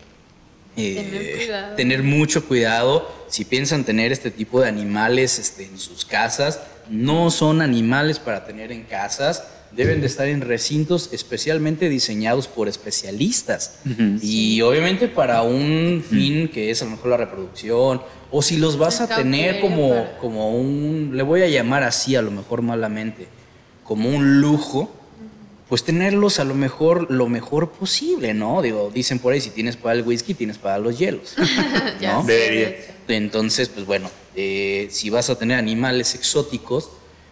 eh, 0.77 0.95
Tener 0.95 1.35
cuidado. 1.37 1.75
tener 1.75 2.03
mucho 2.03 2.45
cuidado 2.47 3.11
si 3.27 3.45
piensan 3.45 3.83
tener 3.83 4.11
este 4.11 4.31
tipo 4.31 4.61
de 4.61 4.67
animales 4.69 5.39
este, 5.39 5.65
en 5.65 5.77
sus 5.77 6.05
casas. 6.05 6.59
No 6.89 7.31
son 7.31 7.61
animales 7.61 8.19
para 8.19 8.45
tener 8.45 8.71
en 8.71 8.83
casas, 8.83 9.43
deben 9.71 10.01
de 10.01 10.07
estar 10.07 10.27
en 10.27 10.41
recintos 10.41 11.09
especialmente 11.13 11.89
diseñados 11.89 12.47
por 12.47 12.67
especialistas. 12.67 13.79
Y 14.21 14.61
obviamente 14.61 15.07
para 15.07 15.41
un 15.43 16.03
fin 16.07 16.47
que 16.49 16.69
es 16.71 16.81
a 16.81 16.85
lo 16.85 16.91
mejor 16.91 17.11
la 17.11 17.17
reproducción, 17.17 18.01
o 18.31 18.41
si 18.41 18.57
los 18.57 18.77
vas 18.77 18.99
a 19.01 19.07
tener 19.15 19.61
como, 19.61 20.07
como 20.19 20.51
un, 20.55 21.11
le 21.13 21.23
voy 21.23 21.41
a 21.41 21.47
llamar 21.47 21.83
así 21.83 22.15
a 22.15 22.21
lo 22.21 22.31
mejor 22.31 22.61
malamente, 22.61 23.27
como 23.83 24.09
un 24.09 24.41
lujo, 24.41 24.93
pues 25.73 25.83
tenerlos 25.83 26.37
a 26.37 26.43
lo 26.43 26.53
mejor 26.53 27.09
lo 27.09 27.27
mejor 27.27 27.71
posible, 27.71 28.35
¿no? 28.35 28.61
Digo, 28.61 28.91
dicen 28.93 29.17
por 29.17 29.33
ahí, 29.33 29.41
si 29.41 29.49
tienes 29.49 29.75
para 29.75 29.95
el 29.95 30.03
whisky, 30.03 30.35
tienes 30.35 30.59
para 30.59 30.77
los 30.77 30.99
hielos. 30.99 31.33
¿no? 31.99 32.21
Entonces, 33.07 33.69
pues 33.69 33.83
bueno, 33.87 34.11
eh, 34.35 34.87
si 34.91 35.09
vas 35.09 35.31
a 35.31 35.35
tener 35.39 35.57
animales 35.57 36.13
exóticos, 36.13 36.91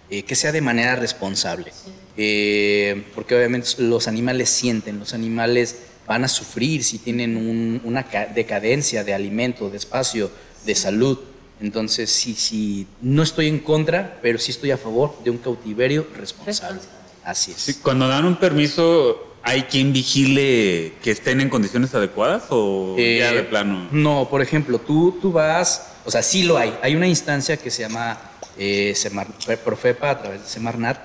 eh, 0.09 0.23
que 0.23 0.33
sea 0.33 0.51
de 0.51 0.59
manera 0.61 0.95
responsable. 0.95 1.71
Eh, 2.17 3.03
porque 3.13 3.35
obviamente 3.35 3.69
los 3.77 4.07
animales 4.07 4.49
sienten, 4.49 4.97
los 4.97 5.13
animales 5.13 5.75
van 6.07 6.23
a 6.23 6.27
sufrir 6.27 6.83
si 6.83 6.97
tienen 6.97 7.37
un- 7.37 7.79
una 7.83 8.07
ca- 8.09 8.25
decadencia 8.25 9.03
de 9.03 9.13
alimento, 9.13 9.69
de 9.69 9.77
espacio, 9.77 10.31
de 10.65 10.73
salud. 10.73 11.19
Entonces, 11.61 12.09
sí, 12.09 12.33
sí, 12.33 12.87
no 13.03 13.21
estoy 13.21 13.49
en 13.49 13.59
contra, 13.59 14.17
pero 14.23 14.39
sí 14.39 14.49
estoy 14.49 14.71
a 14.71 14.77
favor 14.77 15.23
de 15.23 15.29
un 15.29 15.37
cautiverio 15.37 16.07
responsable. 16.17 16.79
Responsable. 16.79 17.00
Así 17.23 17.51
es. 17.51 17.57
Sí, 17.57 17.73
cuando 17.75 18.07
dan 18.07 18.25
un 18.25 18.35
permiso, 18.37 19.35
¿hay 19.43 19.63
quien 19.63 19.93
vigile 19.93 20.93
que 21.03 21.11
estén 21.11 21.39
en 21.41 21.49
condiciones 21.49 21.93
adecuadas 21.93 22.43
o 22.49 22.95
Eh, 22.97 23.19
ya 23.19 23.31
de 23.33 23.43
plano? 23.43 23.87
No, 23.91 24.27
por 24.29 24.41
ejemplo, 24.41 24.79
tú, 24.79 25.17
tú 25.21 25.31
vas, 25.31 25.87
o 26.05 26.11
sea, 26.11 26.23
sí 26.23 26.43
lo 26.43 26.57
hay. 26.57 26.73
Hay 26.81 26.95
una 26.95 27.07
instancia 27.07 27.57
que 27.57 27.69
se 27.71 27.83
llama 27.83 28.19
eh, 28.57 28.93
Semar- 28.95 29.27
Profepa 29.63 30.09
a 30.09 30.21
través 30.21 30.41
de 30.41 30.47
Semarnat, 30.47 30.97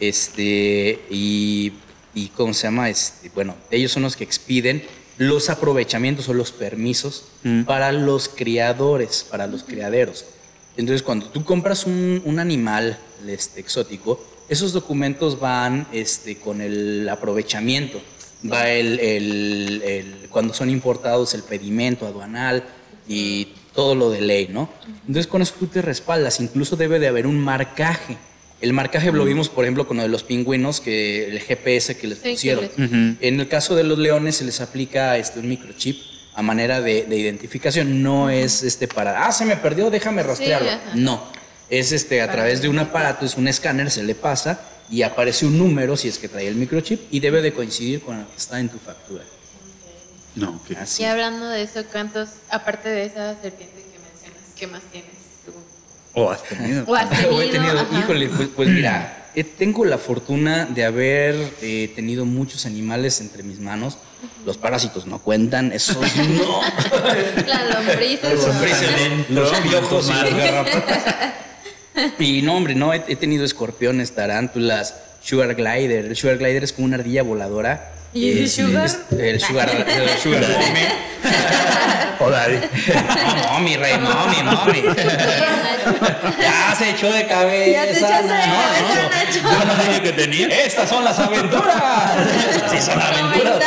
este, 0.00 1.00
y, 1.10 1.72
y 2.14 2.28
¿cómo 2.28 2.52
se 2.54 2.64
llama? 2.66 2.88
Este, 2.90 3.30
bueno, 3.34 3.56
ellos 3.70 3.92
son 3.92 4.02
los 4.02 4.16
que 4.16 4.24
expiden 4.24 4.84
los 5.16 5.48
aprovechamientos 5.50 6.28
o 6.28 6.34
los 6.34 6.52
permisos 6.52 7.24
Mm. 7.44 7.64
para 7.64 7.92
los 7.92 8.28
criadores, 8.28 9.24
para 9.30 9.46
los 9.46 9.64
criaderos. 9.64 10.24
Entonces, 10.76 11.02
cuando 11.02 11.26
tú 11.26 11.44
compras 11.44 11.84
un, 11.86 12.20
un 12.24 12.38
animal 12.38 12.98
este, 13.26 13.60
exótico, 13.60 14.22
esos 14.54 14.72
documentos 14.72 15.38
van 15.38 15.86
este, 15.92 16.36
con 16.36 16.60
el 16.60 17.08
aprovechamiento. 17.08 18.00
Va 18.50 18.70
el, 18.70 18.98
el- 19.00 19.82
el- 19.84 20.28
cuando 20.30 20.52
son 20.54 20.68
importados 20.70 21.34
el 21.34 21.42
pedimento 21.42 22.06
aduanal 22.06 22.64
y 23.08 23.48
todo 23.74 23.94
lo 23.94 24.10
de 24.10 24.20
ley, 24.20 24.48
¿no? 24.50 24.68
Entonces, 25.06 25.26
con 25.26 25.42
eso 25.42 25.54
tú 25.58 25.66
te 25.66 25.82
respaldas. 25.82 26.40
Incluso 26.40 26.76
debe 26.76 26.98
de 26.98 27.08
haber 27.08 27.26
un 27.26 27.38
marcaje. 27.38 28.16
El 28.60 28.72
marcaje 28.72 29.10
lo 29.12 29.24
vimos, 29.24 29.48
por 29.48 29.64
ejemplo, 29.64 29.86
con 29.86 29.96
lo 29.98 30.02
de 30.04 30.08
los 30.08 30.22
pingüinos, 30.22 30.80
que 30.80 31.28
el 31.28 31.40
GPS 31.40 31.96
que 31.96 32.06
les 32.06 32.18
pusieron. 32.18 32.64
En 33.20 33.40
el 33.40 33.48
caso 33.48 33.74
de 33.74 33.84
los 33.84 33.98
leones 33.98 34.36
se 34.36 34.44
les 34.44 34.60
aplica 34.60 35.16
este, 35.18 35.40
un 35.40 35.48
microchip 35.48 35.98
a 36.34 36.42
manera 36.42 36.80
de, 36.80 37.04
de 37.04 37.16
identificación. 37.18 38.02
No 38.02 38.30
es 38.30 38.62
este 38.62 38.88
para, 38.88 39.26
ah, 39.26 39.32
se 39.32 39.44
me 39.44 39.56
perdió, 39.56 39.90
déjame 39.90 40.22
rastrearlo. 40.22 40.68
no, 40.94 41.22
es 41.70 41.92
este 41.92 42.20
a 42.22 42.30
través 42.30 42.62
de 42.62 42.68
un 42.68 42.78
aparato, 42.78 43.24
es 43.24 43.36
un 43.36 43.48
escáner, 43.48 43.90
se 43.90 44.02
le 44.02 44.14
pasa 44.14 44.60
y 44.90 45.02
aparece 45.02 45.46
un 45.46 45.58
número 45.58 45.96
si 45.96 46.08
es 46.08 46.18
que 46.18 46.28
trae 46.28 46.46
el 46.46 46.56
microchip 46.56 47.00
y 47.10 47.20
debe 47.20 47.42
de 47.42 47.52
coincidir 47.52 48.02
con 48.02 48.18
el 48.18 48.26
que 48.26 48.36
está 48.36 48.60
en 48.60 48.68
tu 48.68 48.78
factura. 48.78 49.24
No, 50.34 50.50
ok. 50.50 50.76
Así. 50.78 51.02
Y 51.02 51.06
hablando 51.06 51.48
de 51.48 51.62
eso, 51.62 51.84
¿cuántos, 51.90 52.28
aparte 52.50 52.88
de 52.88 53.06
esa 53.06 53.40
serpiente 53.40 53.76
que 53.76 53.98
mencionas, 53.98 54.42
qué 54.56 54.66
más 54.66 54.82
tienes 54.90 55.10
tú? 55.44 55.52
O 56.12 56.30
has 56.30 56.42
tenido. 56.42 56.84
O 56.86 56.94
has 56.94 57.08
O 57.30 57.40
he 57.40 57.48
tenido, 57.48 57.78
ajá. 57.80 57.98
híjole, 57.98 58.28
pues, 58.28 58.48
pues 58.54 58.68
mira, 58.68 59.30
tengo 59.58 59.84
la 59.84 59.98
fortuna 59.98 60.66
de 60.66 60.84
haber 60.84 61.36
eh, 61.62 61.92
tenido 61.94 62.24
muchos 62.24 62.66
animales 62.66 63.20
entre 63.20 63.42
mis 63.42 63.60
manos. 63.60 63.98
Los 64.44 64.56
parásitos 64.58 65.06
no 65.06 65.18
cuentan, 65.20 65.72
esos 65.72 65.96
no. 66.16 66.60
Las 67.46 67.74
lombrices. 67.74 68.32
Los 68.32 68.46
¿no? 68.46 68.52
lombrices, 68.52 69.30
los 69.30 69.50
piojos 69.60 70.08
y 70.08 70.10
más. 70.10 70.22
las 70.22 70.36
garrapatas. 70.36 71.02
Y 72.18 72.42
no, 72.42 72.56
hombre, 72.56 72.74
no, 72.74 72.92
he, 72.92 73.02
he 73.08 73.16
tenido 73.16 73.44
escorpiones, 73.44 74.14
tarántulas, 74.14 74.94
sugar 75.22 75.54
glider. 75.54 76.06
El 76.06 76.16
sugar 76.16 76.38
glider 76.38 76.64
es 76.64 76.72
como 76.72 76.86
una 76.86 76.96
ardilla 76.96 77.22
voladora. 77.22 77.90
¿Y 78.12 78.38
el 78.38 78.48
sugar? 78.50 78.86
es- 78.86 78.98
el 79.18 79.40
sugar, 79.40 79.68
el 79.70 80.18
sugar 80.20 80.42
mommy. 80.42 80.80
O 82.20 82.30
daddy. 82.30 82.56
No, 82.56 83.80
rey, 83.80 83.98
mommy, 83.98 84.42
mommy. 84.44 84.82
Ya 86.40 86.74
se 86.78 86.90
echó 86.90 87.10
de 87.12 87.26
cabeza. 87.26 87.70
Ya 87.72 87.84
te 87.92 87.98
echaste 87.98 88.32
de 88.32 88.46
no, 88.46 88.54
cabeza, 88.54 89.42
no. 89.42 89.64
No 89.64 89.82
sabía 89.82 90.02
que 90.02 90.12
tenía. 90.12 90.46
Estas 90.64 90.88
son 90.88 91.04
las 91.04 91.18
aventuras. 91.18 91.74
Así 92.66 92.80
son 92.80 93.00
aventuras. 93.00 93.58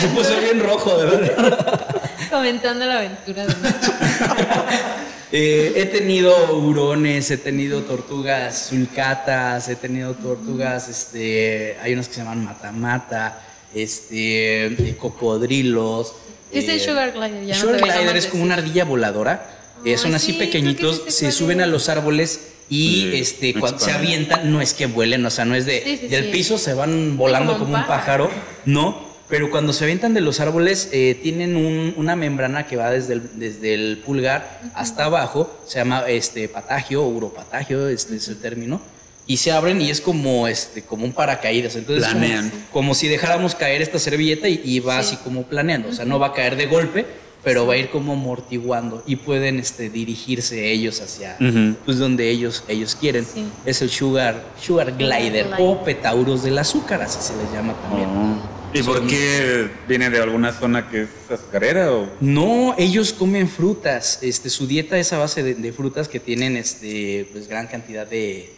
Se 0.00 0.08
puso 0.08 0.36
bien 0.40 0.60
rojo, 0.60 0.98
de 0.98 1.06
verdad. 1.16 1.86
Comentando 2.30 2.86
la 2.86 2.98
aventura 2.98 3.46
de 3.46 3.54
Nacho. 3.62 3.92
Eh, 5.34 5.72
he 5.76 5.86
tenido 5.86 6.58
hurones, 6.58 7.30
he 7.30 7.38
tenido 7.38 7.84
tortugas 7.84 8.66
sulcatas, 8.68 9.66
he 9.70 9.76
tenido 9.76 10.12
tortugas, 10.12 10.90
este, 10.90 11.78
hay 11.80 11.94
unas 11.94 12.08
que 12.08 12.14
se 12.16 12.20
llaman 12.20 12.44
matamata, 12.44 13.40
este, 13.74 14.66
eh, 14.66 14.96
cocodrilos. 14.98 16.12
¿Qué 16.52 16.58
es 16.58 16.68
el 16.68 16.76
eh, 16.76 16.80
sugar 16.80 17.12
glider? 17.12 17.46
Ya 17.46 17.54
no 17.54 17.60
sugar 17.62 17.80
glider 17.80 18.14
es 18.18 18.26
como 18.26 18.42
una 18.42 18.56
ardilla 18.56 18.84
voladora. 18.84 19.46
eh, 19.86 19.94
Ah, 19.94 19.98
son 19.98 20.14
así 20.14 20.32
sí, 20.32 20.38
pequeñitos, 20.38 21.02
se 21.08 21.32
suben 21.32 21.60
es. 21.60 21.64
a 21.64 21.66
los 21.66 21.88
árboles 21.88 22.48
y 22.68 23.08
Sí, 23.10 23.10
este, 23.14 23.54
cuando 23.54 23.78
se 23.78 23.90
avientan, 23.90 24.52
no 24.52 24.60
es 24.60 24.74
que 24.74 24.84
vuelen, 24.84 25.24
o 25.24 25.30
sea, 25.30 25.46
no 25.46 25.54
es 25.54 25.64
de 25.64 25.82
Sí, 25.82 25.96
sí, 25.96 26.08
del 26.08 26.26
sí. 26.26 26.30
piso 26.30 26.58
se 26.58 26.74
van 26.74 27.16
volando 27.16 27.58
como 27.58 27.74
un 27.74 27.86
pájaro, 27.86 28.30
no. 28.66 29.10
Pero 29.32 29.50
cuando 29.50 29.72
se 29.72 29.84
avientan 29.84 30.12
de 30.12 30.20
los 30.20 30.40
árboles, 30.40 30.90
eh, 30.92 31.18
tienen 31.22 31.56
un- 31.56 31.94
una 31.96 32.16
membrana 32.16 32.66
que 32.66 32.76
va 32.76 32.90
desde 32.90 33.14
el, 33.14 33.22
desde 33.38 33.72
el 33.72 33.96
pulgar 34.04 34.60
hasta 34.74 35.06
abajo, 35.06 35.50
se 35.66 35.78
llama 35.78 36.04
este, 36.06 36.48
patagio 36.50 37.02
uropatagio, 37.06 37.88
este 37.88 38.16
es 38.16 38.28
el 38.28 38.36
término, 38.36 38.82
y 39.26 39.38
se 39.38 39.50
abren 39.50 39.80
y 39.80 39.88
es 39.88 40.02
como, 40.02 40.48
este, 40.48 40.82
como 40.82 41.06
un 41.06 41.12
paracaídas. 41.14 41.76
Entonces, 41.76 42.06
como- 42.06 42.18
Planean. 42.20 42.52
Como, 42.74 42.94
si 42.94 43.08
dejáramos 43.08 43.54
caer 43.54 43.80
esta 43.80 43.98
servilleta 43.98 44.50
y, 44.50 44.60
y 44.62 44.80
va 44.80 45.02
Sí. 45.02 45.14
así 45.14 45.24
como 45.24 45.44
planeando, 45.44 45.88
o 45.88 45.92
sea, 45.94 46.04
no 46.04 46.18
va 46.18 46.26
a 46.26 46.32
caer 46.34 46.56
de 46.56 46.66
golpe, 46.66 47.06
pero 47.42 47.66
va 47.66 47.72
a 47.72 47.76
ir 47.78 47.88
como 47.88 48.12
amortiguando 48.12 49.02
y 49.06 49.16
pueden 49.16 49.58
este, 49.58 49.88
dirigirse 49.88 50.70
ellos 50.70 51.00
hacia 51.00 51.38
Ujú. 51.40 51.74
pues, 51.86 51.96
donde 51.96 52.28
ellos, 52.28 52.64
ellos 52.68 52.94
quieren. 52.96 53.24
Sí. 53.24 53.46
Es 53.64 53.80
el 53.80 53.88
sugar, 53.88 54.42
sugar 54.60 54.94
glider 54.98 55.46
Glider. 55.46 55.54
o 55.58 55.82
petauros 55.82 56.42
del 56.42 56.58
azúcar, 56.58 57.00
así 57.00 57.18
se 57.22 57.34
les 57.42 57.50
llama 57.50 57.72
también. 57.88 58.10
Oh. 58.10 58.61
¿Y 58.74 58.82
por 58.82 59.06
qué 59.06 59.68
viene 59.88 60.08
de 60.10 60.18
alguna 60.18 60.52
zona 60.52 60.88
que 60.88 61.02
es 61.02 61.08
azucarera 61.30 61.92
o 61.92 62.08
No, 62.20 62.74
ellos 62.78 63.12
comen 63.12 63.48
frutas. 63.48 64.18
Este, 64.22 64.48
su 64.50 64.66
dieta 64.66 64.98
es 64.98 65.12
a 65.12 65.18
base 65.18 65.42
de, 65.42 65.54
de 65.54 65.72
frutas 65.72 66.08
que 66.08 66.20
tienen 66.20 66.56
este, 66.56 67.28
pues, 67.32 67.48
gran 67.48 67.66
cantidad 67.66 68.06
de, 68.06 68.50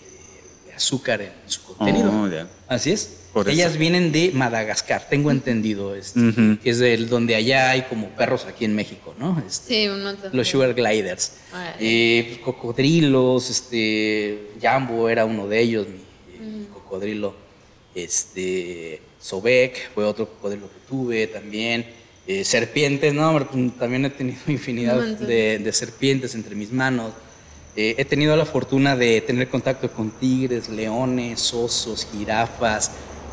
de 0.67 0.73
azúcar 0.75 1.21
en 1.23 1.33
su 1.47 1.62
contenido. 1.65 2.12
Oh, 2.12 2.29
ya. 2.29 2.49
Así 2.69 2.93
es. 2.93 3.21
Por 3.33 3.49
eso. 3.49 3.57
Ellas 3.57 3.77
vienen 3.77 4.12
de 4.12 4.31
Madagascar, 4.33 5.09
tengo 5.11 5.33
entendido. 5.33 5.97
Este, 5.97 6.21
que 6.62 6.71
es 6.71 6.79
del, 6.79 7.09
donde 7.09 7.35
allá 7.35 7.71
hay 7.71 7.83
como 7.83 8.11
perros 8.11 8.45
aquí 8.45 8.65
en 8.65 8.77
México, 8.77 9.12
¿no? 9.19 9.43
Este, 9.45 9.75
Sí, 9.75 9.89
un 9.89 10.05
montón. 10.05 10.31
Los 10.33 10.47
sugar 10.49 10.73
gliders. 10.75 11.33
Eh, 11.81 12.27
pues, 12.29 12.39
cocodrilos, 12.39 13.51
este, 13.51 14.51
Jambo 14.62 15.09
era 15.09 15.25
uno 15.25 15.49
de 15.49 15.61
ellos, 15.61 15.89
mi, 15.89 16.47
mi 16.47 16.67
cocodrilo. 16.67 17.35
Este, 17.93 19.03
Sobek 19.25 19.91
fue 19.95 20.05
otro 20.05 20.29
cocodrilo 20.29 20.68
que 20.68 20.81
tuve 20.87 21.27
también. 21.27 21.87
Eh, 22.27 22.45
serpientes, 22.45 23.14
no, 23.14 23.41
también 23.79 24.05
he 24.05 24.11
tenido 24.11 24.37
infinidad 24.49 25.01
de, 25.03 25.59
de 25.59 25.72
serpientes 25.72 26.35
entre 26.35 26.55
mis 26.55 26.70
manos. 26.70 27.12
Eh, 27.75 27.95
he 27.97 28.05
tenido 28.05 28.37
la 28.37 28.45
fortuna 28.45 28.95
de 28.97 29.22
tener 29.22 29.49
contacto 29.49 29.91
con 29.91 30.11
tigres, 30.11 30.68
leones, 30.68 31.55
osos, 31.55 32.07
jirafas, 32.12 32.91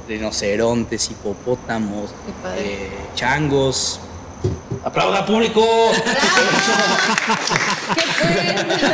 rinocerontes, 0.08 1.12
hipopótamos, 1.12 2.12
eh, 2.58 2.90
changos. 3.14 4.00
¡Aplauda 4.86 5.26
público! 5.26 5.62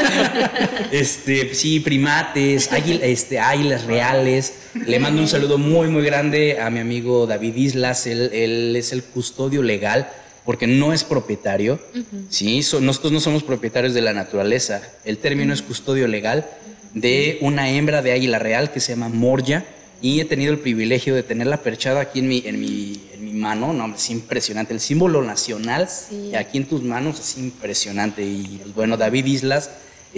Este, 0.91 1.53
sí, 1.53 1.79
primates, 1.79 2.71
águil- 2.71 3.01
este, 3.01 3.39
águilas 3.39 3.85
reales. 3.85 4.53
Le 4.73 4.99
mando 4.99 5.21
un 5.21 5.27
saludo 5.27 5.57
muy, 5.57 5.87
muy 5.87 6.03
grande 6.03 6.59
a 6.59 6.69
mi 6.69 6.79
amigo 6.79 7.25
David 7.27 7.55
Islas. 7.55 8.07
Él, 8.07 8.29
él 8.33 8.75
es 8.75 8.91
el 8.91 9.03
custodio 9.03 9.63
legal 9.63 10.09
porque 10.45 10.67
no 10.67 10.93
es 10.93 11.03
propietario. 11.03 11.79
Sí, 12.29 12.63
so- 12.63 12.79
nosotros 12.79 13.11
no 13.11 13.19
somos 13.19 13.43
propietarios 13.43 13.93
de 13.93 14.01
la 14.01 14.13
naturaleza. 14.13 14.81
El 15.05 15.17
término 15.17 15.53
es 15.53 15.61
custodio 15.61 16.07
legal 16.07 16.45
de 16.93 17.37
una 17.41 17.69
hembra 17.69 18.01
de 18.01 18.11
águila 18.13 18.39
real 18.39 18.71
que 18.71 18.79
se 18.79 18.93
llama 18.93 19.09
Morya. 19.09 19.65
Y 19.99 20.19
he 20.19 20.25
tenido 20.25 20.51
el 20.53 20.59
privilegio 20.59 21.15
de 21.15 21.23
tenerla 21.23 21.57
perchada 21.63 22.01
aquí 22.01 22.19
en 22.19 22.27
mi, 22.27 22.43
en 22.45 22.59
mi, 22.59 23.01
en 23.15 23.25
mi 23.25 23.33
mano. 23.33 23.73
No, 23.73 23.95
es 23.95 24.09
impresionante. 24.11 24.71
El 24.73 24.79
símbolo 24.79 25.23
nacional 25.23 25.89
Sí. 25.89 26.35
aquí 26.35 26.59
en 26.59 26.65
tus 26.65 26.83
manos 26.83 27.19
es 27.19 27.37
impresionante. 27.39 28.21
Y 28.23 28.59
pues, 28.61 28.75
bueno, 28.75 28.95
David 28.95 29.25
Islas 29.25 29.71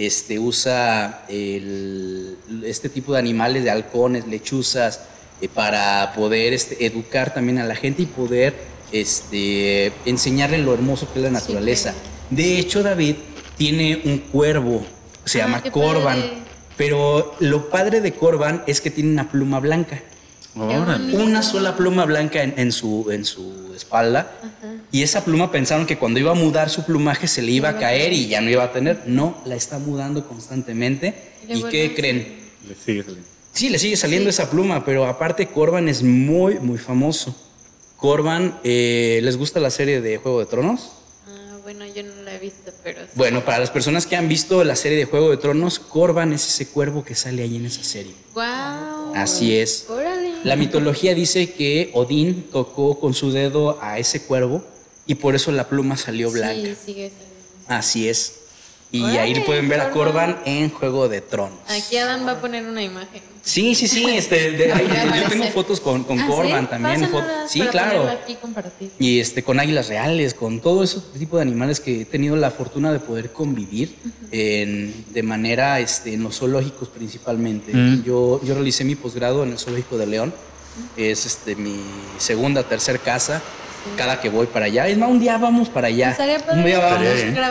este, 0.06 0.38
usa 0.38 1.24
el- 1.28 2.36
este 2.64 2.88
tipo 2.88 3.12
de 3.12 3.18
animales, 3.18 3.64
de 3.64 3.70
halcones, 3.70 4.26
lechuzas, 4.26 5.00
eh, 5.40 5.48
para 5.48 6.12
poder 6.14 6.52
este, 6.52 6.84
educar 6.86 7.32
también 7.34 7.58
a 7.58 7.64
la 7.64 7.74
gente 7.74 8.02
y 8.02 8.06
poder 8.06 8.54
este, 8.92 9.92
enseñarle 10.04 10.58
lo 10.58 10.74
hermoso 10.74 11.06
que 11.12 11.18
es 11.20 11.24
la 11.24 11.30
naturaleza. 11.30 11.94
De 12.30 12.58
hecho, 12.58 12.82
David 12.82 13.16
tiene 13.56 14.00
un 14.04 14.18
cuervo, 14.18 14.84
se 15.24 15.40
Ah, 15.40 15.46
llama 15.46 15.62
Corban, 15.70 16.20
padre. 16.20 16.32
pero 16.76 17.34
lo 17.40 17.68
padre 17.70 18.00
de 18.00 18.12
Corban 18.12 18.62
es 18.66 18.80
que 18.80 18.90
tiene 18.90 19.10
una 19.10 19.30
pluma 19.30 19.60
blanca. 19.60 20.00
Una 20.54 21.42
sola 21.42 21.76
pluma 21.76 22.04
blanca 22.04 22.42
en, 22.42 22.54
en 22.56 22.72
su, 22.72 23.08
en 23.12 23.24
su 23.24 23.59
espalda. 23.90 24.30
Y 24.92 25.02
esa 25.02 25.24
pluma 25.24 25.50
pensaron 25.50 25.86
que 25.86 25.98
cuando 25.98 26.20
iba 26.20 26.30
a 26.30 26.34
mudar 26.34 26.70
su 26.70 26.84
plumaje 26.84 27.26
se 27.26 27.42
le 27.42 27.50
iba 27.50 27.70
a 27.70 27.78
caer 27.78 28.12
y 28.12 28.28
ya 28.28 28.40
no 28.40 28.50
iba 28.50 28.64
a 28.64 28.72
tener. 28.72 29.02
No, 29.06 29.36
la 29.44 29.56
está 29.56 29.78
mudando 29.78 30.26
constantemente. 30.26 31.14
¿Y 31.48 31.62
qué 31.64 31.94
creen? 31.94 32.38
Le 32.68 32.74
sigue 32.74 33.02
saliendo. 33.02 33.28
Sí, 33.52 33.68
le 33.68 33.78
sigue 33.78 33.96
saliendo 33.96 34.30
esa 34.30 34.48
pluma, 34.48 34.84
pero 34.84 35.06
aparte 35.06 35.48
Corban 35.48 35.88
es 35.88 36.04
muy, 36.04 36.60
muy 36.60 36.78
famoso. 36.78 37.34
Corban, 37.96 38.58
eh, 38.62 39.18
¿les 39.22 39.36
gusta 39.36 39.58
la 39.58 39.70
serie 39.70 40.00
de 40.00 40.18
Juego 40.18 40.38
de 40.38 40.46
Tronos? 40.46 40.92
Ah, 41.26 41.58
bueno, 41.62 41.84
yo 41.84 42.04
no 42.04 42.22
la 42.22 42.36
he 42.36 42.38
visto, 42.38 42.72
pero 42.84 43.00
sí. 43.00 43.10
Bueno, 43.16 43.44
para 43.44 43.58
las 43.58 43.70
personas 43.70 44.06
que 44.06 44.14
han 44.14 44.28
visto 44.28 44.62
la 44.62 44.76
serie 44.76 44.96
de 44.96 45.04
Juego 45.04 45.30
de 45.30 45.36
Tronos, 45.36 45.80
Corban 45.80 46.32
es 46.32 46.46
ese 46.46 46.68
cuervo 46.68 47.04
que 47.04 47.16
sale 47.16 47.42
ahí 47.42 47.56
en 47.56 47.66
esa 47.66 47.82
serie. 47.82 48.14
Guau. 48.32 49.14
Así 49.16 49.56
es. 49.56 49.86
Órale. 49.88 50.19
La 50.44 50.56
mitología 50.56 51.14
dice 51.14 51.52
que 51.52 51.90
Odín 51.92 52.46
tocó 52.50 52.98
con 52.98 53.12
su 53.12 53.30
dedo 53.30 53.78
a 53.82 53.98
ese 53.98 54.22
cuervo 54.22 54.64
y 55.06 55.16
por 55.16 55.34
eso 55.34 55.52
la 55.52 55.68
pluma 55.68 55.96
salió 55.96 56.30
blanca. 56.30 56.54
Sí, 56.54 56.76
sigue 56.86 57.10
saliendo. 57.10 57.66
Así 57.68 58.08
es. 58.08 58.39
Y 58.92 59.04
ahí 59.16 59.38
pueden 59.40 59.68
ver 59.68 59.80
a 59.80 59.90
Corban. 59.90 60.40
En 60.44 60.70
Juego 60.70 61.08
de 61.08 61.20
Tronos. 61.20 61.58
Aquí 61.68 61.96
Adán 61.96 62.26
va 62.26 62.32
a 62.32 62.40
poner 62.40 62.66
una 62.66 62.82
imagen. 62.82 63.22
Sí, 63.42 63.74
sí, 63.74 63.86
sí. 63.88 64.04
Este, 64.04 64.50
de- 64.52 64.72
ahí- 64.72 64.88
yo 65.22 65.28
tengo 65.28 65.46
fotos 65.46 65.80
con, 65.80 66.04
con 66.04 66.18
¿Ah, 66.20 66.26
Corban 66.26 66.64
sí? 66.64 66.70
también. 66.70 67.08
Sí, 67.48 67.58
para 67.60 67.70
claro. 67.70 68.08
Aquí. 68.08 68.36
Y 68.98 69.20
este, 69.20 69.42
con 69.42 69.60
águilas 69.60 69.88
reales, 69.88 70.34
con 70.34 70.60
todo 70.60 70.82
ese 70.82 71.00
tipo 71.18 71.36
de 71.36 71.42
animales 71.42 71.80
que 71.80 72.02
he 72.02 72.04
tenido 72.04 72.36
la 72.36 72.50
fortuna 72.50 72.92
de 72.92 72.98
poder 72.98 73.32
convivir 73.32 73.94
en- 74.30 75.04
de 75.10 75.22
manera 75.22 75.80
este, 75.80 76.12
en 76.14 76.22
los 76.22 76.38
zoológicos 76.38 76.88
principalmente. 76.88 77.72
Mm. 77.72 78.02
Yo, 78.02 78.40
yo 78.44 78.54
realicé 78.54 78.84
mi 78.84 78.94
posgrado 78.96 79.42
en 79.44 79.52
el 79.52 79.58
zoológico 79.58 79.96
de 79.98 80.06
León. 80.06 80.34
Es 80.96 81.26
este, 81.26 81.56
mi 81.56 81.80
segunda, 82.18 82.62
tercer 82.62 83.00
casa. 83.00 83.42
Cada 83.96 84.20
que 84.20 84.28
voy 84.28 84.46
para 84.46 84.66
allá. 84.66 84.88
Es 84.88 84.96
más, 84.98 85.08
un 85.10 85.20
día 85.20 85.38
vamos 85.38 85.68
para 85.68 85.88
allá. 85.88 86.16
Un 86.52 86.64
día 86.64 86.78
vamos. 86.80 87.08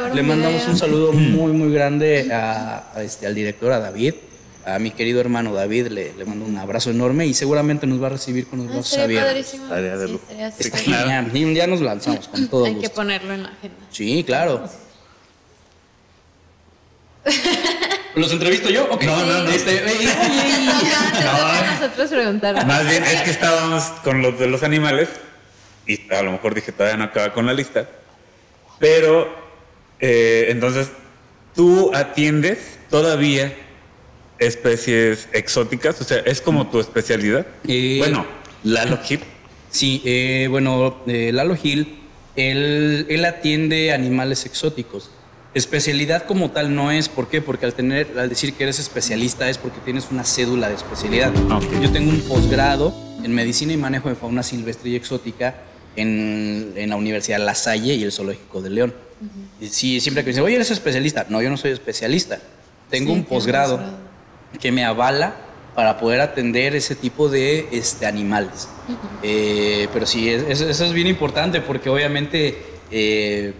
Un 0.09 0.15
Le 0.15 0.23
mandamos 0.23 0.67
un 0.67 0.77
saludo 0.77 1.11
muy, 1.13 1.51
muy 1.51 1.73
grande 1.73 2.29
a, 2.31 2.91
a 2.95 3.03
este, 3.03 3.25
al 3.27 3.35
director, 3.35 3.71
a 3.71 3.79
David. 3.79 4.13
A 4.65 4.77
mi 4.77 4.91
querido 4.91 5.19
hermano 5.21 5.53
David 5.53 5.87
le, 5.87 6.13
le 6.13 6.25
mando 6.25 6.45
un 6.45 6.55
abrazo 6.57 6.91
enorme 6.91 7.25
y 7.25 7.33
seguramente 7.33 7.87
nos 7.87 8.01
va 8.03 8.07
a 8.07 8.09
recibir 8.11 8.45
con 8.45 8.59
los 8.59 8.67
Ah, 8.69 8.73
brazos 8.73 8.97
abiertos. 8.99 9.99
de 9.99 10.07
lujo. 10.09 10.25
claro. 10.83 11.27
Y 11.33 11.43
un 11.45 11.53
día 11.55 11.65
nos 11.65 11.81
lanzamos 11.81 12.27
con 12.27 12.47
todo 12.47 12.65
Hay 12.65 12.75
que 12.75 12.89
ponerlo 12.89 13.33
en 13.33 13.43
la 13.43 13.49
agenda. 13.49 13.77
Sí, 13.89 14.23
claro. 14.23 14.69
¿Los 18.15 18.31
entrevisto 18.31 18.69
yo? 18.69 18.87
No, 19.01 19.25
no, 19.25 19.43
no. 19.43 19.49
Este, 19.49 19.75
eh, 19.77 20.09
toca 21.13 21.59
a 21.59 21.75
nosotros 21.79 22.09
preguntar. 22.09 22.65
Más 22.65 22.87
bien 22.89 23.03
es 23.03 23.21
que 23.21 23.31
estábamos 23.31 23.83
con 24.03 24.21
los 24.21 24.37
de 24.39 24.47
los 24.47 24.63
animales 24.63 25.09
y 25.89 26.13
a 26.13 26.21
lo 26.21 26.31
mejor 26.31 26.53
dije 26.53 26.71
todavía 26.71 26.97
no 26.97 27.05
acaba 27.05 27.33
con 27.33 27.47
la 27.47 27.53
lista. 27.53 27.89
Pero 28.77 29.27
eh, 29.99 30.45
entonces 30.49 30.91
tú 31.55 31.91
atiendes 31.93 32.77
todavía 32.89 33.53
especies 34.37 35.27
exóticas, 35.33 35.99
o 35.99 36.03
sea, 36.03 36.19
es 36.19 36.41
como 36.41 36.69
tu 36.69 36.79
especialidad. 36.79 37.45
Eh, 37.67 37.97
bueno, 37.97 38.25
Lalo 38.63 38.99
Hip. 39.09 39.21
Sí, 39.71 40.01
eh, 40.05 40.47
bueno, 40.49 41.01
Lalo 41.05 41.55
Gil, 41.55 41.99
él, 42.35 43.07
él 43.09 43.25
atiende 43.25 43.91
animales 43.91 44.45
exóticos. 44.45 45.11
Especialidad 45.55 46.25
como 46.25 46.51
tal 46.51 46.75
no 46.75 46.91
es, 46.91 47.09
¿por 47.09 47.27
qué? 47.27 47.41
Porque 47.41 47.65
al, 47.65 47.73
tener, 47.73 48.07
al 48.17 48.29
decir 48.29 48.53
que 48.53 48.63
eres 48.63 48.77
especialista 48.77 49.49
es 49.49 49.57
porque 49.57 49.79
tienes 49.83 50.07
una 50.11 50.23
cédula 50.23 50.69
de 50.69 50.75
especialidad. 50.75 51.33
Ah. 51.49 51.59
Yo 51.81 51.91
tengo 51.91 52.11
un 52.11 52.21
posgrado 52.21 52.93
en 53.23 53.33
medicina 53.33 53.73
y 53.73 53.77
manejo 53.77 54.09
de 54.09 54.15
fauna 54.15 54.43
silvestre 54.43 54.91
y 54.91 54.95
exótica 54.95 55.55
en, 55.95 56.73
en 56.75 56.89
la 56.89 56.95
Universidad 56.95 57.39
La 57.39 57.55
Salle 57.55 57.93
y 57.95 58.03
el 58.03 58.11
Zoológico 58.11 58.61
de 58.61 58.69
León. 58.69 58.93
Y 59.59 59.67
sí, 59.67 59.99
siempre 59.99 60.23
que 60.23 60.27
me 60.27 60.31
dicen, 60.31 60.43
oye, 60.45 60.55
eres 60.55 60.71
especialista. 60.71 61.25
No, 61.29 61.41
yo 61.41 61.49
no 61.49 61.57
soy 61.57 61.71
especialista. 61.71 62.39
Tengo 62.89 63.11
Sí, 63.13 63.19
un 63.19 63.25
posgrado 63.25 63.79
que 64.59 64.71
me 64.71 64.85
avala 64.85 65.35
para 65.75 65.99
poder 65.99 66.21
atender 66.21 66.75
ese 66.75 66.95
tipo 66.95 67.29
de 67.29 67.67
este, 67.71 68.05
animales. 68.05 68.67
Eh, 69.21 69.87
pero 69.93 70.05
sí, 70.05 70.29
es- 70.29 70.43
es- 70.43 70.61
eso 70.61 70.85
es 70.85 70.93
bien 70.93 71.07
importante 71.07 71.61
porque 71.61 71.89
obviamente 71.89 72.57
eh, 72.91 73.53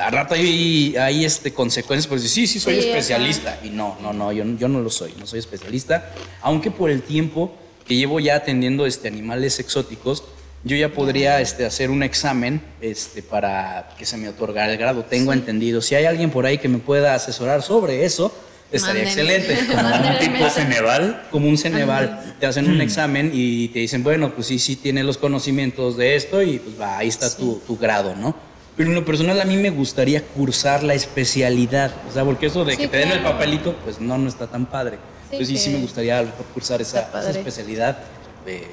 a 0.00 0.10
rato 0.10 0.34
hay, 0.34 0.96
hay 0.96 1.24
este, 1.24 1.52
consecuencias 1.52 2.06
por 2.08 2.18
decir, 2.20 2.30
sí, 2.30 2.46
sí, 2.54 2.58
soy 2.60 2.74
Sí, 2.74 2.80
ajá. 2.80 2.88
especialista. 2.88 3.60
Y 3.62 3.70
no, 3.70 3.96
no, 4.02 4.12
no, 4.12 4.32
yo, 4.32 4.44
yo 4.58 4.68
no 4.68 4.80
lo 4.80 4.90
soy, 4.90 5.12
no 5.18 5.26
soy 5.26 5.38
especialista. 5.40 6.12
Aunque 6.42 6.70
por 6.70 6.90
el 6.90 7.02
tiempo 7.02 7.54
que 7.86 7.94
llevo 7.96 8.20
ya 8.20 8.36
atendiendo 8.36 8.84
este, 8.86 9.08
animales 9.08 9.58
exóticos, 9.60 10.24
yo 10.64 10.76
ya 10.76 10.88
podría 10.90 11.40
este, 11.40 11.64
hacer 11.64 11.90
un 11.90 12.02
examen 12.02 12.60
este, 12.80 13.22
para 13.22 13.90
que 13.96 14.04
se 14.04 14.16
me 14.16 14.28
otorgara 14.28 14.72
el 14.72 14.78
grado. 14.78 15.04
Tengo 15.04 15.32
entendido. 15.32 15.80
Si 15.80 15.94
hay 15.94 16.04
alguien 16.04 16.30
por 16.30 16.46
ahí 16.46 16.58
que 16.58 16.68
me 16.68 16.78
pueda 16.78 17.14
asesorar 17.14 17.62
sobre 17.62 18.04
eso, 18.04 18.34
estaría 18.72 19.04
Mándenme. 19.04 19.34
excelente. 19.36 19.74
Mándenme 19.74 20.10
Un 20.10 20.18
tipo. 20.18 20.50
Ceneval. 20.50 21.22
como 21.30 21.48
un 21.48 21.56
Ceneval, 21.56 22.34
te 22.40 22.46
hacen 22.46 22.68
un 22.68 22.80
examen 22.80 23.30
y 23.32 23.68
te 23.68 23.78
dicen, 23.78 24.02
bueno, 24.02 24.34
pues 24.34 24.48
sí, 24.48 24.58
sí 24.58 24.76
tiene 24.76 25.04
los 25.04 25.16
conocimientos 25.16 25.96
de 25.96 26.16
esto 26.16 26.42
y 26.42 26.58
pues 26.58 26.80
va, 26.80 26.98
ahí 26.98 27.08
está 27.08 27.34
tu, 27.34 27.60
tu 27.66 27.76
grado, 27.78 28.14
¿no? 28.16 28.34
Pero 28.76 28.90
en 28.90 28.94
lo 28.94 29.04
personal 29.04 29.40
a 29.40 29.44
mí 29.44 29.56
me 29.56 29.70
gustaría 29.70 30.22
cursar 30.22 30.82
la 30.84 30.94
especialidad, 30.94 31.90
o 32.08 32.12
sea, 32.12 32.24
porque 32.24 32.46
eso 32.46 32.64
de 32.64 32.72
Sí, 32.72 32.82
que 32.82 32.88
te 32.88 32.98
den 32.98 33.10
el 33.10 33.20
claro. 33.20 33.34
papelito, 33.36 33.74
pues 33.84 34.00
no, 34.00 34.16
no 34.18 34.28
está 34.28 34.46
tan 34.46 34.66
padre. 34.66 34.96
Sí, 35.30 35.36
Entonces 35.36 35.48
sí, 35.60 35.64
sí 35.64 35.70
me 35.70 35.80
gustaría 35.82 36.24
cursar 36.54 36.80
esa, 36.80 37.08
esa 37.08 37.30
especialidad. 37.30 37.98
eh, 38.46 38.66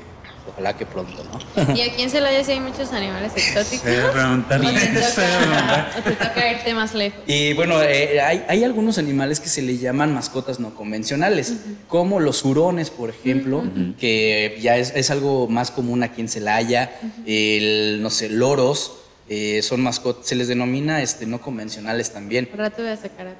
ojalá 0.48 0.78
que 0.78 0.86
pronto, 0.86 1.24
¿no? 1.24 1.76
Y 1.76 1.82
aquí 1.82 2.02
en 2.02 2.10
Celaya 2.10 2.44
sí 2.44 2.52
hay 2.54 2.60
muchos 2.60 2.92
animales 2.94 3.32
exóticos. 3.36 3.82
Se 3.82 4.02
va 4.02 4.10
a 4.10 4.12
preguntarle. 4.12 4.68
¿O 4.68 4.74
te 4.74 4.80
se 4.80 4.96
va 4.96 5.08
a 5.08 5.10
toca, 5.10 5.26
preguntar. 5.26 5.94
o 5.98 6.04
te 6.04 6.12
toca 6.12 6.52
irte 6.52 6.74
más 6.74 6.94
lejos? 6.94 7.20
Y 7.28 7.54
bueno, 7.54 7.82
eh, 7.82 8.22
hay, 8.22 8.46
hay 8.48 8.64
algunos 8.64 8.98
animales 8.98 9.40
que 9.40 9.50
se 9.50 9.62
le 9.62 9.78
llaman 9.78 10.14
mascotas 10.14 10.60
no 10.60 10.76
convencionales, 10.76 11.54
como 11.88 12.20
los 12.20 12.44
hurones, 12.46 12.90
por 12.90 13.10
ejemplo, 13.10 13.64
que 14.00 14.58
ya 14.62 14.78
es, 14.78 14.94
es 14.96 15.12
algo 15.12 15.48
más 15.48 15.72
común 15.72 16.04
aquí 16.04 16.22
en 16.22 16.30
Celaya, 16.30 17.00
el, 17.26 18.00
no 18.02 18.10
sé, 18.10 18.30
loros, 18.30 18.94
eh, 19.28 19.62
son 19.64 19.82
mascotas, 19.82 20.28
se 20.28 20.36
les 20.36 20.48
denomina 20.48 21.02
este, 21.02 21.26
no 21.26 21.42
convencionales 21.42 22.12
también. 22.14 22.46
Por 22.46 22.60
rato 22.60 22.84
voy 22.84 22.92
a 22.92 22.98
sacar 22.98 23.28
a... 23.28 23.32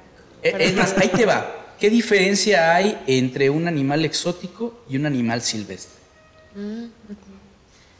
Eh, 0.42 0.54
Es 0.58 0.74
más, 0.74 0.94
ahí 0.98 1.08
te 1.08 1.24
va. 1.24 1.74
¿Qué 1.78 1.90
diferencia 1.90 2.74
hay 2.74 2.98
entre 3.06 3.50
un 3.50 3.68
animal 3.68 4.04
exótico 4.04 4.82
y 4.88 4.96
un 4.96 5.06
animal 5.06 5.42
silvestre? 5.42 5.95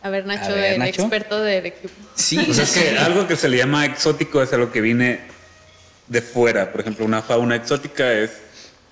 A 0.03 0.09
ver, 0.09 0.27
Nacho, 0.27 0.53
A 0.53 0.55
ver, 0.55 0.73
el 0.75 0.79
Nacho. 0.79 1.03
experto 1.03 1.41
del 1.41 1.67
equipo. 1.67 1.95
Sí, 2.15 2.39
Pues 2.45 2.59
es 2.59 2.71
que 2.73 2.99
algo 2.99 3.27
que 3.27 3.37
se 3.37 3.49
le 3.49 3.57
llama 3.57 3.85
exótico 3.85 4.43
es 4.43 4.53
algo 4.53 4.71
que 4.73 4.81
viene 4.81 5.21
de 6.07 6.23
fuera. 6.23 6.71
Por 6.73 6.81
ejemplo, 6.81 7.05
una 7.05 7.23
fauna 7.23 7.57
exótica 7.57 8.13
es 8.13 8.31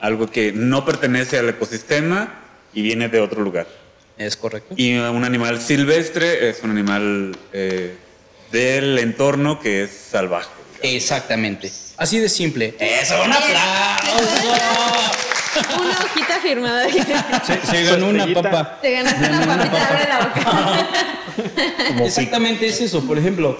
algo 0.01 0.29
que 0.31 0.53
no 0.53 0.85
pertenece 0.85 1.39
al 1.39 1.49
ecosistema 1.49 2.41
y 2.73 2.83
viene 2.83 3.09
de 3.09 3.21
otro 3.21 3.43
lugar. 3.43 3.67
es 4.19 4.37
correcto. 4.37 4.75
Y 4.77 4.97
un 4.97 5.25
animal 5.25 5.61
silvestre 5.63 6.49
es 6.51 6.63
un 6.63 6.71
animal 6.71 7.37
eh, 7.53 7.95
del 8.51 8.99
entorno 8.99 9.61
que 9.61 9.85
es 9.85 9.91
salvaje. 10.11 10.49
Exactamente. 10.83 11.71
Así 11.97 12.19
de 12.19 12.29
simple. 12.29 12.75
¡Eso, 12.79 13.23
un 13.23 13.33
aplauso! 13.33 15.34
Una 15.81 15.99
hojita 15.99 16.41
firmada. 16.43 16.87
Se, 17.47 17.67
se 17.67 17.83
ganó 17.85 18.09
una 18.09 18.27
papa. 18.35 18.79
Te 18.83 18.93
ganaste 18.93 19.29
una 19.29 19.47
papita, 19.47 19.89
abre 19.89 20.09
la 20.09 20.19
boca. 20.19 20.89
Como 21.89 22.05
Exactamente 22.07 22.67
es 22.67 22.81
eso. 22.81 23.05
Por 23.05 23.19
ejemplo, 23.19 23.59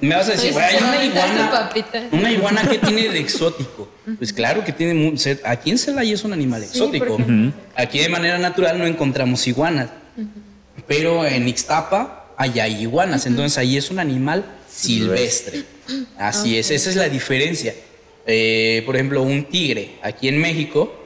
me 0.00 0.14
vas 0.14 0.28
a 0.28 0.32
decir, 0.32 0.52
"Güey, 0.52 0.76
una 0.76 1.04
iguana, 1.04 1.50
papita". 1.50 2.02
una 2.12 2.30
iguana 2.30 2.62
que 2.68 2.78
tiene 2.78 3.08
de 3.08 3.18
exótico. 3.18 3.88
Pues 4.18 4.32
claro 4.32 4.64
que 4.64 4.72
tiene. 4.72 5.14
Aquí 5.44 5.70
en 5.70 5.78
Celaya 5.78 6.14
es 6.14 6.24
un 6.24 6.32
animal 6.32 6.62
exótico. 6.62 7.16
Aquí 7.74 7.98
de 7.98 8.08
manera 8.08 8.38
natural 8.38 8.78
no 8.78 8.86
encontramos 8.86 9.46
iguanas. 9.46 9.88
Pero 10.86 11.24
en 11.26 11.48
Ixtapa 11.48 12.26
allá 12.36 12.64
hay 12.64 12.82
iguanas. 12.82 13.26
Entonces 13.26 13.56
ahí 13.58 13.76
es 13.76 13.90
un 13.90 13.98
animal 13.98 14.44
silvestre. 14.70 15.64
Así 16.18 16.58
es, 16.58 16.70
esa 16.70 16.90
es 16.90 16.96
la 16.96 17.08
diferencia. 17.08 17.74
Eh, 18.26 18.82
por 18.84 18.96
ejemplo, 18.96 19.22
un 19.22 19.44
tigre 19.44 19.98
aquí 20.02 20.28
en 20.28 20.38
México 20.40 21.05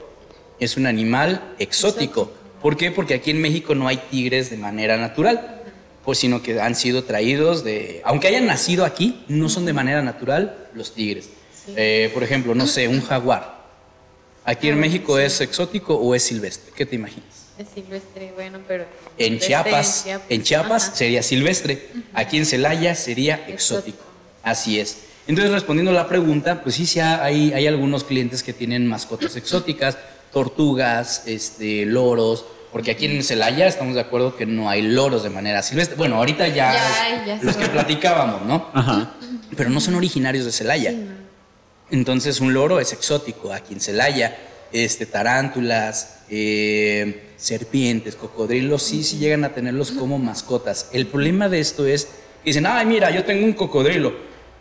es 0.61 0.77
un 0.77 0.85
animal 0.85 1.53
exótico. 1.59 2.31
¿Por 2.61 2.77
qué? 2.77 2.91
Porque 2.91 3.15
aquí 3.15 3.31
en 3.31 3.41
México 3.41 3.73
no 3.73 3.87
hay 3.87 3.97
tigres 3.97 4.51
de 4.51 4.57
manera 4.57 4.95
natural, 4.95 5.63
pues 6.05 6.19
sino 6.19 6.43
que 6.43 6.61
han 6.61 6.75
sido 6.75 7.03
traídos 7.03 7.63
de, 7.63 8.01
aunque 8.05 8.27
hayan 8.27 8.45
nacido 8.45 8.85
aquí, 8.85 9.23
no 9.27 9.49
son 9.49 9.65
de 9.65 9.73
manera 9.73 10.03
natural 10.03 10.67
los 10.75 10.93
tigres. 10.93 11.31
Eh, 11.75 12.11
por 12.13 12.23
ejemplo, 12.23 12.53
no 12.53 12.67
sé, 12.67 12.87
un 12.87 13.01
jaguar. 13.01 13.59
Aquí 14.45 14.69
en 14.69 14.79
México 14.79 15.17
es 15.17 15.41
exótico 15.41 15.95
o 15.95 16.13
es 16.13 16.23
silvestre. 16.23 16.71
¿Qué 16.75 16.85
te 16.85 16.95
imaginas? 16.95 17.47
Es 17.57 17.67
silvestre, 17.73 18.31
bueno, 18.35 18.59
pero... 18.67 18.85
En 19.17 19.39
silvestre 19.39 19.47
Chiapas, 19.47 20.05
en 20.29 20.43
Chiapas 20.43 20.91
sería 20.95 21.23
silvestre, 21.23 21.89
aquí 22.13 22.37
en 22.37 22.45
Celaya 22.45 22.95
sería 22.95 23.35
exótico. 23.47 23.53
Exótico. 23.53 24.03
Así 24.43 24.79
es. 24.79 24.97
Entonces, 25.27 25.53
respondiendo 25.53 25.91
a 25.91 25.95
la 25.95 26.07
pregunta, 26.07 26.61
pues 26.63 26.75
sí, 26.75 26.85
sí 26.85 26.99
hay, 26.99 27.53
hay 27.53 27.67
algunos 27.67 28.03
clientes 28.03 28.41
que 28.41 28.53
tienen 28.53 28.87
mascotas 28.87 29.35
exóticas, 29.35 29.97
tortugas, 30.31 31.23
este, 31.25 31.85
loros, 31.85 32.45
porque 32.71 32.91
aquí 32.91 33.05
en 33.05 33.23
Celaya 33.23 33.67
estamos 33.67 33.95
de 33.95 34.01
acuerdo 34.01 34.35
que 34.35 34.45
no 34.45 34.69
hay 34.69 34.81
loros 34.81 35.23
de 35.23 35.29
manera 35.29 35.61
silvestre. 35.61 35.97
Bueno, 35.97 36.15
ahorita 36.15 36.47
ya, 36.47 36.73
Ya 36.73 37.03
hay, 37.03 37.27
ya 37.27 37.39
los 37.41 37.57
que 37.57 37.67
platicábamos, 37.67 38.43
¿no? 38.43 38.69
Ajá. 38.73 39.13
Pero 39.55 39.69
no 39.69 39.81
son 39.81 39.95
originarios 39.95 40.45
de 40.45 40.51
Celaya. 40.51 40.93
Entonces 41.89 42.39
un 42.39 42.53
loro 42.53 42.79
es 42.79 42.93
exótico 42.93 43.53
aquí 43.53 43.73
en 43.73 43.81
Celaya. 43.81 44.37
Este, 44.71 45.05
tarántulas, 45.05 46.19
eh, 46.29 47.33
serpientes, 47.35 48.15
cocodrilos, 48.15 48.83
sí, 48.83 49.03
sí 49.03 49.17
llegan 49.17 49.43
a 49.43 49.53
tenerlos 49.53 49.91
como 49.91 50.17
mascotas. 50.17 50.87
El 50.93 51.07
problema 51.07 51.49
de 51.49 51.59
esto 51.59 51.85
es 51.85 52.05
que 52.41 52.51
dicen, 52.51 52.65
ay, 52.65 52.85
mira, 52.85 53.11
yo 53.11 53.25
tengo 53.25 53.45
un 53.45 53.51
cocodrilo. 53.51 54.13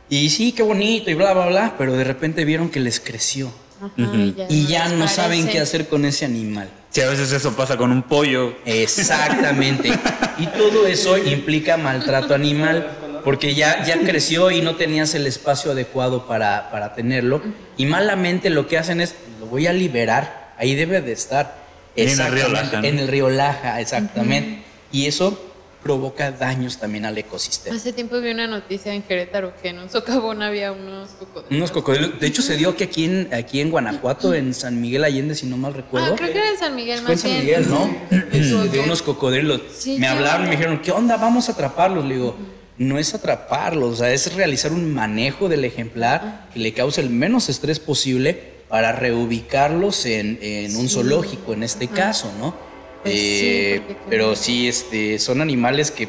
Y 0.08 0.30
sí, 0.30 0.50
qué 0.50 0.64
bonito 0.64 1.10
y 1.10 1.14
bla, 1.14 1.32
bla, 1.32 1.46
bla, 1.46 1.74
pero 1.78 1.92
de 1.92 2.02
repente 2.02 2.44
vieron 2.44 2.70
que 2.70 2.80
les 2.80 2.98
creció. 2.98 3.52
Ajá, 3.80 3.92
y 3.96 4.34
ya, 4.34 4.46
Y 4.48 4.66
ya 4.66 4.88
les 4.88 4.98
no 4.98 5.08
saben 5.08 5.48
qué 5.48 5.60
hacer 5.60 5.88
con 5.88 6.04
ese 6.04 6.24
animal. 6.24 6.70
Sí, 6.90 7.00
a 7.00 7.08
veces 7.08 7.32
eso 7.32 7.54
pasa 7.56 7.76
con 7.76 7.92
un 7.92 8.02
pollo. 8.02 8.54
Exactamente. 8.64 9.90
y 10.38 10.46
todo 10.46 10.86
eso 10.86 11.16
implica 11.16 11.76
maltrato 11.76 12.34
animal, 12.34 12.90
porque 13.24 13.54
ya, 13.54 13.84
ya 13.84 14.00
creció 14.00 14.50
y 14.50 14.60
no 14.60 14.76
tenías 14.76 15.14
el 15.14 15.26
espacio 15.26 15.72
adecuado 15.72 16.26
para, 16.26 16.70
para 16.70 16.94
tenerlo. 16.94 17.42
Y 17.76 17.86
malamente 17.86 18.50
lo 18.50 18.66
que 18.66 18.76
hacen 18.76 19.00
es, 19.00 19.14
lo 19.38 19.46
voy 19.46 19.66
a 19.66 19.72
liberar, 19.72 20.54
ahí 20.58 20.74
debe 20.74 21.00
de 21.00 21.12
estar. 21.12 21.60
En 21.96 22.08
el 22.20 22.32
río 22.32 22.48
Laja, 22.48 22.80
¿no? 22.80 22.86
En 22.86 22.98
el 22.98 23.08
río 23.08 23.30
Laja, 23.30 23.80
exactamente. 23.80 24.62
Y 24.92 25.06
eso 25.06 25.49
provoca 25.82 26.30
daños 26.30 26.78
también 26.78 27.04
al 27.04 27.16
ecosistema. 27.16 27.76
Hace 27.76 27.92
tiempo 27.92 28.20
vi 28.20 28.30
una 28.30 28.46
noticia 28.46 28.92
en 28.92 29.02
Querétaro 29.02 29.52
que 29.62 29.68
en 29.68 29.78
un 29.78 29.90
socavón 29.90 30.42
había 30.42 30.72
unos 30.72 31.10
cocodrilos. 31.10 31.50
Unos 31.50 31.70
cocodrilos. 31.70 32.20
De 32.20 32.26
hecho, 32.26 32.42
se 32.42 32.56
dio 32.56 32.76
que 32.76 32.84
aquí 32.84 33.04
en, 33.04 33.28
aquí 33.32 33.60
en 33.60 33.70
Guanajuato, 33.70 34.34
en 34.34 34.54
San 34.54 34.80
Miguel 34.80 35.04
Allende, 35.04 35.34
si 35.34 35.46
no 35.46 35.56
mal 35.56 35.74
recuerdo. 35.74 36.12
Ah, 36.12 36.16
creo 36.16 36.32
que 36.32 36.38
era 36.38 36.50
en 36.50 36.58
San 36.58 36.74
Miguel 36.74 36.98
Fue 37.00 37.06
en 37.06 37.12
más 37.12 37.20
San. 37.20 37.38
Miguel, 37.38 37.68
¿no? 37.68 38.68
De 38.68 38.80
unos 38.80 39.02
cocodrilos. 39.02 39.60
Sí, 39.76 39.98
me 39.98 40.06
hablaron, 40.06 40.42
me 40.42 40.46
onda. 40.48 40.56
dijeron, 40.56 40.82
¿qué 40.82 40.92
onda? 40.92 41.16
Vamos 41.16 41.48
a 41.48 41.52
atraparlos. 41.52 42.04
Le 42.04 42.14
digo, 42.14 42.36
no 42.78 42.98
es 42.98 43.14
atraparlos, 43.14 43.92
o 43.92 43.96
sea, 43.96 44.12
es 44.12 44.34
realizar 44.34 44.72
un 44.72 44.92
manejo 44.94 45.48
del 45.48 45.64
ejemplar 45.64 46.48
que 46.52 46.60
le 46.60 46.72
cause 46.72 47.00
el 47.00 47.10
menos 47.10 47.48
estrés 47.48 47.78
posible 47.78 48.60
para 48.68 48.92
reubicarlos 48.92 50.06
en, 50.06 50.38
en 50.40 50.76
un 50.76 50.88
zoológico, 50.88 51.52
en 51.52 51.62
este 51.62 51.88
caso, 51.88 52.32
¿no? 52.38 52.69
Pues 53.02 53.14
Eh, 53.16 53.82
como- 53.86 53.98
pero 54.10 54.36
sí, 54.36 54.68
este, 54.68 55.18
son 55.18 55.40
animales 55.40 55.90
que 55.90 56.08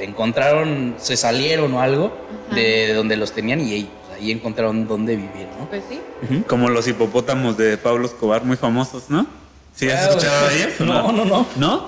encontraron, 0.00 0.96
se 0.98 1.16
salieron 1.16 1.72
o 1.74 1.80
algo 1.80 2.12
de 2.54 2.92
donde 2.94 3.16
los 3.16 3.32
tenían 3.32 3.60
y 3.60 3.72
ahí, 3.72 3.90
ahí 4.14 4.30
encontraron 4.32 4.88
dónde 4.88 5.14
vivir, 5.16 5.46
¿no? 5.58 5.68
Pues 5.68 5.82
sí. 5.88 6.00
Como 6.48 6.68
los 6.68 6.88
hipopótamos 6.88 7.56
de 7.56 7.76
Pablo 7.78 8.06
Escobar, 8.06 8.44
muy 8.44 8.56
famosos, 8.56 9.04
¿no? 9.08 9.26
¿Sí 9.74 9.88
has 9.90 10.08
escuchado 10.08 10.48
de 10.48 10.56
ellos? 10.56 10.80
o 10.80 10.84
no, 10.84 11.12
no, 11.12 11.24
no. 11.24 11.46
¿No? 11.56 11.86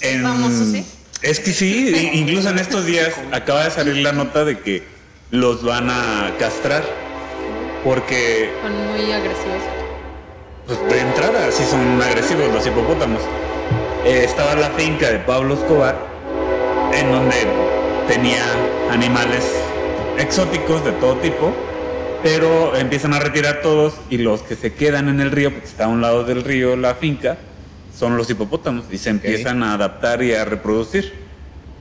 En- 0.00 0.22
Famosos, 0.22 0.68
¿sí? 0.72 0.84
Es 1.22 1.40
que 1.40 1.52
sí, 1.52 2.10
incluso 2.14 2.50
en 2.50 2.58
estos 2.58 2.84
días 2.84 3.12
acaba 3.32 3.64
de 3.64 3.70
salir 3.70 3.96
la 3.98 4.12
nota 4.12 4.44
de 4.44 4.58
que 4.58 4.82
los 5.30 5.62
van 5.64 5.88
a 5.88 6.32
castrar. 6.38 6.84
Porque, 7.84 8.50
Son 8.62 8.72
muy 8.92 9.12
agresivos. 9.12 9.62
pues 10.66 10.78
de 10.88 11.00
entrada, 11.00 11.50
sí 11.52 11.62
son 11.68 12.00
agresivos 12.02 12.52
los 12.52 12.66
hipopótamos. 12.66 13.20
Eh, 14.04 14.22
estaba 14.22 14.54
la 14.54 14.68
finca 14.72 15.10
de 15.10 15.18
Pablo 15.20 15.54
Escobar, 15.54 15.96
en 16.92 17.10
donde 17.10 17.36
tenía 18.06 18.44
animales 18.90 19.42
exóticos 20.18 20.84
de 20.84 20.92
todo 20.92 21.16
tipo, 21.16 21.54
pero 22.22 22.76
empiezan 22.76 23.14
a 23.14 23.18
retirar 23.18 23.62
todos 23.62 23.94
y 24.10 24.18
los 24.18 24.42
que 24.42 24.56
se 24.56 24.74
quedan 24.74 25.08
en 25.08 25.20
el 25.20 25.30
río, 25.30 25.50
porque 25.50 25.66
está 25.66 25.86
a 25.86 25.88
un 25.88 26.02
lado 26.02 26.22
del 26.22 26.44
río 26.44 26.76
la 26.76 26.96
finca, 26.96 27.38
son 27.98 28.18
los 28.18 28.28
hipopótamos 28.28 28.84
y 28.90 28.98
se 28.98 29.08
empiezan 29.08 29.62
a 29.62 29.72
adaptar 29.72 30.22
y 30.22 30.34
a 30.34 30.44
reproducir. 30.44 31.14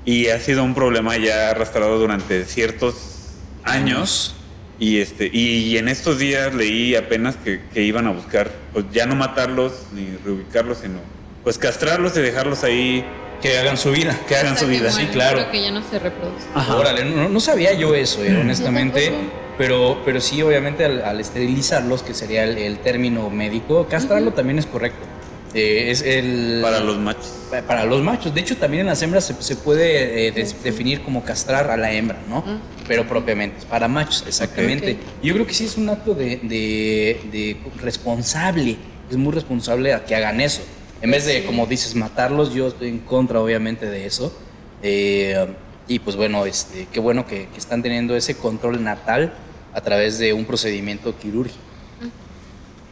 Y 0.06 0.28
ha 0.28 0.40
sido 0.40 0.64
un 0.64 0.76
problema 0.76 1.18
ya 1.18 1.50
arrastrado 1.50 2.00
durante 2.00 2.46
ciertos 2.46 3.32
años. 3.66 4.34
Y, 4.80 5.00
este, 5.00 5.30
y 5.32 5.78
en 5.78 5.90
estos 5.90 6.20
días 6.20 6.54
leí 6.54 6.96
apenas 6.96 7.36
que, 7.36 7.62
que 7.74 7.82
iban 7.82 8.08
a 8.08 8.12
buscar, 8.12 8.50
pues 8.72 8.86
ya 8.94 9.06
no 9.06 9.16
matarlos 9.16 9.74
ni 9.94 10.08
reubicarlos, 10.24 10.78
sino 10.78 11.00
pues 11.44 11.58
castrarlos 11.58 12.16
y 12.18 12.22
dejarlos 12.22 12.64
ahí 12.64 13.06
Que 13.42 13.58
hagan 13.58 13.78
su 13.78 13.92
vida. 13.92 14.18
que 14.28 14.36
hagan 14.36 14.54
Hasta 14.54 14.60
su 14.62 14.66
que 14.72 14.78
vida. 14.80 14.90
mueren, 14.90 15.08
Sí, 15.08 15.14
claro. 15.14 15.52
Que 15.52 15.62
ya 15.62 15.72
no 15.72 15.82
se 15.90 16.00
reproduce. 16.00 16.46
Ajá. 16.56 16.76
Órale, 16.78 17.04
no, 17.06 17.28
no 17.30 17.40
sabía 17.40 17.74
yo 17.74 17.94
eso, 17.96 18.24
eh, 18.24 18.38
honestamente. 18.40 19.12
Pero, 19.58 20.02
pero 20.04 20.20
sí, 20.22 20.42
obviamente, 20.42 20.84
al, 20.86 21.04
al 21.04 21.20
esterilizarlos, 21.20 22.02
que 22.02 22.14
sería 22.16 22.44
el, 22.46 22.58
el 22.58 22.80
término 22.80 23.30
médico, 23.30 23.86
castrarlo 23.88 24.32
también 24.34 24.58
es 24.60 24.66
correcto. 24.66 25.06
Eh, 25.54 25.92
es 25.92 26.02
el. 26.02 26.60
Para 26.64 26.80
los 26.80 26.98
machos. 26.98 27.32
pa- 27.52 27.62
para 27.62 27.86
los 27.86 28.02
machos. 28.02 28.34
De 28.34 28.42
hecho, 28.42 28.58
también 28.58 28.82
en 28.82 28.88
las 28.88 29.02
hembras 29.04 29.26
se, 29.26 29.36
se 29.44 29.56
puede 29.56 30.28
eh, 30.28 30.32
des- 30.32 30.64
definir 30.64 31.02
como 31.04 31.24
castrar 31.24 31.70
a 31.70 31.78
la 31.78 31.92
hembra, 31.92 32.18
¿no? 32.28 32.44
Pero 32.88 33.08
propiamente, 33.08 33.64
para 33.68 33.88
machos, 33.88 34.24
exactamente. 34.28 34.98
Yo 35.22 35.34
creo 35.36 35.46
que 35.46 35.54
sí 35.54 35.66
es 35.66 35.78
un 35.78 35.90
acto 35.90 36.16
de, 36.16 36.38
de- 36.42 37.20
de 37.32 37.58
responsable. 37.80 38.78
Es 39.12 39.18
muy 39.18 39.32
responsable 39.34 39.94
a 39.94 40.04
que 40.06 40.16
hagan 40.16 40.42
eso. 40.42 40.62
En 41.04 41.12
vez 41.12 41.26
de, 41.26 41.44
como 41.44 41.66
dices, 41.68 41.96
matarlos, 41.96 42.54
yo 42.54 42.70
estoy 42.70 42.88
en 42.88 43.00
contra, 43.00 43.42
obviamente, 43.42 43.88
de 43.88 44.06
eso. 44.06 44.34
Eh, 44.82 45.48
y 45.86 46.00
pues 46.00 46.16
bueno, 46.16 46.46
este, 46.46 46.88
qué 46.94 47.02
bueno 47.02 47.28
que, 47.28 47.50
que 47.50 47.58
están 47.60 47.84
teniendo 47.84 48.16
ese 48.16 48.38
control 48.38 48.82
natal 48.82 49.34
a 49.74 49.82
través 49.82 50.18
de 50.18 50.32
un 50.32 50.46
procedimiento 50.46 51.14
quirúrgico. 51.20 51.60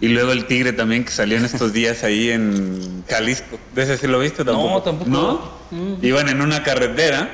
Y 0.02 0.10
luego 0.10 0.34
el 0.34 0.46
tigre 0.46 0.74
también 0.74 1.06
que 1.06 1.12
salió 1.12 1.38
en 1.38 1.46
estos 1.46 1.72
días 1.72 2.04
ahí 2.04 2.32
en 2.32 3.06
Jalisco. 3.08 3.58
¿De 3.74 3.84
ese 3.84 3.98
sí 3.98 4.08
lo 4.08 4.20
viste 4.20 4.44
tampoco? 4.44 4.70
No, 4.72 4.82
tampoco. 4.82 5.10
¿No? 5.10 5.98
Iban 6.02 6.28
en 6.28 6.42
una 6.42 6.64
carretera. 6.64 7.30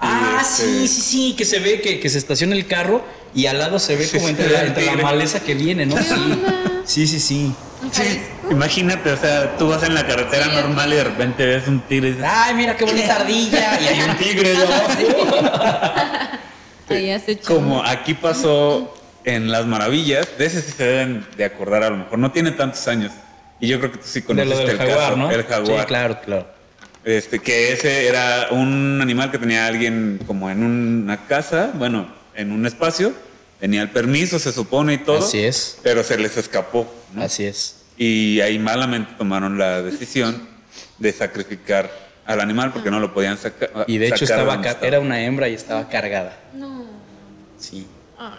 Ah, 0.00 0.38
este- 0.42 0.64
sí, 0.64 0.88
sí, 0.88 1.00
sí, 1.02 1.34
que 1.36 1.44
se 1.44 1.60
ve 1.60 1.80
que, 1.80 2.00
que 2.00 2.08
se 2.10 2.18
estaciona 2.18 2.56
el 2.56 2.66
carro 2.66 3.04
y 3.32 3.46
al 3.46 3.58
lado 3.60 3.78
se 3.78 3.94
ve 3.94 4.04
Sí, 4.06 4.16
como 4.16 4.28
entre, 4.28 4.50
la, 4.50 4.64
entre 4.64 4.86
la 4.86 4.96
maleza 4.96 5.38
que 5.38 5.54
viene, 5.54 5.86
¿no? 5.86 5.96
Sí, 6.02 6.42
sí, 6.84 7.06
sí, 7.06 7.20
sí. 7.20 7.54
Sí, 7.92 8.20
imagínate, 8.50 9.12
o 9.12 9.16
sea, 9.16 9.56
tú 9.56 9.68
vas 9.68 9.82
en 9.82 9.94
la 9.94 10.06
carretera 10.06 10.44
Sí. 10.46 10.50
normal 10.54 10.92
y 10.92 10.96
de 10.96 11.04
repente 11.04 11.46
ves 11.46 11.66
un 11.68 11.80
tigre 11.80 12.08
y 12.08 12.12
dices, 12.12 12.26
Ay, 12.28 12.54
mira 12.54 12.76
qué 12.76 12.84
bonita 12.84 13.16
ardilla. 13.16 13.80
Y 13.80 13.86
hay 13.88 14.00
un 14.02 14.16
tigre 14.16 14.54
¿no? 14.54 14.64
Ahí 16.94 17.10
has 17.10 17.28
hecho. 17.28 17.54
como 17.54 17.82
aquí 17.82 18.14
pasó 18.14 18.94
en 19.24 19.50
Las 19.50 19.66
Maravillas, 19.66 20.28
de 20.38 20.46
ese 20.46 20.60
sí 20.60 20.72
se 20.76 20.84
deben 20.84 21.26
de 21.36 21.44
acordar 21.44 21.82
a 21.82 21.90
lo 21.90 21.96
mejor, 21.96 22.18
no 22.18 22.30
tiene 22.32 22.50
tantos 22.52 22.86
años. 22.88 23.12
Y 23.60 23.68
yo 23.68 23.78
creo 23.78 23.92
que 23.92 23.98
tú 23.98 24.04
sí 24.06 24.20
De 24.20 24.26
conoces 24.26 24.50
lo 24.50 24.58
del 24.58 24.70
el 24.70 24.78
jaguar, 24.78 24.98
caso, 24.98 25.16
¿no? 25.16 25.30
el 25.30 25.44
jaguar. 25.44 25.80
Sí, 25.80 25.86
claro, 25.86 26.18
claro. 26.24 26.46
Este, 27.04 27.38
que 27.38 27.72
ese 27.72 28.08
era 28.08 28.48
un 28.50 28.98
animal 29.00 29.30
que 29.30 29.38
tenía 29.38 29.66
alguien 29.66 30.20
como 30.26 30.50
en 30.50 30.62
una 30.62 31.26
casa, 31.26 31.70
bueno, 31.74 32.08
en 32.34 32.52
un 32.52 32.66
espacio, 32.66 33.12
tenía 33.60 33.82
el 33.82 33.90
permiso, 33.90 34.38
se 34.38 34.52
supone 34.52 34.94
y 34.94 34.98
todo. 34.98 35.18
Así 35.18 35.42
es. 35.42 35.78
Pero 35.82 36.02
se 36.04 36.18
les 36.18 36.36
escapó. 36.36 36.92
¿No? 37.14 37.22
Así 37.22 37.44
es. 37.44 37.82
Y 37.96 38.40
ahí 38.40 38.58
malamente 38.58 39.12
tomaron 39.16 39.56
la 39.58 39.82
decisión 39.82 40.48
de 40.98 41.12
sacrificar 41.12 41.90
al 42.26 42.40
animal 42.40 42.72
porque 42.72 42.90
no 42.90 42.98
lo 43.00 43.12
podían 43.14 43.38
sacar. 43.38 43.70
Y 43.86 43.98
de 43.98 44.08
hecho 44.08 44.24
estaba, 44.24 44.60
ca- 44.60 44.78
era 44.82 45.00
una 45.00 45.20
hembra 45.22 45.48
y 45.48 45.54
estaba 45.54 45.88
cargada. 45.88 46.38
No. 46.54 46.84
Sí. 47.58 47.86
Ay, 48.18 48.38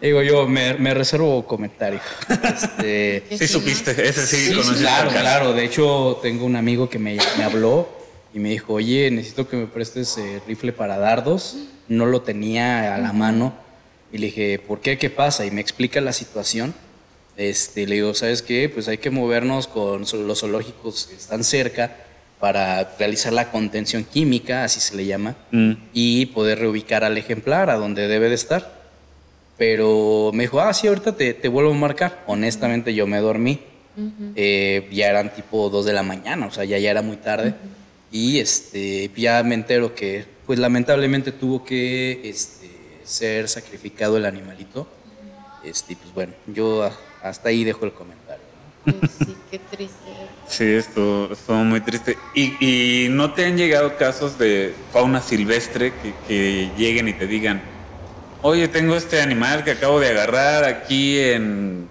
Digo 0.00 0.22
yo, 0.22 0.46
me, 0.46 0.74
me 0.74 0.92
reservo 0.94 1.46
comentario. 1.46 2.00
Este, 2.42 3.24
Sí 3.38 3.48
supiste, 3.48 3.90
ese 4.08 4.26
sí, 4.26 4.36
Sí, 4.36 4.50
conociste 4.50 4.80
claro, 4.82 5.10
claro. 5.10 5.52
De 5.54 5.64
hecho, 5.64 6.18
tengo 6.22 6.44
un 6.44 6.56
amigo 6.56 6.88
que 6.90 6.98
me, 6.98 7.16
me 7.38 7.44
habló 7.44 7.88
y 8.34 8.38
me 8.38 8.50
dijo, 8.50 8.74
oye, 8.74 9.10
necesito 9.10 9.48
que 9.48 9.56
me 9.56 9.66
prestes 9.66 10.16
eh, 10.18 10.40
rifle 10.46 10.72
para 10.72 10.98
dardos. 10.98 11.56
No 11.88 12.06
lo 12.06 12.22
tenía 12.22 12.94
a 12.94 12.98
la 12.98 13.12
mano. 13.12 13.54
Y 14.12 14.18
le 14.18 14.26
dije, 14.26 14.58
¿por 14.58 14.80
qué? 14.80 14.98
¿Qué 14.98 15.10
pasa? 15.10 15.44
Y 15.46 15.50
me 15.50 15.60
explica 15.60 16.00
la 16.00 16.12
situación. 16.12 16.74
Este, 17.36 17.86
le 17.86 17.96
digo, 17.96 18.14
¿sabes 18.14 18.42
qué? 18.42 18.68
Pues 18.68 18.86
hay 18.88 18.98
que 18.98 19.10
movernos 19.10 19.66
con 19.66 20.02
los 20.26 20.40
zoológicos 20.40 21.06
que 21.06 21.16
están 21.16 21.42
cerca 21.44 21.96
para 22.38 22.94
realizar 22.98 23.32
la 23.32 23.50
contención 23.50 24.04
química, 24.04 24.64
así 24.64 24.78
se 24.80 24.94
le 24.96 25.06
llama, 25.06 25.34
Mm. 25.50 25.72
y 25.92 26.26
poder 26.26 26.58
reubicar 26.60 27.02
al 27.04 27.16
ejemplar 27.18 27.70
a 27.70 27.74
donde 27.76 28.06
debe 28.06 28.28
de 28.28 28.34
estar. 28.34 28.82
Pero 29.56 30.30
me 30.34 30.44
dijo, 30.44 30.60
ah, 30.60 30.72
sí, 30.74 30.86
ahorita 30.88 31.16
te, 31.16 31.32
te 31.34 31.48
vuelvo 31.48 31.70
a 31.72 31.74
marcar. 31.74 32.22
Honestamente, 32.26 32.92
yo 32.94 33.06
me 33.06 33.18
dormí. 33.18 33.60
Eh, 34.34 34.88
ya 34.92 35.06
eran 35.08 35.32
tipo 35.32 35.70
2 35.70 35.84
de 35.86 35.92
la 35.92 36.02
mañana, 36.02 36.46
o 36.46 36.50
sea, 36.50 36.64
ya, 36.64 36.78
ya 36.78 36.90
era 36.90 37.02
muy 37.02 37.16
tarde. 37.16 37.54
Y 38.10 38.40
este, 38.40 39.08
ya 39.16 39.40
me 39.44 39.54
entero 39.54 39.94
que, 39.94 40.24
pues 40.46 40.58
lamentablemente 40.58 41.30
tuvo 41.30 41.64
que 41.64 42.20
este, 42.28 42.68
ser 43.04 43.48
sacrificado 43.48 44.16
el 44.16 44.26
animalito. 44.26 44.88
Este, 45.64 45.92
y, 45.92 45.96
pues 45.96 46.12
bueno, 46.12 46.32
yo 46.48 46.82
a- 46.82 46.92
hasta 47.24 47.48
ahí 47.48 47.64
dejo 47.64 47.86
el 47.86 47.92
comentario. 47.92 48.44
¿no? 48.84 48.92
pues 48.92 49.12
sí, 49.18 49.34
qué 49.50 49.58
triste. 49.58 50.10
Sí, 50.46 50.64
esto 50.64 51.32
estuvo 51.32 51.56
muy 51.56 51.80
triste. 51.80 52.18
¿Y, 52.34 52.54
y 52.60 53.08
no 53.08 53.32
te 53.32 53.46
han 53.46 53.56
llegado 53.56 53.96
casos 53.96 54.38
de 54.38 54.74
fauna 54.92 55.22
silvestre 55.22 55.92
que, 56.02 56.12
que 56.28 56.70
lleguen 56.76 57.08
y 57.08 57.14
te 57.14 57.26
digan, 57.26 57.62
oye, 58.42 58.68
tengo 58.68 58.94
este 58.94 59.22
animal 59.22 59.64
que 59.64 59.70
acabo 59.70 60.00
de 60.00 60.10
agarrar 60.10 60.64
aquí 60.64 61.18
en 61.18 61.88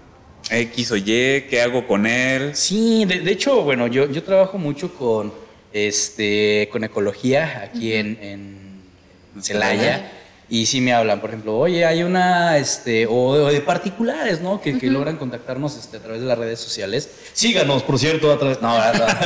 X 0.48 0.92
o 0.92 0.96
Y, 0.96 1.02
¿qué 1.50 1.62
hago 1.62 1.86
con 1.86 2.06
él? 2.06 2.54
Sí, 2.54 3.04
de, 3.04 3.20
de 3.20 3.32
hecho, 3.32 3.62
bueno, 3.62 3.88
yo, 3.88 4.08
yo 4.08 4.22
trabajo 4.22 4.56
mucho 4.56 4.94
con, 4.94 5.32
este, 5.72 6.68
con 6.70 6.84
ecología 6.84 7.62
aquí 7.64 7.94
en, 7.94 8.18
en 8.22 9.42
Celaya. 9.42 10.12
Y 10.54 10.66
sí 10.66 10.80
me 10.80 10.92
hablan, 10.92 11.20
por 11.20 11.30
ejemplo, 11.30 11.58
oye, 11.58 11.84
hay 11.84 12.04
una, 12.04 12.58
este, 12.58 13.06
o, 13.06 13.12
o 13.30 13.50
de 13.50 13.60
particulares, 13.60 14.40
¿no? 14.40 14.60
Que, 14.60 14.78
que 14.78 14.86
logran 14.86 15.16
contactarnos 15.16 15.76
este, 15.76 15.96
a 15.96 16.00
través 16.00 16.20
de 16.20 16.28
las 16.28 16.38
redes 16.38 16.60
sociales. 16.60 17.08
Síganos, 17.32 17.82
por 17.82 17.98
cierto, 17.98 18.30
a 18.32 18.38
través. 18.38 18.62
No. 18.62 18.72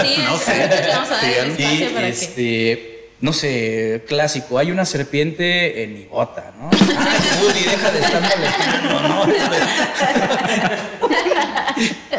Sí, 0.03 0.23
No 0.25 0.39
sé. 0.39 0.65
exacto, 0.65 0.89
Vamos 0.91 1.11
a 1.11 1.15
dar 1.17 1.25
el 1.45 1.53
Y, 1.53 1.57
que. 1.57 2.09
este, 2.09 3.11
no 3.21 3.35
sé, 3.35 4.05
clásico, 4.09 4.57
hay 4.59 4.71
una 4.71 4.87
serpiente 4.87 5.83
en 5.83 5.93
mi 5.93 6.05
bota, 6.07 6.55
¿no? 6.59 6.71
Woody, 7.43 7.61
deja 7.63 7.91
de 7.91 7.99
estar 8.01 8.23
molestando, 8.23 9.01
¿no? 9.09 9.27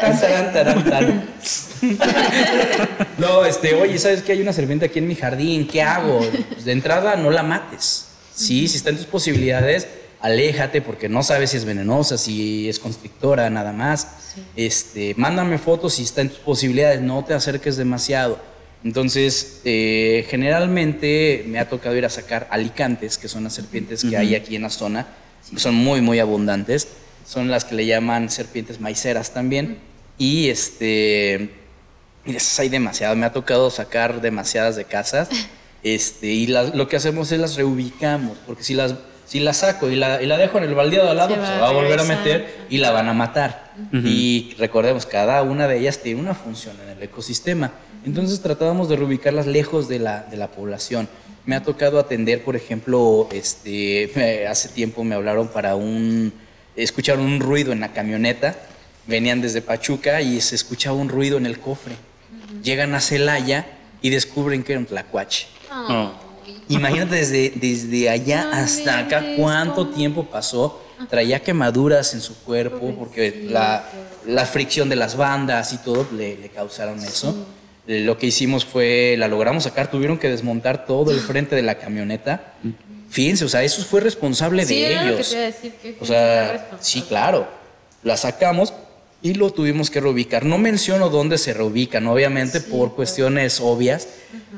Tan, 0.00 0.52
tarán, 0.52 0.84
tarán. 0.84 1.24
No, 3.18 3.44
este, 3.44 3.74
oye, 3.74 3.98
¿sabes 3.98 4.22
que 4.22 4.30
hay 4.30 4.40
una 4.40 4.52
serpiente 4.52 4.86
aquí 4.86 5.00
en 5.00 5.08
mi 5.08 5.16
jardín? 5.16 5.66
¿Qué 5.66 5.82
hago? 5.82 6.20
Pues 6.52 6.64
de 6.64 6.70
entrada, 6.70 7.16
no 7.16 7.30
la 7.32 7.42
mates. 7.42 8.06
Sí, 8.40 8.68
si 8.68 8.78
está 8.78 8.90
en 8.90 8.96
tus 8.96 9.06
posibilidades, 9.06 9.86
aléjate 10.20 10.80
porque 10.80 11.08
no 11.08 11.22
sabes 11.22 11.50
si 11.50 11.58
es 11.58 11.64
venenosa, 11.64 12.16
si 12.16 12.68
es 12.68 12.78
constrictora, 12.78 13.50
nada 13.50 13.72
más. 13.72 14.08
Este, 14.56 15.14
mándame 15.16 15.58
fotos 15.58 15.94
si 15.94 16.04
está 16.04 16.22
en 16.22 16.30
tus 16.30 16.38
posibilidades, 16.38 17.00
no 17.00 17.24
te 17.24 17.34
acerques 17.34 17.76
demasiado. 17.76 18.38
Entonces, 18.82 19.60
eh, 19.64 20.26
generalmente 20.30 21.44
me 21.46 21.58
ha 21.58 21.68
tocado 21.68 21.94
ir 21.96 22.06
a 22.06 22.10
sacar 22.10 22.48
alicantes, 22.50 23.18
que 23.18 23.28
son 23.28 23.44
las 23.44 23.52
serpientes 23.52 24.04
que 24.04 24.16
hay 24.16 24.34
aquí 24.34 24.56
en 24.56 24.62
la 24.62 24.70
zona, 24.70 25.06
son 25.56 25.74
muy, 25.74 26.00
muy 26.00 26.18
abundantes. 26.18 26.88
Son 27.26 27.50
las 27.50 27.64
que 27.64 27.74
le 27.74 27.86
llaman 27.86 28.30
serpientes 28.30 28.80
maiceras 28.80 29.32
también. 29.32 29.78
Y 30.18 30.48
este, 30.48 31.50
y 32.24 32.36
esas 32.36 32.58
hay 32.58 32.68
demasiadas. 32.68 33.16
Me 33.16 33.26
ha 33.26 33.32
tocado 33.32 33.70
sacar 33.70 34.20
demasiadas 34.20 34.76
de 34.76 34.84
casas. 34.84 35.28
Este, 35.82 36.26
y 36.28 36.46
las- 36.46 36.74
lo 36.74 36.88
que 36.88 36.96
hacemos 36.96 37.30
es 37.32 37.40
las 37.40 37.56
reubicamos. 37.56 38.36
Porque 38.46 38.62
si 38.62 38.74
las, 38.74 38.94
si 39.26 39.40
las 39.40 39.58
saco 39.58 39.88
y 39.90 39.96
la, 39.96 40.22
y 40.22 40.26
la 40.26 40.36
dejo 40.36 40.58
en 40.58 40.64
el 40.64 40.74
baldeado 40.74 41.10
al 41.10 41.16
lado, 41.16 41.30
Se 41.30 41.36
pues 41.36 41.48
va 41.48 41.52
se 41.52 41.58
a 41.58 41.60
va 41.60 41.68
a 41.68 41.72
volver 41.72 42.00
a 42.00 42.04
meter 42.04 42.66
y 42.68 42.78
la 42.78 42.90
van 42.90 43.08
a 43.08 43.14
matar. 43.14 43.72
Y 43.92 44.54
recordemos, 44.58 45.06
cada 45.06 45.42
una 45.42 45.66
de 45.66 45.78
ellas 45.78 45.98
tiene 46.00 46.20
una 46.20 46.34
función 46.34 46.76
en 46.84 46.90
el 46.98 47.02
ecosistema. 47.02 47.72
Entonces 48.04 48.40
tratábamos 48.40 48.88
de 48.88 48.96
reubicarlas 48.96 49.46
lejos 49.46 49.88
de 49.88 49.98
la, 50.00 50.22
de 50.30 50.36
la 50.36 50.48
población. 50.48 51.08
Me 51.46 51.56
ha 51.56 51.62
tocado 51.62 51.98
atender, 51.98 52.44
por 52.44 52.56
ejemplo, 52.56 53.28
este, 53.32 54.10
me- 54.14 54.46
hace 54.46 54.68
tiempo 54.68 55.02
me 55.04 55.14
hablaron 55.14 55.48
para 55.48 55.74
un, 55.76 56.32
escucharon 56.76 57.24
un 57.24 57.40
ruido 57.40 57.72
en 57.72 57.80
la 57.80 57.92
camioneta, 57.92 58.56
venían 59.06 59.40
desde 59.40 59.62
Pachuca 59.62 60.20
y 60.20 60.40
se 60.42 60.54
escuchaba 60.54 60.96
un 60.96 61.08
ruido 61.08 61.38
en 61.38 61.46
el 61.46 61.58
cofre. 61.58 61.94
Llegan 62.62 62.94
a 62.94 63.00
Celaya 63.00 63.66
y 64.02 64.10
descubren 64.10 64.62
que 64.62 64.72
era 64.72 64.80
un 64.80 64.86
tlacuache. 64.86 65.46
Imagínate 66.68 67.16
desde, 67.16 67.52
desde 67.56 68.08
allá 68.08 68.44
No 68.44 68.52
hasta 68.52 68.98
acá 69.00 69.24
cuánto 69.36 69.88
tiempo 69.88 70.24
pasó. 70.24 70.80
Traía 71.08 71.40
quemaduras 71.40 72.12
en 72.14 72.20
su 72.20 72.36
cuerpo 72.42 72.94
porque 72.98 73.46
la, 73.48 73.84
la 74.26 74.44
fricción 74.46 74.88
de 74.88 74.96
las 74.96 75.16
bandas 75.16 75.72
y 75.72 75.78
todo 75.78 76.06
le, 76.12 76.36
le 76.36 76.48
causaron 76.50 76.98
eso. 77.02 77.34
Lo 77.86 78.18
que 78.18 78.26
hicimos 78.26 78.64
fue, 78.64 79.16
la 79.18 79.26
logramos 79.26 79.64
sacar, 79.64 79.90
tuvieron 79.90 80.18
que 80.18 80.28
desmontar 80.28 80.84
todo 80.86 81.10
el 81.10 81.18
frente 81.20 81.56
de 81.56 81.62
la 81.62 81.76
camioneta. 81.76 82.52
Fíjense, 83.08 83.44
o 83.44 83.48
sea, 83.48 83.64
eso 83.64 83.82
fue 83.82 84.00
responsable 84.00 84.64
Sí, 84.64 84.80
de 84.80 84.88
que 84.88 85.08
ellos. 85.08 85.28
te 85.30 85.34
iba 85.34 85.42
a 85.42 85.46
decir. 85.46 85.72
Que 85.82 85.96
O 86.00 86.04
sea, 86.04 86.68
sí, 86.80 87.02
claro. 87.02 87.48
La 88.04 88.16
sacamos 88.16 88.72
y 89.22 89.34
lo 89.34 89.50
tuvimos 89.50 89.90
que 89.90 90.00
reubicar. 90.00 90.44
No 90.44 90.58
menciono 90.58 91.10
dónde 91.10 91.38
se 91.38 91.52
reubican, 91.52 92.06
obviamente, 92.06 92.60
por 92.60 92.94
cuestiones 92.94 93.60
obvias, 93.60 94.08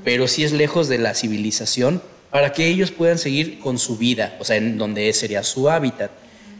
pero 0.05 0.29
sí 0.29 0.45
es 0.45 0.53
lejos 0.53 0.89
de 0.89 0.99
la 0.99 1.15
civilización 1.15 2.03
para 2.31 2.53
que 2.53 2.67
ellos 2.67 2.91
puedan 2.91 3.19
seguir 3.19 3.59
con 3.59 3.79
su 3.79 3.99
vida, 3.99 4.37
o 4.41 4.45
sea, 4.45 4.57
en 4.57 4.79
donde 4.79 5.13
sería 5.13 5.43
su 5.43 5.69
hábitat. 5.69 6.11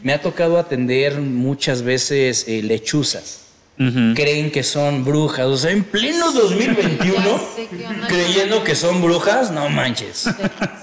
Me 0.03 0.13
ha 0.13 0.21
tocado 0.21 0.59
atender 0.59 1.19
muchas 1.19 1.81
veces 1.81 2.45
eh, 2.47 2.61
lechuzas. 2.61 3.39
Ujú. 3.79 4.13
Creen 4.13 4.51
que 4.51 4.61
son 4.61 5.03
brujas, 5.03 5.47
o 5.47 5.57
sea, 5.57 5.71
en 5.71 5.83
pleno 5.83 6.31
2021, 6.31 7.15
Ya 7.15 7.39
sé 7.55 7.67
qué 7.75 7.87
onda 7.87 8.07
creyendo 8.07 8.63
que 8.63 8.75
son 8.75 9.01
brujas, 9.01 9.49
no 9.49 9.67
manches. 9.69 10.25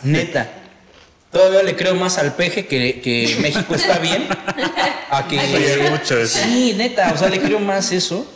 Neta. 0.03 0.60
Todavía 1.33 1.63
le 1.63 1.77
creo 1.77 1.95
más 1.95 2.19
al 2.19 2.35
peje 2.35 2.67
que, 2.67 3.01
que 3.01 3.37
México 3.41 3.75
está 3.75 3.99
bien. 3.99 4.27
A 5.11 5.27
que. 5.29 5.39
Sí, 5.41 5.91
mucho. 5.91 6.27
Sí, 6.27 6.75
neta. 6.77 7.13
O 7.15 7.17
sea, 7.17 7.29
le 7.29 7.41
creo 7.41 7.61
más 7.61 7.93
eso. 7.93 8.27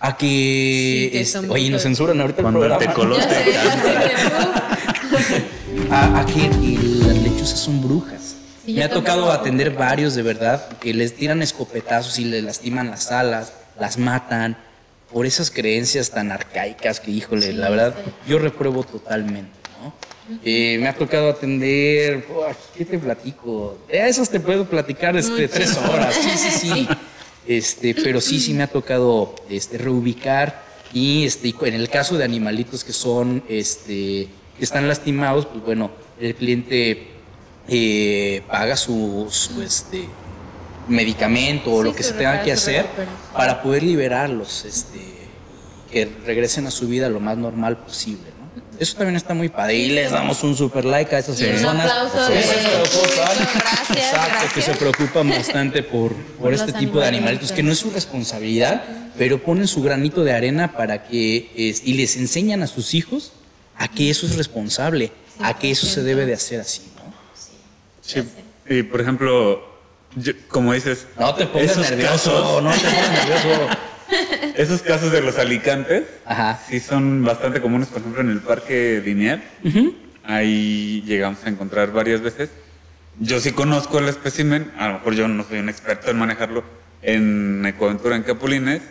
A 0.00 0.16
que. 0.16 1.06
Sí, 1.06 1.10
que 1.12 1.20
este, 1.20 1.38
oye, 1.48 1.70
nos 1.70 1.82
censuran 1.82 2.20
ahorita 2.20 2.40
el 2.40 2.42
Cuando 2.42 2.64
el 2.64 2.76
programa. 2.78 3.16
Ya 3.18 3.28
sé, 3.28 3.52
ya 3.52 3.62
sé 3.62 4.10
que- 5.36 5.52
A, 5.90 6.20
a 6.20 6.26
que 6.26 6.48
las 7.06 7.16
lechuzas 7.18 7.58
son 7.58 7.82
brujas. 7.82 8.34
Sí, 8.64 8.74
Me 8.74 8.84
ha 8.84 8.90
tocado 8.90 9.22
también. 9.26 9.40
atender 9.40 9.70
varios 9.70 10.14
de 10.14 10.22
verdad 10.22 10.68
que 10.78 10.94
les 10.94 11.14
tiran 11.16 11.42
escopetazos 11.42 12.18
y 12.18 12.24
les 12.24 12.42
lastiman 12.44 12.90
las 12.90 13.10
alas, 13.12 13.52
las 13.78 13.98
matan 13.98 14.56
por 15.12 15.26
esas 15.26 15.50
creencias 15.50 16.10
tan 16.10 16.30
arcaicas 16.32 17.00
que, 17.00 17.10
híjole, 17.10 17.48
Sí, 17.48 17.52
la 17.52 17.68
verdad, 17.70 17.94
yo 18.26 18.38
repruebo 18.38 18.84
totalmente, 18.84 19.58
¿no? 19.82 19.92
Eh, 20.44 20.78
me 20.80 20.88
ha 20.88 20.94
tocado 20.94 21.30
atender. 21.30 22.26
¿qué 22.76 22.84
te 22.84 22.98
platico? 22.98 23.78
De 23.88 24.08
esas 24.08 24.30
te 24.30 24.40
puedo 24.40 24.64
platicar 24.64 25.16
este, 25.16 25.48
tres 25.48 25.76
horas, 25.76 26.14
sí, 26.14 26.30
sí, 26.36 26.50
sí. 26.50 26.88
Este, 27.46 27.94
pero 27.94 28.20
sí, 28.20 28.38
sí 28.38 28.54
me 28.54 28.62
ha 28.62 28.68
tocado 28.68 29.34
este, 29.50 29.76
reubicar 29.76 30.62
y, 30.92 31.24
este, 31.24 31.48
y 31.48 31.56
en 31.62 31.74
el 31.74 31.88
caso 31.88 32.16
de 32.16 32.24
animalitos 32.24 32.84
que 32.84 32.92
son, 32.92 33.42
este, 33.48 34.28
que 34.56 34.64
están 34.64 34.86
lastimados, 34.86 35.46
pues 35.46 35.64
bueno, 35.64 35.90
el 36.20 36.34
cliente 36.36 37.08
eh, 37.68 38.42
paga 38.48 38.76
su, 38.76 39.26
su, 39.30 39.60
este, 39.60 40.06
medicamento 40.86 41.72
o 41.72 41.82
Sí, 41.82 41.88
lo 41.88 41.94
que 41.94 42.02
se 42.04 42.12
tenga 42.12 42.42
que 42.42 42.52
hacer 42.52 42.86
para 43.32 43.60
poder 43.60 43.82
liberarlos, 43.82 44.64
este, 44.64 45.00
que 45.90 46.08
regresen 46.24 46.66
a 46.68 46.70
su 46.70 46.86
vida 46.86 47.08
lo 47.08 47.18
más 47.18 47.36
normal 47.36 47.78
posible. 47.78 48.41
Eso 48.78 48.96
también 48.96 49.16
está 49.16 49.34
muy 49.34 49.48
padre. 49.48 49.76
Y 49.76 49.88
les 49.90 50.10
damos 50.10 50.42
un 50.42 50.56
super 50.56 50.84
like 50.84 51.14
a 51.14 51.18
esas 51.18 51.40
Y 51.40 51.44
un 51.44 51.50
personas. 51.50 51.90
aplauso 51.90 52.32
Eso, 52.32 52.52
Gracias, 53.54 53.90
Exacto, 53.90 54.54
que 54.54 54.62
se 54.62 54.72
preocupan 54.74 55.28
bastante 55.30 55.82
por, 55.82 56.12
por 56.14 56.38
Por 56.38 56.54
este 56.54 56.72
tipo 56.72 56.98
de 56.98 57.06
animalitos. 57.06 57.52
que 57.52 57.62
no 57.62 57.70
es 57.72 57.78
su 57.78 57.90
responsabilidad, 57.90 58.82
pero 59.16 59.38
ponen 59.42 59.68
su 59.68 59.82
granito 59.82 60.24
de 60.24 60.32
arena 60.32 60.72
para 60.72 61.04
que, 61.04 61.50
es- 61.54 61.82
y 61.84 61.94
les 61.94 62.16
enseñan 62.16 62.62
a 62.62 62.66
sus 62.66 62.94
hijos 62.94 63.32
a 63.76 63.88
que 63.88 64.10
eso 64.10 64.26
es 64.26 64.36
responsable, 64.36 65.12
a 65.40 65.58
que 65.58 65.70
eso 65.70 65.86
se 65.86 66.02
debe 66.02 66.26
de 66.26 66.34
hacer 66.34 66.60
así, 66.60 66.82
¿no? 66.96 67.12
Sí. 68.00 68.22
Y 68.68 68.82
por 68.84 69.00
ejemplo, 69.00 69.62
yo- 70.16 70.32
como 70.48 70.72
dices, 70.72 71.06
No 71.18 71.34
te 71.34 71.46
pongas 71.46 71.70
esos 71.72 71.90
nervioso, 71.90 72.12
casos- 72.12 72.62
no 72.62 72.70
te 72.72 72.78
pongas 72.80 73.10
nervioso. 73.10 73.68
Esos 74.56 74.82
casos 74.82 75.12
de 75.12 75.22
los 75.22 75.38
alicantes 75.38 76.04
Ajá. 76.24 76.60
sí 76.68 76.80
son 76.80 77.24
bastante 77.24 77.60
comunes, 77.60 77.88
por 77.88 78.00
ejemplo, 78.00 78.20
en 78.20 78.30
el 78.30 78.40
parque. 78.40 79.02
Ujú. 79.64 79.94
Ahí 80.24 81.02
llegamos 81.06 81.44
a 81.44 81.48
encontrar 81.48 81.92
varias 81.92 82.20
veces. 82.20 82.50
Yo 83.18 83.40
sí 83.40 83.52
conozco 83.52 83.98
el 83.98 84.08
espécimen, 84.08 84.70
a 84.78 84.88
lo 84.88 84.94
mejor 84.94 85.14
yo 85.14 85.28
no 85.28 85.44
soy 85.44 85.58
un 85.58 85.68
experto 85.68 86.10
en 86.10 86.18
manejarlo. 86.18 86.64
En 87.02 87.64
Ecoaventura, 87.66 88.14
en 88.16 88.22
Capulines, 88.22 88.82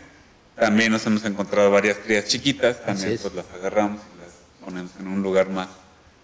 también 0.59 0.91
nos 0.91 1.05
hemos 1.05 1.23
encontrado 1.25 1.71
varias 1.71 1.97
crías 1.97 2.25
chiquitas, 2.25 2.83
también 2.85 3.17
pues 3.21 3.33
las 3.33 3.45
agarramos 3.57 4.01
y 4.01 4.21
las 4.21 4.33
ponemos 4.65 4.91
en 4.99 5.07
un 5.07 5.23
lugar 5.23 5.49
más 5.49 5.69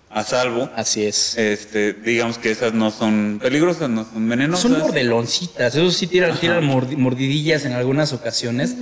a 0.10 0.24
salvo. 0.24 0.70
Así 0.76 1.06
es. 1.06 1.38
Este, 1.38 1.94
digamos 1.94 2.38
que 2.38 2.52
esas 2.52 2.74
no 2.74 2.92
son 2.92 3.40
peligrosas, 3.42 3.90
no 3.90 4.06
son 4.06 4.28
venenosas. 4.30 4.62
Son 4.72 4.80
mordeloncitas, 4.80 5.76
eso 5.76 5.92
sí 5.92 6.08
tiran, 6.08 6.38
tiran 6.40 6.64
mordi- 6.68 6.98
mordidillas 6.98 7.66
en 7.66 7.74
algunas 7.74 8.14
ocasiones. 8.14 8.76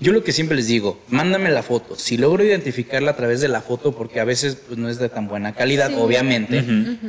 Yo 0.00 0.12
lo 0.12 0.24
que 0.24 0.32
siempre 0.32 0.56
les 0.56 0.66
digo, 0.66 0.98
mándame 1.08 1.50
la 1.50 1.62
foto. 1.62 1.94
Si 1.96 2.16
logro 2.16 2.42
identificarla 2.44 3.12
a 3.12 3.16
través 3.16 3.40
de 3.40 3.46
la 3.46 3.60
foto, 3.60 3.92
porque 3.92 4.18
a 4.18 4.24
veces 4.24 4.56
pues, 4.66 4.76
no 4.76 4.88
es 4.90 4.98
de 4.98 5.08
tan 5.08 5.28
buena 5.28 5.54
calidad, 5.54 5.88
Sí. 5.90 5.94
obviamente, 5.96 6.64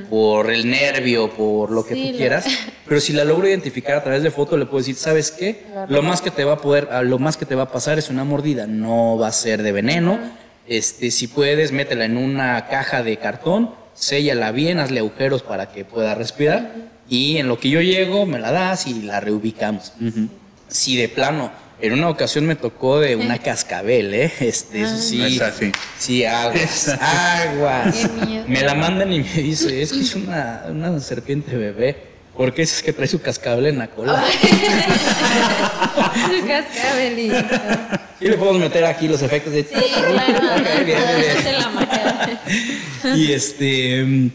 por 0.09 0.51
el 0.51 0.69
nervio, 0.69 1.31
por 1.31 1.71
lo 1.71 1.83
que 1.85 1.95
Sí, 1.95 2.05
tú 2.05 2.11
lo- 2.11 2.17
quieras. 2.17 2.45
Pero 2.87 3.01
si 3.01 3.11
la 3.13 3.25
logro 3.25 3.47
identificar 3.47 3.95
a 3.97 4.03
través 4.03 4.21
de 4.21 4.29
foto, 4.29 4.55
le 4.55 4.65
puedo 4.67 4.77
decir, 4.77 4.95
¿sabes 4.95 5.31
qué? 5.31 5.63
Lo 5.89 6.03
más 6.03 6.21
que 6.21 6.29
te 6.29 6.43
va 6.43 6.53
a 6.53 6.57
poder, 6.61 6.87
lo 7.05 7.17
más 7.17 7.37
que 7.37 7.47
te 7.47 7.55
va 7.55 7.63
a 7.63 7.71
pasar 7.71 7.97
es 7.97 8.11
una 8.11 8.23
mordida. 8.23 8.67
No 8.67 9.17
va 9.17 9.29
a 9.29 9.31
ser 9.31 9.63
de 9.63 9.71
veneno. 9.71 10.19
Este, 10.67 11.11
si 11.11 11.27
puedes, 11.27 11.71
métela 11.71 12.05
en 12.05 12.17
una 12.17 12.67
caja 12.67 13.03
de 13.03 13.17
cartón, 13.17 13.71
séllala 13.93 14.51
bien, 14.51 14.79
hazle 14.79 14.99
agujeros 14.99 15.43
para 15.43 15.71
que 15.71 15.85
pueda 15.85 16.15
respirar. 16.15 16.73
Y 17.07 17.37
en 17.37 17.47
lo 17.47 17.59
que 17.59 17.69
yo 17.69 17.81
llego, 17.81 18.25
me 18.25 18.39
la 18.39 18.51
das 18.51 18.87
y 18.87 19.03
la 19.03 19.19
reubicamos. 19.19 19.93
Si 20.67 20.97
de 20.97 21.07
plano, 21.07 21.51
en 21.79 21.93
una 21.93 22.09
ocasión 22.09 22.45
me 22.45 22.55
tocó 22.55 22.99
de 22.99 23.15
una 23.15 23.37
cascabel, 23.37 24.13
¿eh? 24.13 24.31
Este, 24.39 24.81
eso 24.81 24.97
sí. 24.97 25.21
Esa 25.23 25.51
sí. 25.51 25.71
Sí, 25.99 26.25
aguas, 26.25 26.87
aguas. 26.99 27.95
Qué 27.95 28.25
miedo. 28.25 28.45
Me 28.47 28.61
la 28.61 28.73
mandan 28.73 29.13
y 29.13 29.19
me 29.19 29.33
dice, 29.33 29.81
es 29.81 29.91
que 29.91 29.99
es 29.99 30.15
una, 30.15 30.65
una 30.69 30.99
serpiente 30.99 31.55
bebé. 31.55 32.14
¿Por 32.35 32.53
qué 32.53 32.63
es 32.63 32.83
que 32.83 32.91
trae 32.91 33.07
su 33.07 33.21
cascabel 33.21 33.67
en 33.67 33.77
la 33.77 33.87
cola? 33.87 34.23
Su 36.13 36.47
cascabelito. 36.47 37.35
Y 38.19 38.27
le 38.27 38.37
podemos 38.37 38.59
meter 38.59 38.83
aquí 38.85 39.07
los 39.07 39.21
efectos 39.21 39.53
de... 39.53 39.63
Sí, 39.63 39.73
claro. 39.73 40.83
Bien, 40.85 40.99
bien. 43.03 43.17
Y 43.17 43.31
este. 43.31 44.31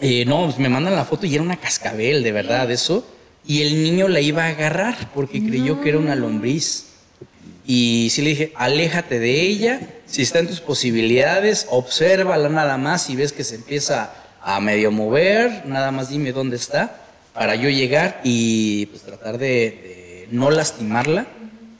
eh, 0.00 0.24
no, 0.26 0.44
pues 0.46 0.58
me 0.58 0.68
mandan 0.68 0.94
la 0.94 1.04
foto 1.04 1.26
y 1.26 1.34
era 1.34 1.42
una 1.42 1.56
cascabel, 1.56 2.22
de 2.22 2.32
verdad, 2.32 2.70
eso. 2.70 3.06
Y 3.46 3.62
el 3.62 3.82
niño 3.82 4.08
la 4.08 4.20
iba 4.20 4.44
a 4.44 4.48
agarrar 4.48 4.96
porque 5.14 5.42
creyó 5.44 5.80
que 5.80 5.90
era 5.90 5.98
una 5.98 6.14
lombriz. 6.14 6.86
Y 7.66 8.08
sí 8.10 8.22
le 8.22 8.30
dije, 8.30 8.52
aléjate 8.56 9.18
de 9.18 9.42
ella. 9.42 9.80
Si 10.06 10.22
está 10.22 10.38
en 10.38 10.48
tus 10.48 10.60
posibilidades, 10.60 11.66
obsérvala 11.70 12.48
nada 12.48 12.78
más. 12.78 13.02
Si 13.02 13.16
ves 13.16 13.32
que 13.32 13.44
se 13.44 13.56
empieza 13.56 14.12
a 14.42 14.60
medio 14.60 14.90
mover, 14.90 15.66
nada 15.66 15.90
más 15.90 16.08
dime 16.08 16.32
dónde 16.32 16.56
está 16.56 16.96
para 17.34 17.54
yo 17.54 17.68
llegar 17.68 18.20
y 18.24 18.86
pues 18.86 19.02
tratar 19.02 19.38
de, 19.38 19.46
de 19.48 20.28
no 20.30 20.50
lastimarla 20.50 21.26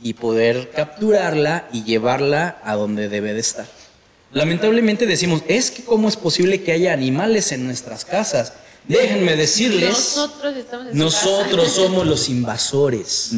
y 0.01 0.13
poder 0.13 0.71
capturarla 0.71 1.67
y 1.71 1.83
llevarla 1.83 2.59
a 2.63 2.75
donde 2.75 3.09
debe 3.09 3.33
de 3.33 3.39
estar. 3.39 3.67
Lamentablemente 4.33 5.05
decimos, 5.05 5.43
es 5.47 5.71
que 5.71 5.83
cómo 5.83 6.07
es 6.07 6.15
posible 6.15 6.63
que 6.63 6.71
haya 6.71 6.93
animales 6.93 7.51
en 7.51 7.65
nuestras 7.65 8.05
casas. 8.05 8.53
Déjenme 8.87 9.35
decirles, 9.35 9.89
Nosotros 9.89 10.55
estamos 10.57 10.87
en 10.87 10.97
nosotros 10.97 11.63
casa. 11.65 11.75
somos 11.75 12.07
los 12.07 12.29
invasores. 12.29 13.31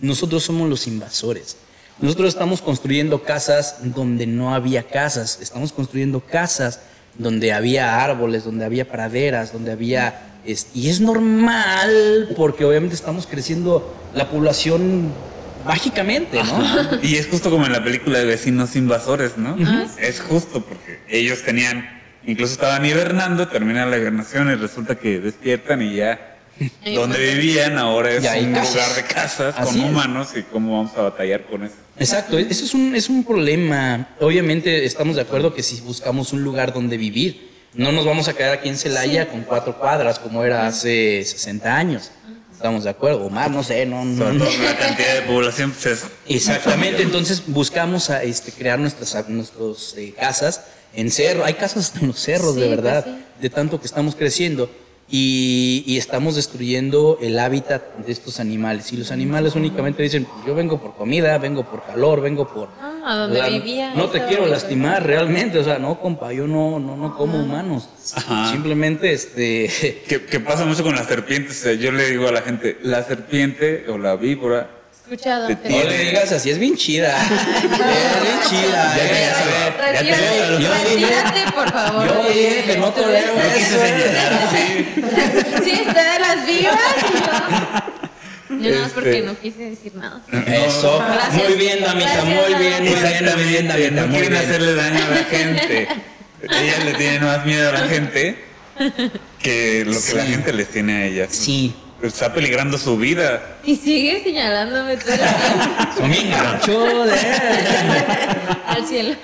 Nosotros 0.00 0.42
somos 0.42 0.68
los 0.68 0.86
invasores. 0.86 1.56
Nosotros 2.00 2.30
estamos 2.30 2.62
construyendo 2.62 3.22
casas 3.22 3.76
donde 3.82 4.26
no 4.26 4.54
había 4.54 4.84
casas. 4.84 5.38
Estamos 5.42 5.72
construyendo 5.72 6.20
casas 6.20 6.80
donde 7.16 7.52
había 7.52 8.02
árboles, 8.02 8.44
donde 8.44 8.64
había 8.64 8.88
praderas, 8.88 9.52
donde 9.52 9.72
había... 9.72 10.27
es- 10.52 10.68
y 10.74 10.88
es 10.88 11.00
normal 11.00 12.28
porque 12.36 12.64
obviamente 12.64 12.94
estamos 12.94 13.26
creciendo 13.26 13.94
la 14.14 14.28
población 14.30 15.12
mágicamente, 15.66 16.42
¿no? 16.42 16.98
Y 17.02 17.16
es 17.16 17.26
justo 17.28 17.50
como 17.50 17.66
en 17.66 17.72
la 17.72 17.82
película 17.84 18.18
de 18.18 18.24
vecinos 18.24 18.74
invasores, 18.76 19.36
¿no? 19.36 19.56
Ah, 19.66 19.86
Es 20.00 20.20
justo 20.20 20.64
porque 20.64 21.00
ellos 21.08 21.42
tenían, 21.42 21.86
incluso 22.26 22.52
estaban 22.54 22.84
hibernando, 22.86 23.48
termina 23.48 23.84
la 23.86 23.98
hibernación 23.98 24.50
y 24.50 24.54
resulta 24.54 24.96
que 24.96 25.20
despiertan 25.20 25.82
y 25.82 25.96
ya 25.96 26.36
donde 26.94 27.18
vivían 27.34 27.78
ahora 27.78 28.10
es 28.10 28.24
un 28.42 28.52
casas. 28.52 28.74
lugar 28.74 28.94
de 28.96 29.02
casas 29.14 29.54
Así 29.58 29.78
con 29.78 29.84
es. 29.86 29.90
humanos 29.90 30.28
y 30.36 30.42
cómo 30.42 30.76
vamos 30.76 30.96
a 30.96 31.02
batallar 31.02 31.44
con 31.44 31.64
eso. 31.64 31.74
Exacto, 31.98 32.38
eso 32.38 32.64
es 32.64 32.74
un, 32.74 32.94
es 32.96 33.08
un 33.08 33.24
problema. 33.24 34.08
Obviamente 34.20 34.84
estamos 34.84 35.16
de 35.16 35.22
acuerdo 35.22 35.54
que 35.54 35.62
si 35.62 35.80
buscamos 35.80 36.32
un 36.32 36.42
lugar 36.42 36.72
donde 36.72 36.96
vivir, 36.96 37.47
no 37.74 37.92
nos 37.92 38.04
vamos 38.06 38.28
a 38.28 38.34
quedar 38.34 38.54
aquí 38.54 38.68
en 38.68 38.76
Celaya 38.76 39.28
con 39.28 39.42
cuatro 39.42 39.78
cuadras 39.78 40.18
como 40.18 40.44
era 40.44 40.66
hace 40.66 41.24
60 41.24 41.76
años. 41.76 42.10
Estamos 42.52 42.82
de 42.82 42.90
acuerdo, 42.90 43.24
o 43.24 43.30
más, 43.30 43.48
no 43.52 43.62
sé, 43.62 43.86
no, 43.86 44.04
no, 44.04 44.32
no. 44.32 44.44
cantidad 44.80 45.14
de 45.14 45.22
población, 45.22 45.70
pues 45.70 45.86
es 45.86 46.04
Exactamente, 46.26 47.02
entonces 47.04 47.44
buscamos 47.46 48.10
a, 48.10 48.24
este, 48.24 48.50
crear 48.50 48.80
nuestras 48.80 49.28
nuestros, 49.28 49.94
eh, 49.96 50.12
casas 50.18 50.62
en 50.92 51.12
cerro. 51.12 51.44
Hay 51.44 51.54
casas 51.54 51.86
hasta 51.86 52.00
en 52.00 52.08
los 52.08 52.18
cerros, 52.18 52.54
Sí, 52.54 52.60
de 52.60 52.66
pues 52.66 52.76
verdad, 52.82 53.04
sí. 53.06 53.24
de 53.42 53.50
tanto 53.50 53.78
que 53.80 53.86
estamos 53.86 54.16
creciendo. 54.16 54.68
Y, 55.10 55.84
y 55.86 55.96
estamos 55.96 56.36
destruyendo 56.36 57.18
el 57.22 57.38
hábitat 57.38 57.96
de 57.96 58.12
estos 58.12 58.40
animales. 58.40 58.92
Y 58.92 58.98
los 58.98 59.10
animales 59.10 59.54
únicamente 59.54 60.02
dicen, 60.02 60.26
yo 60.46 60.54
vengo 60.54 60.78
por 60.80 60.94
comida, 60.96 61.38
vengo 61.38 61.64
por 61.64 61.82
calor, 61.84 62.20
vengo 62.20 62.46
por... 62.46 62.68
Ah, 62.78 63.00
a 63.06 63.16
donde 63.16 63.40
vivía. 63.50 63.94
No 63.94 64.10
te 64.10 64.22
quiero 64.26 64.44
lastimar 64.46 65.06
realmente, 65.06 65.58
o 65.58 65.64
sea, 65.64 65.78
no, 65.78 65.98
compa, 65.98 66.32
yo 66.32 66.46
no, 66.46 66.78
no, 66.78 66.96
no 66.96 67.16
como 67.16 67.40
humanos. 67.40 67.88
Ajá. 68.14 68.50
Simplemente, 68.52 69.12
este... 69.12 69.70
que, 70.06 70.26
que 70.26 70.40
pasa 70.40 70.66
mucho 70.66 70.82
con 70.82 70.94
las 70.94 71.06
serpientes. 71.06 71.58
O 71.60 71.62
sea, 71.64 71.72
yo 71.72 71.90
le 71.90 72.10
digo 72.10 72.28
a 72.28 72.32
la 72.32 72.42
gente, 72.42 72.76
la 72.82 73.02
serpiente 73.02 73.86
o 73.88 73.96
la 73.96 74.16
víbora 74.16 74.77
Escuchado. 75.10 75.46
Te 75.48 75.56
pero- 75.56 75.74
No 75.78 75.84
le 75.84 75.98
digas 76.04 76.32
así, 76.32 76.50
es 76.50 76.58
bien 76.58 76.76
chida. 76.76 77.16
Es 77.22 78.22
bien 78.22 78.38
chida. 78.48 78.96
Ya 78.96 80.00
te 80.00 80.10
eh, 80.10 80.58
Retírate, 80.58 81.52
por 81.54 81.70
favor. 81.72 82.06
Yo 82.06 82.28
dije 82.28 82.64
que 82.66 82.76
no 82.76 82.92
tolero 82.92 83.34
No 83.34 83.54
quise 83.54 83.76
eso. 83.76 83.84
sí. 84.52 85.64
Sí, 85.64 85.70
está 85.86 86.12
de 86.12 86.18
las 86.20 86.46
vivas. 86.46 86.78
Yo, 88.50 88.70
nada 88.70 88.82
más 88.82 88.92
porque 88.92 89.10
Este- 89.18 89.26
no 89.26 89.38
quise 89.38 89.70
decir 89.70 89.94
nada. 89.94 90.20
Eso. 90.46 90.98
Gracias. 90.98 91.34
Muy 91.48 91.54
bien, 91.56 91.80
damita, 91.82 92.24
muy 92.24 92.54
bien, 92.54 92.84
muy 92.84 92.94
bien, 92.94 93.24
muy 93.34 93.44
bien, 93.44 93.68
damita, 93.68 93.90
no 94.06 94.12
quieren 94.12 94.34
hacerle 94.36 94.74
daño 94.74 95.04
a 95.04 95.08
la 95.10 95.24
gente. 95.24 95.88
Ellas 96.42 96.84
le 96.84 96.94
tienen 96.94 97.24
más 97.24 97.44
miedo 97.46 97.68
a 97.68 97.72
la 97.72 97.86
gente 97.88 98.44
que 99.42 99.84
lo 99.86 99.92
que 100.00 100.14
la 100.14 100.22
Sí. 100.24 100.28
gente 100.32 100.52
les 100.52 100.68
tiene 100.68 100.92
a 100.96 101.04
ellas. 101.06 101.28
Sí. 101.32 101.74
Está 102.00 102.32
peligrando 102.32 102.78
su 102.78 102.96
vida. 102.96 103.58
Y 103.64 103.74
sigue 103.76 104.22
señalándome 104.22 104.96
todo 104.98 105.12
el 105.12 105.18
tiempo 105.18 106.02
al 108.66 108.86
cielo. 108.86 109.16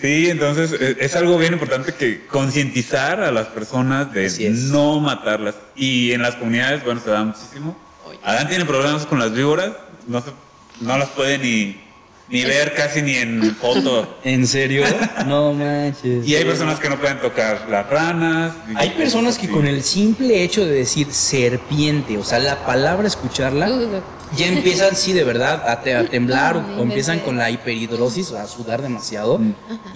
Sí, 0.00 0.30
entonces 0.30 0.72
eh, 0.80 0.96
es 1.00 1.14
algo 1.16 1.36
bien 1.36 1.52
importante 1.52 1.92
que 1.94 2.26
concientizar 2.26 3.20
a 3.22 3.30
las 3.30 3.48
personas 3.48 4.12
de 4.12 4.30
no 4.70 5.00
matarlas. 5.00 5.56
Y 5.76 6.12
en 6.12 6.22
las 6.22 6.36
comunidades, 6.36 6.82
bueno, 6.84 7.00
se 7.04 7.10
da 7.10 7.24
muchísimo. 7.24 7.76
Adán 8.22 8.48
tiene 8.48 8.64
problemas 8.64 9.04
con 9.06 9.18
las 9.18 9.32
víboras, 9.32 9.72
no, 10.06 10.20
se- 10.22 10.30
no 10.80 10.96
las 10.96 11.08
puede 11.10 11.38
ni, 11.38 11.80
ni 12.30 12.44
ver 12.44 12.74
casi 12.74 13.02
ni 13.02 13.14
en 13.14 13.56
foto. 13.56 14.18
¿En 14.24 14.46
serio? 14.46 14.84
No 15.26 15.52
manches. 15.52 16.26
Y 16.26 16.34
hay 16.36 16.44
personas 16.44 16.78
que 16.78 16.88
no 16.88 16.98
pueden 16.98 17.20
tocar 17.20 17.66
las 17.68 17.88
ranas. 17.90 18.52
Hay 18.76 18.90
personas 18.90 19.36
que 19.38 19.48
con 19.48 19.66
el 19.66 19.82
simple 19.82 20.42
hecho 20.42 20.64
de 20.64 20.72
decir 20.72 21.08
serpiente, 21.12 22.16
o 22.18 22.24
sea, 22.24 22.38
la 22.38 22.64
palabra 22.64 23.06
escucharla, 23.08 23.68
ya 24.36 24.46
empiezan, 24.46 24.94
sí, 24.94 25.12
de 25.12 25.24
verdad, 25.24 25.68
a, 25.68 25.80
te- 25.82 25.94
a 25.96 26.04
temblar 26.04 26.56
o- 26.56 26.60
Ay, 26.60 26.74
o 26.78 26.82
empiezan 26.84 27.18
con 27.18 27.36
la 27.36 27.50
hiperhidrosis, 27.50 28.30
a 28.32 28.46
sudar 28.46 28.80
demasiado. 28.80 29.40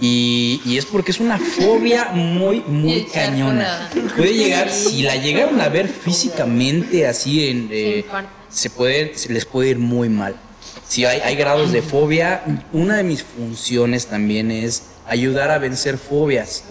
Y, 0.01 0.61
y 0.65 0.77
es 0.77 0.85
porque 0.85 1.11
es 1.11 1.21
una 1.21 1.37
fobia 1.39 2.09
muy, 2.13 2.61
muy 2.67 3.03
cañona. 3.05 3.89
Puede 4.17 4.33
llegar, 4.33 4.69
si 4.71 5.03
la 5.03 5.15
llegaron 5.15 5.61
a 5.61 5.69
ver 5.69 5.87
físicamente 5.87 7.07
así, 7.07 7.47
en, 7.47 7.69
eh, 7.71 8.05
se, 8.49 8.69
puede, 8.69 9.17
se 9.17 9.31
les 9.31 9.45
puede 9.45 9.69
ir 9.69 9.79
muy 9.79 10.09
mal. 10.09 10.35
Si 10.87 11.05
hay, 11.05 11.19
hay 11.21 11.35
grados 11.35 11.71
de 11.71 11.81
fobia, 11.81 12.43
una 12.73 12.97
de 12.97 13.03
mis 13.03 13.23
funciones 13.23 14.07
también 14.07 14.51
es 14.51 14.83
ayudar 15.07 15.51
a 15.51 15.57
vencer 15.57 15.97
fobias 15.97 16.63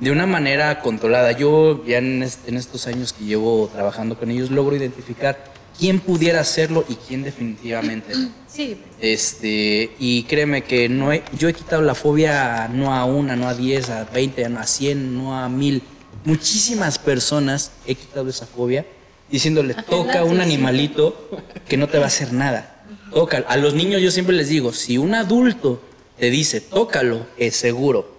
de 0.00 0.10
una 0.10 0.26
manera 0.26 0.80
controlada. 0.80 1.32
Yo 1.32 1.84
ya 1.84 1.98
en, 1.98 2.22
est- 2.22 2.46
en 2.48 2.56
estos 2.56 2.86
años 2.86 3.12
que 3.12 3.24
llevo 3.24 3.68
trabajando 3.72 4.18
con 4.18 4.30
ellos 4.30 4.50
logro 4.50 4.76
identificar 4.76 5.52
quién 5.78 6.00
pudiera 6.00 6.40
hacerlo 6.40 6.84
y 6.88 6.94
quién 6.94 7.22
definitivamente 7.22 8.14
no. 8.14 8.28
Sí, 8.46 8.80
Este, 9.00 9.90
y 9.98 10.22
créeme 10.24 10.62
que 10.62 10.88
no 10.88 11.12
he- 11.12 11.22
yo 11.38 11.48
he 11.48 11.52
quitado 11.54 11.82
la 11.82 11.94
fobia 11.94 12.68
no 12.72 12.94
a 12.94 13.04
una, 13.04 13.34
no 13.36 13.48
a 13.48 13.54
diez, 13.54 13.90
a 13.90 14.04
veinte, 14.04 14.48
no 14.48 14.60
a 14.60 14.66
cien, 14.66 15.16
no 15.16 15.36
a 15.38 15.48
mil. 15.48 15.82
Muchísimas 16.24 16.98
personas 16.98 17.72
he 17.86 17.94
quitado 17.94 18.28
esa 18.30 18.46
fobia 18.46 18.86
diciéndole, 19.30 19.74
toca 19.74 20.22
un 20.24 20.40
animalito 20.40 21.30
que 21.68 21.76
no 21.76 21.88
te 21.88 21.98
va 21.98 22.04
a 22.04 22.08
hacer 22.08 22.32
nada. 22.32 22.75
Toca. 23.16 23.42
A 23.48 23.56
los 23.56 23.72
niños 23.72 24.02
yo 24.02 24.10
siempre 24.10 24.36
les 24.36 24.50
digo, 24.50 24.74
si 24.74 24.98
un 24.98 25.14
adulto 25.14 25.82
te 26.18 26.28
dice, 26.28 26.60
tócalo, 26.60 27.26
es 27.38 27.56
seguro. 27.56 28.14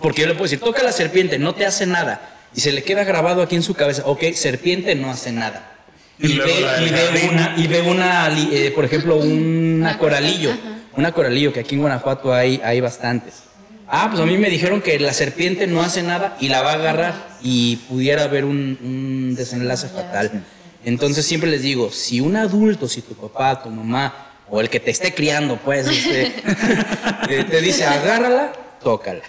Porque 0.00 0.22
yo 0.22 0.26
le 0.26 0.32
puedo 0.32 0.44
decir, 0.44 0.58
toca 0.58 0.82
la 0.82 0.92
serpiente, 0.92 1.38
no 1.38 1.54
te 1.54 1.66
hace 1.66 1.84
nada. 1.84 2.34
Y 2.54 2.60
se 2.60 2.72
le 2.72 2.82
queda 2.82 3.04
grabado 3.04 3.42
aquí 3.42 3.56
en 3.56 3.62
su 3.62 3.74
cabeza, 3.74 4.04
ok, 4.06 4.32
serpiente 4.32 4.94
no 4.94 5.10
hace 5.10 5.32
nada. 5.32 5.70
Y 6.18 6.38
ve, 6.38 6.44
y 6.46 7.28
una, 7.28 7.54
y 7.58 7.66
ve 7.66 7.82
una, 7.82 8.30
eh, 8.34 8.72
por 8.74 8.86
ejemplo, 8.86 9.16
una 9.20 9.98
coralillo. 9.98 10.52
Una 10.96 11.12
coralillo, 11.12 11.52
que 11.52 11.60
aquí 11.60 11.74
en 11.74 11.82
Guanajuato 11.82 12.32
hay, 12.32 12.58
hay 12.64 12.80
bastantes. 12.80 13.42
Ah, 13.86 14.08
pues 14.10 14.22
a 14.22 14.24
mí 14.24 14.38
me 14.38 14.48
dijeron 14.48 14.80
que 14.80 14.98
la 14.98 15.12
serpiente 15.12 15.66
no 15.66 15.82
hace 15.82 16.02
nada 16.02 16.38
y 16.40 16.48
la 16.48 16.62
va 16.62 16.70
a 16.70 16.76
agarrar 16.76 17.28
y 17.42 17.76
pudiera 17.86 18.24
haber 18.24 18.46
un, 18.46 18.78
un 18.82 19.34
desenlace 19.34 19.88
fatal. 19.88 20.42
Entonces 20.86 21.26
siempre 21.26 21.50
les 21.50 21.62
digo, 21.62 21.90
si 21.90 22.20
un 22.20 22.36
adulto, 22.36 22.88
si 22.88 23.02
tu 23.02 23.14
papá, 23.14 23.60
tu 23.62 23.68
mamá 23.70 24.30
o 24.48 24.60
el 24.60 24.70
que 24.70 24.78
te 24.80 24.92
esté 24.92 25.12
criando, 25.12 25.56
pues, 25.64 25.86
este, 25.88 26.26
eh, 27.28 27.44
te 27.50 27.60
dice 27.60 27.84
agárrala, 27.84 28.52
tócala. 28.82 29.22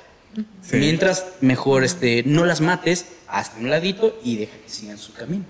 Sí. 0.61 0.75
Mientras 0.77 1.25
mejor 1.41 1.83
este, 1.83 2.21
no 2.27 2.45
las 2.45 2.61
mates, 2.61 3.05
hazte 3.27 3.59
un 3.59 3.71
ladito 3.71 4.19
y 4.23 4.35
deja 4.37 4.53
que 4.63 4.69
sigan 4.69 4.99
su 4.99 5.11
camino. 5.13 5.43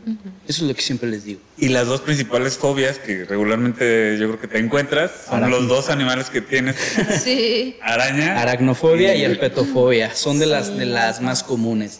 Eso 0.47 0.63
es 0.63 0.69
lo 0.69 0.73
que 0.73 0.81
siempre 0.81 1.09
les 1.09 1.25
digo. 1.25 1.41
Y 1.57 1.67
las 1.67 1.87
dos 1.87 1.99
principales 1.99 2.57
fobias 2.57 2.97
que 2.97 3.25
regularmente 3.25 4.17
yo 4.17 4.27
creo 4.29 4.39
que 4.39 4.47
te 4.47 4.59
encuentras 4.59 5.11
son 5.27 5.43
Aracno- 5.43 5.49
los 5.49 5.67
dos 5.67 5.89
animales 5.89 6.29
que 6.29 6.39
tienes. 6.39 6.77
sí. 7.21 7.75
Araña. 7.81 8.39
Aracnofobia 8.41 9.13
y 9.13 9.23
herpetofobia 9.25 10.15
son 10.15 10.39
de 10.39 10.45
las, 10.45 10.77
de 10.77 10.85
las 10.85 11.19
más 11.19 11.43
comunes. 11.43 11.99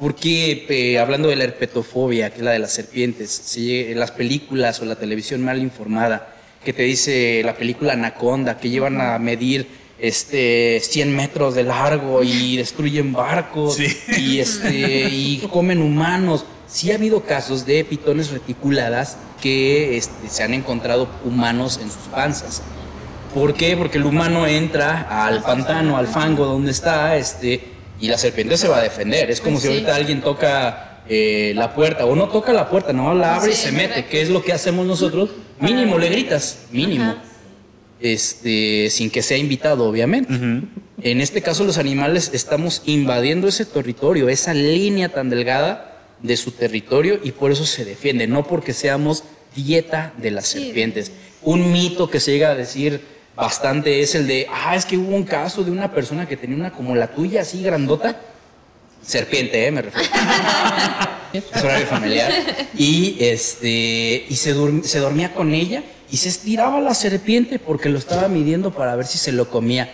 Porque 0.00 0.66
eh, 0.70 0.98
hablando 0.98 1.28
de 1.28 1.36
la 1.36 1.44
herpetofobia, 1.44 2.30
que 2.30 2.36
es 2.38 2.42
la 2.42 2.52
de 2.52 2.58
las 2.58 2.72
serpientes, 2.72 3.30
se 3.30 3.60
lle- 3.60 3.94
las 3.94 4.10
películas 4.10 4.80
o 4.80 4.86
la 4.86 4.96
televisión 4.96 5.42
mal 5.44 5.60
informada, 5.60 6.34
que 6.64 6.72
te 6.72 6.82
dice 6.84 7.42
la 7.44 7.54
película 7.54 7.92
Anaconda, 7.92 8.58
que 8.58 8.70
llevan 8.70 9.00
a 9.00 9.18
medir 9.18 9.66
este 9.98 10.80
100 10.82 11.14
metros 11.14 11.54
de 11.54 11.64
largo 11.64 12.22
y 12.22 12.56
destruyen 12.56 13.12
barcos 13.12 13.74
Sí. 13.76 13.94
y 14.18 14.38
este 14.38 15.08
y 15.10 15.46
comen 15.52 15.82
humanos. 15.82 16.46
Sí 16.66 16.90
ha 16.92 16.94
habido 16.94 17.20
casos 17.24 17.66
de 17.66 17.84
pitones 17.84 18.30
reticuladas 18.30 19.18
que 19.42 19.96
este, 19.98 20.28
se 20.30 20.42
han 20.42 20.54
encontrado 20.54 21.08
humanos 21.24 21.78
en 21.82 21.88
sus 21.90 22.04
panzas. 22.10 22.62
¿Por 23.34 23.54
qué? 23.54 23.76
Porque 23.76 23.98
el 23.98 24.04
humano 24.06 24.46
entra 24.46 25.24
al 25.26 25.42
pantano, 25.42 25.96
al 25.98 26.06
fango 26.06 26.46
donde 26.46 26.70
está, 26.70 27.16
este, 27.16 27.60
y 28.00 28.08
la 28.08 28.18
serpiente 28.18 28.56
se 28.56 28.68
va 28.68 28.78
a 28.78 28.82
defender. 28.82 29.30
Es 29.30 29.40
como 29.40 29.54
Pues 29.56 29.62
si 29.62 29.68
sí. 29.68 29.74
ahorita 29.74 29.94
alguien 29.96 30.20
toca 30.22 31.02
eh, 31.08 31.52
la 31.56 31.74
puerta, 31.74 32.06
o 32.06 32.14
no 32.16 32.28
toca 32.28 32.52
la 32.52 32.68
puerta, 32.68 32.92
no 32.92 33.14
la 33.14 33.36
abre 33.36 33.52
y 33.52 33.54
se 33.54 33.72
mete. 33.72 34.06
¿Qué 34.06 34.22
es 34.22 34.30
lo 34.30 34.42
que 34.42 34.52
hacemos 34.52 34.86
nosotros? 34.86 35.30
Mínimo 35.60 35.98
le 35.98 36.08
gritas, 36.08 36.60
mínimo. 36.70 37.04
Ajá. 37.10 37.22
Este, 38.00 38.88
sin 38.90 39.10
que 39.10 39.20
sea 39.22 39.36
invitado, 39.36 39.84
obviamente. 39.86 40.32
En 41.02 41.20
este 41.20 41.42
caso, 41.42 41.64
los 41.64 41.76
animales 41.78 42.30
estamos 42.32 42.82
invadiendo 42.86 43.46
ese 43.48 43.66
territorio, 43.66 44.28
esa 44.28 44.54
línea 44.54 45.10
tan 45.10 45.28
delgada 45.28 45.98
de 46.22 46.36
su 46.36 46.52
territorio, 46.52 47.20
y 47.22 47.32
por 47.32 47.50
eso 47.52 47.66
se 47.66 47.84
defiende, 47.84 48.26
no 48.26 48.46
porque 48.46 48.72
seamos 48.72 49.24
dieta 49.54 50.14
de 50.18 50.30
las 50.30 50.46
Sí. 50.48 50.64
serpientes. 50.64 51.12
Un 51.42 51.72
mito 51.72 52.08
que 52.08 52.20
se 52.20 52.32
llega 52.32 52.50
a 52.50 52.54
decir 52.54 53.00
bastante 53.40 54.00
es 54.02 54.14
el 54.14 54.26
de, 54.26 54.46
ah, 54.52 54.76
es 54.76 54.84
que 54.84 54.96
hubo 54.96 55.14
un 55.14 55.24
caso 55.24 55.64
de 55.64 55.70
una 55.70 55.90
persona 55.92 56.26
que 56.28 56.36
tenía 56.36 56.56
una 56.56 56.70
como 56.72 56.94
la 56.94 57.08
tuya, 57.08 57.42
así 57.42 57.62
grandota. 57.62 58.16
Serpiente, 59.02 59.66
¿eh? 59.66 59.70
Me 59.70 59.82
refiero. 59.82 60.08
es 61.32 61.44
horario 61.64 61.86
familiar. 61.86 62.30
Y, 62.76 63.16
este, 63.20 64.26
y 64.28 64.36
se, 64.36 64.54
dur- 64.54 64.82
se 64.82 64.98
dormía 64.98 65.32
con 65.32 65.54
ella 65.54 65.82
y 66.10 66.18
se 66.18 66.28
estiraba 66.28 66.80
la 66.80 66.94
serpiente 66.94 67.58
porque 67.58 67.88
lo 67.88 67.98
estaba 67.98 68.28
midiendo 68.28 68.72
para 68.72 68.94
ver 68.96 69.06
si 69.06 69.16
se 69.18 69.32
lo 69.32 69.48
comía. 69.48 69.88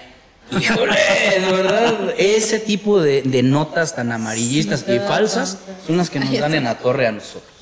Híjole, 0.50 0.92
de 1.40 1.52
verdad, 1.52 2.14
ese 2.18 2.58
tipo 2.60 3.00
de, 3.00 3.22
de 3.22 3.42
notas 3.42 3.94
tan 3.96 4.12
amarillistas 4.12 4.84
Sí, 4.86 4.92
y 4.92 4.98
falsas 5.00 5.58
son 5.86 5.96
las 5.96 6.08
que 6.10 6.20
nos 6.20 6.36
dan 6.38 6.54
en 6.54 6.64
la 6.64 6.78
torre 6.78 7.06
a 7.08 7.12
nosotros. 7.12 7.55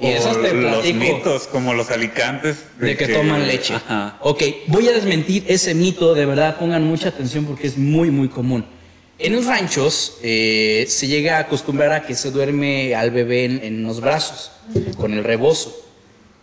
Y 0.00 0.06
O 0.06 0.08
esas 0.08 0.40
te 0.40 0.54
los 0.54 0.72
platico 0.82 0.98
mitos, 0.98 1.46
como 1.46 1.74
los 1.74 1.90
alicantes. 1.90 2.56
de 2.78 2.96
que 2.96 3.08
toman 3.08 3.46
leche. 3.46 3.74
Ajá. 3.74 4.16
Ok, 4.20 4.42
voy 4.68 4.88
a 4.88 4.92
desmentir 4.92 5.44
ese 5.46 5.74
mito, 5.74 6.14
de 6.14 6.24
verdad, 6.26 6.58
pongan 6.58 6.84
mucha 6.84 7.08
atención 7.10 7.44
porque 7.44 7.66
es 7.66 7.76
muy, 7.76 8.10
muy 8.10 8.28
común. 8.28 8.64
En 9.18 9.34
los 9.36 9.44
ranchos 9.44 10.16
eh, 10.22 10.86
se 10.88 11.06
llega 11.06 11.36
a 11.36 11.40
acostumbrar 11.40 11.92
a 11.92 12.06
que 12.06 12.14
se 12.14 12.30
duerme 12.30 12.94
al 12.94 13.10
bebé 13.10 13.44
en, 13.44 13.60
en 13.62 13.82
los 13.82 14.00
brazos, 14.00 14.50
con 14.96 15.12
el 15.12 15.22
rebozo. 15.24 15.76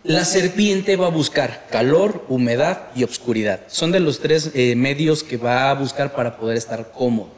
La 0.04 0.24
serpiente 0.24 0.94
va 0.94 1.06
a 1.06 1.10
buscar 1.10 1.66
calor, 1.70 2.24
humedad 2.28 2.82
y 2.94 3.02
obscuridad. 3.02 3.62
Son 3.66 3.90
de 3.90 3.98
los 3.98 4.20
tres 4.20 4.52
eh, 4.54 4.76
medios 4.76 5.24
que 5.24 5.36
va 5.36 5.70
a 5.70 5.74
buscar 5.74 6.14
para 6.14 6.36
poder 6.36 6.56
estar 6.56 6.92
cómodo. 6.92 7.30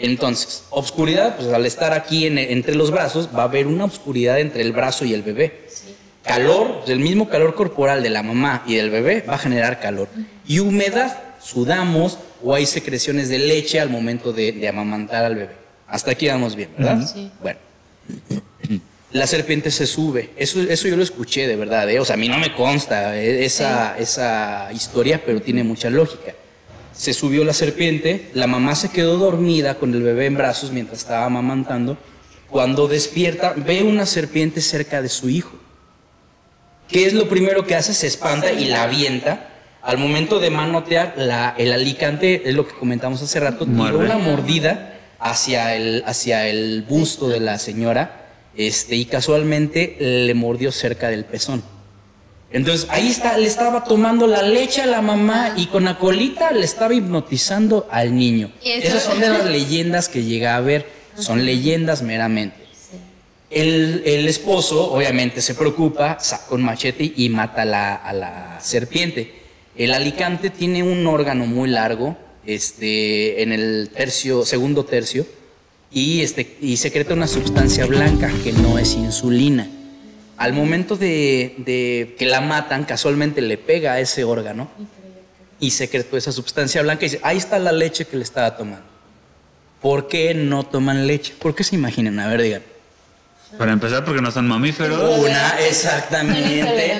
Entonces, 0.00 0.64
obscuridad, 0.70 1.36
pues 1.36 1.48
al 1.52 1.66
estar 1.66 1.92
aquí 1.92 2.26
en- 2.26 2.38
entre 2.38 2.74
los 2.74 2.90
brazos, 2.90 3.28
va 3.36 3.42
a 3.42 3.44
haber 3.44 3.66
una 3.66 3.84
obscuridad 3.84 4.40
entre 4.40 4.62
el 4.62 4.72
brazo 4.72 5.04
y 5.04 5.12
el 5.14 5.22
bebé. 5.22 5.68
Calor, 6.22 6.78
pues, 6.78 6.90
el 6.90 6.98
mismo 7.00 7.28
calor 7.28 7.54
corporal 7.54 8.02
de 8.02 8.10
la 8.10 8.22
mamá 8.22 8.62
y 8.66 8.74
del 8.76 8.90
bebé 8.90 9.22
va 9.28 9.34
a 9.34 9.38
generar 9.38 9.80
calor. 9.80 10.08
Y 10.46 10.58
humedad, 10.58 11.16
sudamos 11.42 12.18
o 12.42 12.54
hay 12.54 12.66
secreciones 12.66 13.28
de 13.28 13.38
leche 13.38 13.78
al 13.80 13.90
momento 13.90 14.32
de, 14.32 14.52
de 14.52 14.68
amamantar 14.68 15.24
al 15.24 15.34
bebé. 15.34 15.54
Hasta 15.86 16.12
aquí 16.12 16.28
vamos 16.28 16.54
bien, 16.56 16.70
¿verdad? 16.78 17.06
Sí. 17.12 17.30
Bueno. 17.42 17.58
La 19.12 19.26
serpiente 19.26 19.70
se 19.72 19.86
sube. 19.86 20.30
Eso, 20.36 20.60
eso 20.60 20.86
yo 20.86 20.96
lo 20.96 21.02
escuché 21.02 21.48
de 21.48 21.56
verdad. 21.56 21.90
¿eh? 21.90 21.98
O 21.98 22.04
sea, 22.04 22.14
a 22.14 22.16
mí 22.16 22.28
no 22.28 22.38
me 22.38 22.54
consta 22.54 23.16
eh, 23.18 23.44
esa, 23.44 23.98
esa 23.98 24.68
historia, 24.72 25.20
pero 25.26 25.40
tiene 25.42 25.64
mucha 25.64 25.90
lógica. 25.90 26.32
Se 27.00 27.14
subió 27.14 27.44
la 27.44 27.54
serpiente, 27.54 28.28
la 28.34 28.46
mamá 28.46 28.74
se 28.74 28.90
quedó 28.90 29.16
dormida 29.16 29.76
con 29.76 29.94
el 29.94 30.02
bebé 30.02 30.26
en 30.26 30.36
brazos 30.36 30.70
mientras 30.70 30.98
estaba 30.98 31.24
amamantando. 31.24 31.96
Cuando 32.50 32.88
despierta, 32.88 33.54
ve 33.56 33.82
una 33.82 34.04
serpiente 34.04 34.60
cerca 34.60 35.00
de 35.00 35.08
su 35.08 35.30
hijo. 35.30 35.52
¿Qué 36.88 37.06
es 37.06 37.14
lo 37.14 37.26
primero 37.26 37.64
que 37.64 37.74
hace? 37.74 37.94
Se 37.94 38.06
espanta 38.06 38.52
y 38.52 38.66
la 38.66 38.82
avienta. 38.82 39.48
Al 39.80 39.96
momento 39.96 40.40
de 40.40 40.50
manotear, 40.50 41.14
la, 41.16 41.54
el 41.56 41.72
alicante, 41.72 42.42
es 42.46 42.54
lo 42.54 42.68
que 42.68 42.74
comentamos 42.74 43.22
hace 43.22 43.40
rato, 43.40 43.64
tiró 43.64 43.98
una 43.98 44.18
mordida 44.18 44.98
hacia 45.18 45.74
el, 45.76 46.02
hacia 46.04 46.48
el 46.48 46.84
busto 46.86 47.30
de 47.30 47.40
la 47.40 47.58
señora 47.58 48.28
este, 48.54 48.96
y 48.96 49.06
casualmente 49.06 49.96
le 49.98 50.34
mordió 50.34 50.70
cerca 50.70 51.08
del 51.08 51.24
pezón. 51.24 51.62
Entonces 52.52 52.88
ahí 52.90 53.08
está, 53.08 53.38
le 53.38 53.46
estaba 53.46 53.84
tomando 53.84 54.26
la 54.26 54.42
leche 54.42 54.82
a 54.82 54.86
la 54.86 55.02
mamá 55.02 55.54
y 55.56 55.66
con 55.66 55.84
la 55.84 55.98
colita 55.98 56.50
le 56.50 56.64
estaba 56.64 56.92
hipnotizando 56.94 57.86
al 57.90 58.16
niño. 58.16 58.50
Esas 58.64 59.04
son 59.04 59.20
de 59.20 59.28
las 59.28 59.46
leyendas 59.46 60.08
que 60.08 60.24
llega 60.24 60.56
a 60.56 60.60
ver, 60.60 60.86
son 61.16 61.44
leyendas 61.44 62.02
meramente. 62.02 62.56
El, 63.50 64.02
el 64.04 64.28
esposo 64.28 64.92
obviamente 64.92 65.40
se 65.42 65.54
preocupa, 65.54 66.18
saca 66.20 66.54
un 66.54 66.62
machete 66.62 67.12
y 67.16 67.28
mata 67.28 67.62
a 67.62 67.64
la, 67.64 67.94
a 67.94 68.12
la 68.12 68.58
serpiente. 68.60 69.32
El 69.76 69.92
alicante 69.92 70.50
tiene 70.50 70.82
un 70.82 71.06
órgano 71.06 71.46
muy 71.46 71.68
largo, 71.68 72.16
este, 72.46 73.42
en 73.42 73.52
el 73.52 73.90
tercio, 73.94 74.44
segundo 74.44 74.84
tercio, 74.84 75.26
y, 75.92 76.20
este, 76.20 76.56
y 76.60 76.76
secreta 76.76 77.14
una 77.14 77.26
sustancia 77.26 77.86
blanca 77.86 78.30
que 78.44 78.52
no 78.52 78.78
es 78.78 78.94
insulina. 78.94 79.68
Al 80.40 80.54
momento 80.54 80.96
de, 80.96 81.54
de 81.58 82.16
que 82.18 82.24
la 82.24 82.40
matan, 82.40 82.84
casualmente 82.84 83.42
le 83.42 83.58
pega 83.58 83.92
a 83.92 84.00
ese 84.00 84.24
órgano 84.24 84.70
y 85.58 85.70
secretó 85.72 86.16
esa 86.16 86.32
sustancia 86.32 86.80
blanca 86.80 87.04
y 87.04 87.10
dice, 87.10 87.20
ahí 87.22 87.36
está 87.36 87.58
la 87.58 87.72
leche 87.72 88.06
que 88.06 88.16
le 88.16 88.22
estaba 88.22 88.56
tomando. 88.56 88.86
¿Por 89.82 90.08
qué 90.08 90.32
no 90.32 90.64
toman 90.64 91.06
leche? 91.06 91.34
¿Por 91.38 91.54
qué 91.54 91.62
se 91.62 91.76
imaginan? 91.76 92.18
A 92.20 92.26
ver, 92.26 92.40
digan. 92.40 92.62
Para 93.58 93.72
empezar, 93.72 94.02
porque 94.02 94.22
no 94.22 94.30
son 94.30 94.48
mamíferos. 94.48 95.18
Una, 95.18 95.60
exactamente. 95.60 96.96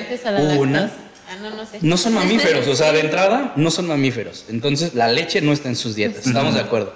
Una. 0.59 0.91
Ah, 1.27 1.35
no, 1.41 1.49
no 1.49 1.65
sé. 1.65 1.79
No 1.81 1.97
son 1.97 2.13
mamíferos, 2.13 2.67
o 2.67 2.75
sea, 2.75 2.91
de 2.91 2.99
entrada 3.07 3.53
no 3.55 3.71
son 3.71 3.87
mamíferos. 3.87 4.45
Entonces 4.49 4.93
la 4.93 5.07
leche 5.07 5.41
no 5.41 5.51
está 5.51 5.67
en 5.67 5.75
sus 5.75 5.95
dietas, 5.95 6.27
estamos 6.27 6.53
de 6.53 6.59
acuerdo. 6.59 6.93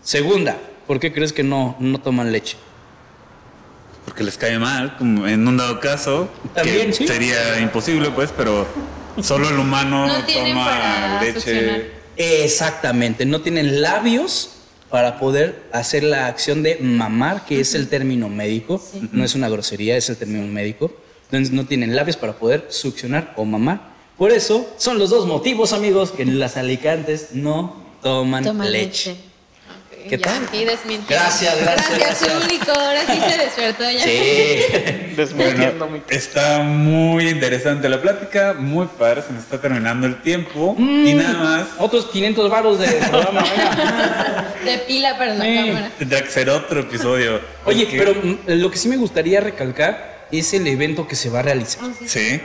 Segunda, 0.00 0.58
¿por 0.86 1.00
qué 1.00 1.12
crees 1.12 1.32
que 1.32 1.42
no, 1.42 1.76
no 1.80 1.98
toman 2.00 2.30
leche? 2.30 2.56
Porque 4.06 4.24
les 4.24 4.38
cae 4.38 4.58
mal, 4.58 4.96
como 4.96 5.26
en 5.26 5.46
un 5.46 5.56
dado 5.58 5.78
caso. 5.80 6.28
También, 6.54 6.86
que 6.86 6.92
sí. 6.94 7.06
Sería 7.06 7.60
imposible, 7.60 8.10
pues, 8.12 8.30
pero 8.34 8.66
solo 9.20 9.48
el 9.50 9.58
humano 9.58 10.06
No 10.06 10.24
tienen 10.24 10.52
toma 10.54 10.64
para 10.64 11.20
leche. 11.22 11.40
succionar. 11.40 11.80
Exactamente, 12.16 13.26
no 13.26 13.40
tienen 13.42 13.82
labios 13.82 14.50
para 14.90 15.18
poder 15.18 15.64
hacer 15.72 16.04
la 16.04 16.28
acción 16.28 16.62
de 16.62 16.78
mamar, 16.80 17.44
que 17.44 17.60
es 17.60 17.74
el 17.74 17.88
término 17.88 18.28
médico, 18.28 18.80
Sí. 18.80 19.08
no 19.12 19.24
es 19.24 19.34
una 19.34 19.48
grosería, 19.48 19.96
es 19.96 20.08
el 20.08 20.16
término 20.16 20.46
médico. 20.46 20.92
Entonces 21.24 21.52
no 21.52 21.66
tienen 21.66 21.96
labios 21.96 22.16
para 22.16 22.34
poder 22.34 22.66
succionar 22.70 23.34
o 23.36 23.44
mamar. 23.44 23.80
Por 24.16 24.30
eso 24.30 24.66
son 24.78 24.98
los 24.98 25.10
dos 25.10 25.26
motivos, 25.26 25.72
amigos, 25.72 26.12
que 26.12 26.24
las 26.24 26.56
alicantes 26.56 27.30
no 27.32 27.84
toman 28.02 28.44
Toma 28.44 28.64
leche. 28.64 29.10
leche. 29.10 29.20
¿Qué 30.08 30.18
ya 30.18 30.24
tal? 30.24 30.44
aquí 30.46 30.64
desmintiendo. 30.64 31.06
Gracias, 31.08 31.54
gracias, 31.60 31.98
Gracias, 31.98 32.20
gracias. 32.20 32.32
público. 32.42 32.72
Ahora 32.78 33.00
sí 33.06 33.20
se 33.30 33.38
despertó 33.38 33.90
ya. 33.90 34.04
Sí. 34.04 35.12
Desmintiendo 35.16 35.86
Bueno, 35.86 36.02
mi 36.08 36.14
está 36.14 36.58
muy 36.60 37.28
interesante 37.28 37.88
la 37.88 38.00
plática, 38.02 38.54
muy 38.58 38.86
padre, 38.98 39.22
se 39.26 39.32
nos 39.32 39.42
está 39.44 39.58
terminando 39.60 40.06
el 40.06 40.20
tiempo. 40.22 40.74
Y 40.78 40.82
Mm. 40.82 41.16
nada 41.16 41.32
más, 41.38 41.66
Otros 41.78 42.06
500 42.06 42.50
varos 42.50 42.78
de 42.78 42.86
programa. 42.88 43.42
venga. 43.56 44.54
De 44.64 44.78
pila 44.78 45.16
para 45.16 45.34
la 45.34 45.44
Sí. 45.44 45.54
cámara. 45.68 45.90
tendrá 45.98 46.22
que 46.22 46.30
ser 46.30 46.50
otro 46.50 46.80
episodio. 46.80 47.40
Oye, 47.64 47.84
porque- 47.86 47.98
pero 47.98 48.14
mm, 48.14 48.60
lo 48.60 48.70
que 48.70 48.76
sí 48.78 48.88
me 48.88 48.96
gustaría 48.96 49.40
recalcar 49.40 50.26
es 50.32 50.52
el 50.54 50.66
evento 50.66 51.06
que 51.08 51.16
se 51.16 51.30
va 51.30 51.38
a 51.38 51.42
realizar. 51.42 51.84
Ah, 51.84 51.92
sí. 51.98 52.08
Sí. 52.08 52.40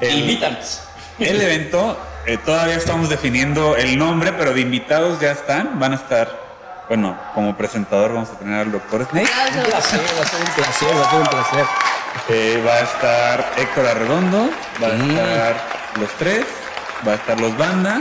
El, 0.00 0.18
Invítanos. 0.20 0.80
el 1.18 1.40
evento, 1.40 1.98
eh, 2.26 2.36
todavía 2.44 2.76
estamos 2.76 3.08
definiendo 3.08 3.76
el 3.76 3.98
nombre, 3.98 4.32
pero 4.34 4.52
de 4.52 4.60
invitados 4.60 5.18
ya 5.20 5.32
están. 5.32 5.78
Van 5.80 5.92
a 5.94 5.96
estar, 5.96 6.45
bueno, 6.88 7.16
como 7.34 7.56
presentador 7.56 8.12
vamos 8.14 8.30
a 8.30 8.38
tener 8.38 8.60
al 8.60 8.72
doctor 8.72 9.06
Snake. 9.10 9.28
Un 9.56 9.62
placer, 9.64 10.00
va 10.18 10.22
a 10.22 10.26
ser 10.26 10.40
un 10.40 10.54
placer, 10.54 10.88
va 10.96 11.06
a 11.06 11.10
ser 11.10 11.20
un 11.20 11.26
placer. 11.26 11.64
Eh, 12.28 12.64
va 12.66 12.72
a 12.74 12.80
estar 12.80 13.52
Héctor 13.58 13.86
Arredondo, 13.86 14.50
va 14.82 14.86
a 14.88 14.90
estar 14.96 15.56
los 16.00 16.10
tres, 16.18 16.44
va 17.06 17.12
a 17.12 17.14
estar 17.16 17.40
los 17.40 17.56
Banda 17.58 18.00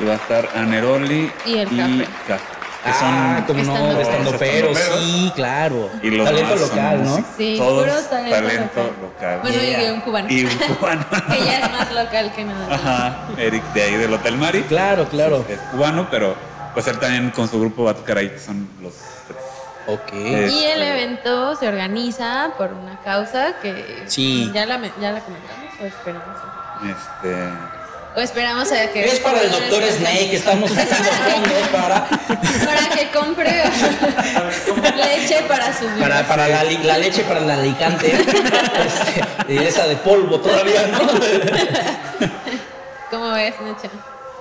y 0.00 0.04
va 0.04 0.12
a 0.14 0.16
estar 0.16 0.48
Aneroli 0.56 1.30
Y 1.44 1.58
el. 1.58 1.68
Cafre, 2.26 2.46
que 2.84 2.90
Ah, 3.02 3.42
como 3.46 3.62
no, 3.64 4.00
Estando 4.00 4.38
peros. 4.38 4.78
sí, 4.78 5.32
claro. 5.34 5.90
y 6.02 6.10
los 6.10 6.24
Talento 6.24 6.56
son 6.58 6.68
local, 6.68 7.04
¿no? 7.04 7.24
Sí, 7.36 7.56
Todos 7.58 7.82
puro 7.84 8.00
talento 8.30 8.76
local. 8.76 8.92
local. 9.02 9.38
Bueno, 9.42 9.56
y 9.62 9.66
Yeah. 9.66 9.92
un 9.92 10.00
cubano. 10.02 10.26
Y 10.30 10.44
un 10.44 10.50
cubano. 10.56 11.04
que 11.32 11.44
ya 11.44 11.58
es 11.58 11.72
más 11.72 11.92
local 11.92 12.32
que 12.36 12.44
nada. 12.44 12.74
Ajá, 12.74 13.16
Eric 13.38 13.64
de 13.72 13.82
ahí 13.82 13.96
del 13.96 14.12
Hotel 14.14 14.36
Mari. 14.38 14.62
Claro, 14.62 15.04
claro. 15.08 15.44
Es 15.48 15.58
cubano, 15.72 16.06
pero 16.10 16.36
pues 16.76 16.86
él 16.88 16.98
también 16.98 17.30
con 17.30 17.48
su 17.48 17.58
grupo 17.58 17.84
va 17.84 17.92
a 17.92 17.94
tocar 17.94 18.18
ahí, 18.18 18.28
que 18.28 18.38
son 18.38 18.68
los 18.82 18.92
tres. 19.26 19.40
Ok. 19.86 20.12
Eh, 20.12 20.50
Y 20.52 20.64
el 20.66 20.82
evento 20.82 21.56
se 21.56 21.66
organiza 21.66 22.50
por 22.58 22.70
una 22.74 23.00
causa 23.00 23.54
que 23.62 24.02
Sí. 24.04 24.50
ya 24.52 24.66
la, 24.66 24.78
ya 25.00 25.12
la 25.12 25.20
comentamos 25.20 25.72
o 25.80 25.84
esperamos. 25.86 26.36
Este. 26.84 27.34
O 28.14 28.20
esperamos 28.20 28.70
a 28.72 28.90
que 28.92 29.06
Es 29.06 29.20
para 29.20 29.40
el 29.40 29.50
doctor 29.50 29.82
Snake, 29.84 30.36
estamos 30.36 30.70
haciendo 30.70 31.10
fondos 31.30 31.68
para, 31.72 32.04
para 32.06 32.88
que 32.94 33.10
compre 33.10 33.50
leche 34.96 35.42
para 35.48 35.72
su 35.72 35.84
vida. 35.88 35.98
para, 36.00 36.28
para 36.28 36.48
la, 36.48 36.98
leche 36.98 37.22
para 37.22 37.40
el 37.40 37.50
alicante. 37.50 38.12
Este, 38.12 39.54
y 39.54 39.58
esa 39.58 39.86
de 39.86 39.96
polvo 39.96 40.38
todavía, 40.40 40.86
¿no? 40.88 40.98
¿Cómo 43.10 43.30
ves, 43.32 43.54
Nacha? 43.62 43.88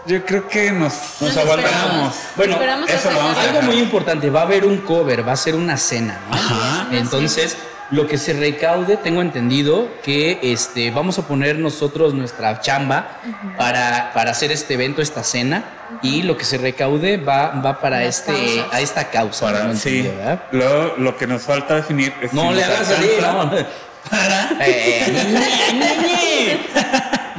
Yo 0.08 0.24
creo 0.24 0.47
que 0.47 0.72
nos, 0.72 0.93
Nos 1.20 1.36
aguantamos. 1.36 2.16
esperamos. 2.16 2.16
Bueno, 2.36 2.53
Esperamos 2.53 2.89
eso 2.89 3.12
lo 3.12 3.18
vamos 3.18 3.38
a 3.38 3.41
Algo 3.41 3.62
muy 3.64 3.78
importante, 3.80 4.30
va 4.30 4.41
a 4.41 4.43
haber 4.43 4.66
un 4.66 4.78
cover, 4.78 5.28
va 5.28 5.32
a 5.34 5.36
ser 5.38 5.56
una 5.56 5.78
cena, 5.78 6.20
¿no? 6.30 6.36
Ajá. 6.36 6.88
Entonces, 6.91 7.58
lo 7.91 8.08
que 8.08 8.18
se 8.18 8.34
recaude, 8.34 8.97
tengo 8.97 9.22
entendido 9.22 9.88
que 10.03 10.39
este, 10.43 10.91
vamos 10.91 11.18
a 11.20 11.24
poner 11.28 11.58
nosotros 11.60 12.14
nuestra 12.14 12.60
chamba 12.62 13.18
para, 13.58 14.12
para 14.14 14.32
hacer 14.32 14.51
este 14.51 14.76
evento, 14.76 15.01
esta 15.01 15.24
cena, 15.24 15.64
y 16.01 16.22
lo 16.24 16.38
que 16.38 16.45
se 16.45 16.58
recaude 16.58 17.18
va, 17.18 17.49
va 17.66 17.80
para 17.80 17.99
Las 18.01 18.20
este, 18.20 18.34
causas. 18.34 18.74
a 18.74 18.82
esta 18.82 19.10
causa. 19.10 19.45
Para, 19.45 19.62
tengo 19.62 19.76
sí. 19.76 20.10
Lo, 20.51 20.97
lo 20.97 21.18
que 21.18 21.26
nos 21.28 21.41
falta 21.43 21.76
definir 21.76 22.14
es 22.22 22.32
No 22.34 22.49
si 22.49 22.56
le 22.56 22.64
hagas 22.64 22.89
alcanza 22.89 23.32
no. 23.34 23.51
Para. 24.10 24.49
Eh, 24.62 26.60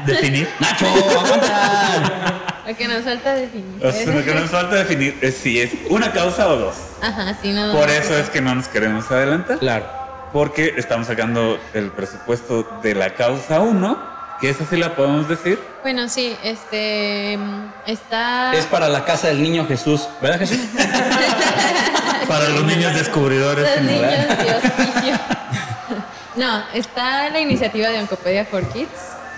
definir. 0.05 0.49
Nacho, 0.61 0.87
aguanta. 0.87 2.36
Lo 2.67 2.77
que 2.77 2.89
nos 2.89 3.05
falta 3.05 3.35
definir. 3.35 3.85
O 3.87 3.93
sea, 3.93 4.07
lo 4.07 4.25
que 4.25 4.35
nos 4.35 4.51
falta 4.51 4.77
definir 4.77 5.17
es 5.21 5.37
si 5.37 5.61
es 5.61 5.71
una 5.89 6.11
causa 6.13 6.49
o 6.49 6.57
dos. 6.57 6.75
Ajá, 7.01 7.37
sí, 7.41 7.53
no. 7.53 7.73
Por 7.73 7.89
eso 7.91 8.17
es 8.17 8.29
que 8.31 8.41
no 8.41 8.55
nos 8.55 8.69
queremos 8.69 9.11
adelantar. 9.11 9.59
Claro. 9.59 9.87
Porque 10.33 10.75
estamos 10.77 11.07
sacando 11.07 11.59
el 11.75 11.91
presupuesto 11.93 12.67
de 12.83 12.95
la 12.95 13.15
causa 13.15 13.61
1, 13.61 13.99
que 14.41 14.51
esa 14.51 14.67
sí 14.67 14.77
la 14.77 14.95
podemos 14.97 15.29
decir. 15.29 15.59
Bueno, 15.83 16.09
sí, 16.09 16.37
este. 16.43 17.37
mm, 17.39 17.73
Está. 17.87 18.53
Es 18.55 18.67
para 18.67 18.89
la 18.89 19.05
casa 19.05 19.29
del 19.29 19.43
niño 19.43 19.67
Jesús, 19.67 20.09
¿verdad 20.21 20.41
Jesús? 20.41 20.59
Para 22.29 22.49
los 22.49 22.65
niños 22.65 22.93
descubridores. 22.95 23.65
Los 23.77 23.85
¿no? 23.85 23.93
niños 23.93 24.11
de. 24.11 25.13
No, 26.35 26.63
está 26.75 27.31
la 27.31 27.41
iniciativa 27.41 27.89
de 27.89 28.01
Oncopedia 28.01 28.45
for 28.45 28.63
Kids, 28.73 28.89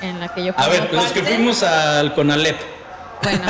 en 0.01 0.18
la 0.18 0.29
que 0.29 0.45
yo 0.47 0.53
A 0.57 0.68
ver, 0.68 0.93
los 0.93 1.12
que 1.12 1.22
fuimos 1.22 1.62
al 1.62 2.14
Conalep. 2.14 2.78
Bueno, 3.23 3.43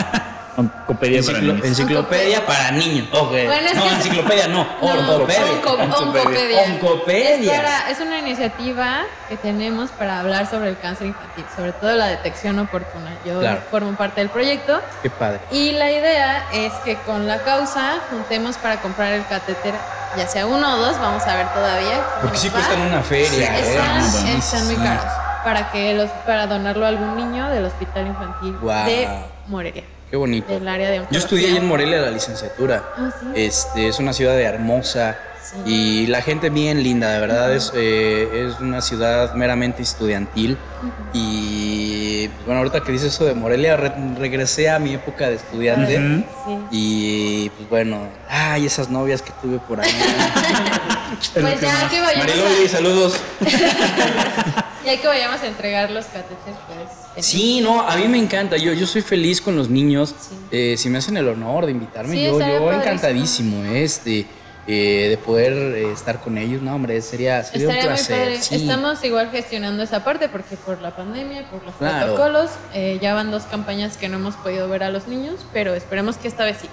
Oncopedia 0.56 1.22
para 1.22 1.38
Enciclo- 1.38 1.64
enciclopedia 1.64 2.44
para 2.44 2.72
niños. 2.72 3.06
Ok. 3.12 3.30
Bueno, 3.30 3.52
es 3.52 3.74
no, 3.76 3.82
que- 3.84 3.88
enciclopedia 3.90 4.48
no. 4.48 4.66
no, 4.82 4.88
Ortopedia. 5.12 5.40
onco- 5.62 5.78
oncopedia. 6.00 6.62
Oncopedia. 6.62 7.52
Es, 7.54 7.60
para- 7.60 7.90
es 7.90 8.00
una 8.00 8.18
iniciativa 8.18 9.02
que 9.28 9.36
tenemos 9.36 9.90
para 9.90 10.18
hablar 10.18 10.50
sobre 10.50 10.70
el 10.70 10.78
cáncer 10.80 11.06
infantil, 11.08 11.44
sobre 11.54 11.70
todo 11.72 11.92
la 11.92 12.06
detección 12.06 12.58
oportuna. 12.58 13.12
Yo 13.24 13.38
Claro. 13.38 13.60
formo 13.70 13.92
parte 13.96 14.20
del 14.20 14.30
proyecto 14.30 14.80
Qué 15.00 15.10
padre. 15.10 15.38
y 15.52 15.72
la 15.72 15.92
idea 15.92 16.46
es 16.52 16.72
que 16.84 16.96
con 16.96 17.28
la 17.28 17.38
causa 17.44 17.98
juntemos 18.10 18.56
para 18.56 18.80
comprar 18.80 19.12
el 19.12 19.24
catéter, 19.26 19.74
ya 20.16 20.26
sea 20.26 20.44
uno 20.46 20.74
o 20.74 20.76
dos, 20.78 20.98
vamos 20.98 21.22
a 21.24 21.36
ver 21.36 21.46
todavía. 21.54 22.00
Porque 22.20 22.36
sí 22.38 22.50
cuestan 22.50 22.80
una 22.80 23.00
feria. 23.02 23.56
¿eh? 23.58 23.60
Están, 23.60 24.10
Sí, 24.10 24.32
están 24.36 24.66
muy 24.66 24.74
sí. 24.74 24.82
caros. 24.82 25.04
Para 25.44 25.70
que 25.70 25.94
los, 25.94 26.10
para 26.26 26.48
donarlo 26.48 26.84
a 26.84 26.88
algún 26.88 27.14
niño 27.16 27.48
del 27.50 27.64
hospital 27.66 28.08
infantil 28.08 28.56
de 28.86 29.08
Morelia. 29.48 29.84
Qué 30.10 30.16
bonito. 30.16 30.52
Del 30.52 30.66
área 30.66 30.90
de 30.90 31.02
Yo 31.10 31.18
estudié 31.18 31.48
ahí 31.48 31.56
en 31.56 31.66
Morelia 31.66 32.00
la 32.00 32.10
licenciatura. 32.10 32.82
Ah, 32.96 33.10
sí. 33.20 33.26
Este, 33.34 33.88
es 33.88 33.98
una 33.98 34.12
ciudad 34.12 34.40
hermosa 34.40 35.18
Sí. 35.48 35.56
y 35.72 36.06
la 36.08 36.20
gente 36.20 36.50
bien 36.50 36.82
linda, 36.82 37.10
de 37.12 37.20
verdad 37.20 37.54
es, 37.54 37.72
eh, 37.74 38.46
es 38.50 38.60
una 38.60 38.80
ciudad 38.82 39.34
meramente 39.34 39.82
estudiantil. 39.82 40.58
Y 41.12 42.28
bueno, 42.44 42.58
ahorita 42.58 42.82
que 42.82 42.92
dices 42.92 43.14
eso 43.14 43.24
de 43.24 43.34
Morelia, 43.34 43.76
re- 43.76 43.92
regresé 44.18 44.68
a 44.70 44.78
mi 44.78 44.94
época 44.94 45.28
de 45.28 45.36
estudiante. 45.36 45.96
Sí. 46.46 46.58
Y 46.70 47.48
pues 47.50 47.68
bueno, 47.68 48.08
ay, 48.28 48.66
esas 48.66 48.88
novias 48.90 49.22
que 49.22 49.32
tuve 49.42 49.58
por 49.58 49.80
ahí. 49.80 49.90
Pues 51.34 51.60
ya 51.60 51.88
que 51.88 52.00
vayamos 52.00 52.26
Mariloli, 52.26 52.66
a, 52.66 52.68
saludos. 52.68 53.18
ya 54.84 55.00
que 55.00 55.06
vayamos 55.06 55.40
a 55.40 55.46
entregar 55.46 55.90
los 55.90 56.04
catéteres, 56.06 56.58
pues. 57.14 57.26
Sí, 57.26 57.60
no, 57.60 57.80
a 57.80 57.96
mí 57.96 58.06
me 58.08 58.18
encanta. 58.18 58.56
Yo, 58.56 58.72
yo 58.72 58.86
soy 58.86 59.02
feliz 59.02 59.40
con 59.40 59.56
los 59.56 59.68
niños. 59.68 60.14
Sí. 60.20 60.36
Eh, 60.50 60.74
si 60.78 60.88
me 60.90 60.98
hacen 60.98 61.16
el 61.16 61.26
honor 61.28 61.66
de 61.66 61.72
invitarme, 61.72 62.14
Sí, 62.14 62.24
yo, 62.24 62.32
yo 62.32 62.38
padrísimo. 62.38 62.72
encantadísimo 62.72 63.64
eh, 63.64 63.82
este, 63.84 64.26
eh, 64.70 65.06
de 65.08 65.16
poder 65.18 65.52
eh, 65.54 65.90
estar 65.92 66.20
con 66.20 66.36
ellos. 66.36 66.60
No, 66.60 66.74
hombre, 66.74 67.00
sería, 67.00 67.42
sería 67.42 67.68
un 67.70 67.74
placer. 67.80 68.36
sí. 68.40 68.56
Estamos 68.56 69.02
igual 69.02 69.30
gestionando 69.30 69.82
esa 69.82 70.04
parte 70.04 70.28
porque 70.28 70.56
por 70.56 70.80
la 70.82 70.94
pandemia, 70.94 71.48
por 71.50 71.64
los 71.64 71.74
Claro. 71.76 72.14
protocolos, 72.14 72.50
eh, 72.74 72.98
ya 73.00 73.14
van 73.14 73.30
dos 73.30 73.44
campañas 73.44 73.96
que 73.96 74.08
no 74.10 74.16
hemos 74.18 74.34
podido 74.36 74.68
ver 74.68 74.82
a 74.82 74.90
los 74.90 75.08
niños, 75.08 75.36
pero 75.54 75.74
esperemos 75.74 76.18
que 76.18 76.28
esta 76.28 76.44
vez 76.44 76.58
sí. 76.60 76.68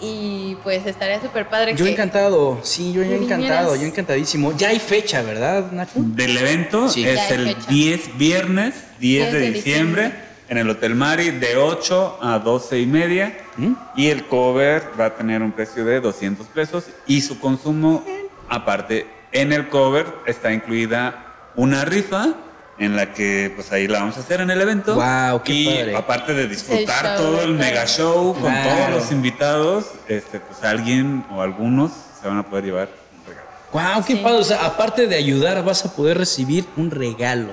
Y 0.00 0.56
pues 0.62 0.86
estaría 0.86 1.20
súper 1.22 1.48
padre 1.48 1.74
Yo 1.74 1.84
que... 1.86 1.92
encantado, 1.92 2.60
sí, 2.62 2.92
yo 2.92 3.02
encantado, 3.02 3.74
yo 3.76 3.86
encantadísimo. 3.86 4.54
Ya 4.56 4.68
hay 4.68 4.78
fecha, 4.78 5.22
¿verdad, 5.22 5.72
Nacho? 5.72 5.92
Del 5.96 6.36
evento 6.36 6.88
Sí. 6.90 7.04
es 7.08 7.30
el 7.30 7.48
fecha. 7.48 7.66
10 7.70 8.18
viernes, 8.18 8.74
10 9.00 9.32
de 9.32 9.38
10 9.40 9.52
de 9.52 9.56
diciembre, 9.56 10.02
diciembre. 10.04 10.26
En 10.48 10.58
el 10.58 10.68
Hotel 10.70 10.94
Mari, 10.94 11.30
de 11.30 11.56
8 11.56 12.18
a 12.22 12.38
12 12.38 12.78
y 12.80 12.86
media. 12.86 13.36
¿Mm? 13.56 13.72
Y 13.96 14.08
el 14.08 14.26
cover 14.26 14.82
va 14.98 15.06
a 15.06 15.14
tener 15.14 15.42
un 15.42 15.52
precio 15.52 15.84
de 15.84 16.00
200 16.00 16.46
pesos 16.48 16.84
y 17.06 17.20
su 17.22 17.38
consumo 17.40 18.04
aparte. 18.48 19.06
En 19.32 19.52
el 19.52 19.68
cover 19.68 20.06
está 20.26 20.52
incluida 20.52 21.50
una 21.56 21.84
rifa 21.84 22.34
en 22.78 22.94
la 22.94 23.12
que 23.14 23.50
pues 23.54 23.72
ahí 23.72 23.88
la 23.88 24.00
vamos 24.00 24.16
a 24.18 24.20
hacer 24.20 24.40
en 24.42 24.50
el 24.50 24.60
evento. 24.60 24.94
Guau, 24.94 25.42
qué 25.42 25.52
y 25.52 25.66
padre. 25.66 25.96
aparte 25.96 26.34
de 26.34 26.46
disfrutar 26.46 27.04
El 27.06 27.10
show 27.12 27.16
todo 27.32 27.42
el 27.42 27.54
mega 27.54 27.86
show 27.86 28.34
con 28.34 28.52
todos 28.62 28.90
los 28.90 29.10
invitados, 29.12 29.86
este, 30.08 30.40
pues 30.40 30.62
alguien 30.62 31.24
o 31.30 31.40
algunos 31.42 31.90
se 32.20 32.28
van 32.28 32.38
a 32.38 32.42
poder 32.44 32.64
llevar 32.66 32.88
un 33.18 33.26
regalo. 33.26 33.48
Wow, 33.94 34.04
qué 34.04 34.12
Sí. 34.16 34.20
padre. 34.22 34.36
O 34.38 34.44
sea, 34.44 34.64
aparte 34.66 35.06
de 35.06 35.16
ayudar, 35.16 35.64
vas 35.64 35.84
a 35.86 35.92
poder 35.96 36.18
recibir 36.18 36.66
un 36.76 36.90
regalo. 36.90 37.52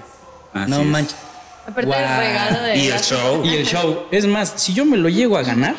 Así 0.53 0.69
no 0.69 0.81
es. 0.81 0.85
manches. 0.85 1.15
Aparte 1.67 1.89
del 1.89 2.17
regalo 2.17 2.61
de 2.63 2.77
Y 2.77 2.87
el 2.87 2.99
show. 2.99 3.45
Y 3.45 3.55
el 3.55 3.65
show. 3.65 4.05
Es 4.11 4.25
más, 4.27 4.53
si 4.57 4.73
yo 4.73 4.85
me 4.85 4.97
lo 4.97 5.09
llego 5.09 5.37
a 5.37 5.43
ganar, 5.43 5.75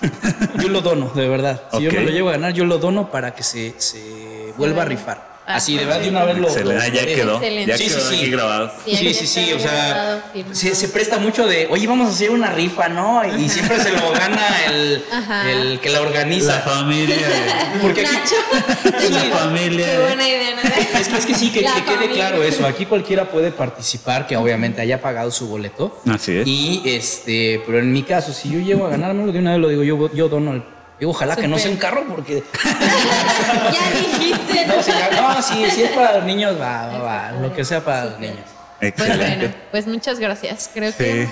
yo 0.62 0.68
lo 0.68 0.80
dono, 0.80 1.10
de 1.14 1.28
verdad. 1.28 1.62
Si 1.72 1.82
yo 1.82 1.92
me 1.92 2.00
lo 2.00 2.10
llego 2.10 2.28
a 2.28 2.32
ganar, 2.32 2.52
yo 2.52 2.64
lo 2.64 2.78
dono 2.78 3.10
para 3.10 3.34
que 3.34 3.42
se, 3.42 3.74
se 3.78 4.52
vuelva 4.56 4.82
a 4.82 4.84
rifar. 4.84 5.31
Ah, 5.44 5.56
Así, 5.56 5.76
de 5.76 5.84
verdad, 5.84 6.00
de 6.00 6.08
una 6.08 6.24
vez 6.24 6.38
lo. 6.38 6.48
Lo- 6.48 6.80
Ah, 6.80 6.86
ya 6.88 7.04
quedó. 7.04 7.34
Excelente. 7.34 7.66
Ya 7.72 7.76
Sí, 7.76 7.84
quedó 7.88 8.00
sí. 8.00 8.14
aquí 8.16 8.30
grabado. 8.30 8.72
Sí, 8.86 9.14
Sí, 9.14 9.26
sí, 9.26 9.52
o 9.52 9.58
sea, 9.58 10.24
se, 10.52 10.74
se 10.76 10.88
presta 10.88 11.18
mucho 11.18 11.46
de, 11.48 11.66
oye, 11.68 11.86
vamos 11.88 12.08
a 12.08 12.12
hacer 12.12 12.30
una 12.30 12.50
rifa, 12.50 12.88
¿no? 12.88 13.22
Y 13.38 13.48
siempre 13.48 13.80
se 13.80 13.90
lo 13.90 14.12
gana 14.12 14.40
el, 14.66 15.02
el 15.50 15.80
que 15.80 15.90
la 15.90 16.00
organiza. 16.00 16.54
La 16.56 16.60
familia. 16.60 17.16
Porque 17.82 18.02
aquí, 18.06 18.14
Nacho. 18.14 19.08
La 19.10 19.36
familia. 19.36 19.86
Qué 19.86 19.98
buena 19.98 20.28
idea, 20.28 20.54
¿no? 20.54 20.62
es 21.00 21.08
que, 21.08 21.16
es 21.18 21.26
que 21.26 21.34
sí, 21.34 21.50
que, 21.50 21.60
quede 21.60 22.10
claro 22.12 22.42
eso. 22.44 22.64
Aquí 22.64 22.86
cualquiera 22.86 23.28
puede 23.28 23.50
participar, 23.50 24.26
que 24.28 24.36
obviamente 24.36 24.80
haya 24.80 25.00
pagado 25.02 25.30
su 25.32 25.48
boleto. 25.48 26.00
Así 26.08 26.36
es. 26.38 26.46
Y 26.46 26.82
este, 26.84 27.62
pero 27.66 27.80
en 27.80 27.92
mi 27.92 28.04
caso, 28.04 28.32
si 28.32 28.48
yo 28.50 28.60
llego 28.60 28.86
a 28.86 28.90
ganármelo 28.90 29.32
de 29.32 29.38
una 29.40 29.50
vez, 29.52 29.60
lo 29.60 29.68
digo, 29.68 29.82
yo, 29.82 30.14
yo 30.14 30.28
dono 30.28 30.52
el. 30.52 30.62
Digo, 31.02 31.10
ojalá 31.10 31.34
que 31.34 31.48
no 31.48 31.58
sea 31.58 31.68
un 31.72 31.78
carro, 31.78 32.04
porque. 32.08 32.44
ya 33.72 33.90
dijiste. 33.90 34.66
No, 34.66 34.80
si, 34.80 34.92
ya- 34.92 35.10
no, 35.20 35.42
sí, 35.42 35.68
si 35.72 35.82
es 35.82 35.90
para 35.90 36.18
los 36.18 36.24
niños, 36.24 36.54
va, 36.60 36.86
va, 36.86 36.98
va, 36.98 37.32
Lo 37.32 37.52
que 37.52 37.64
sea 37.64 37.80
para 37.84 38.04
los 38.04 38.20
niños. 38.20 38.36
Pues 38.78 38.92
Excelente. 38.92 39.36
bueno, 39.48 39.54
pues 39.72 39.86
muchas 39.88 40.20
gracias. 40.20 40.70
Creo 40.72 40.92
Sí. 40.92 40.98
que 40.98 41.28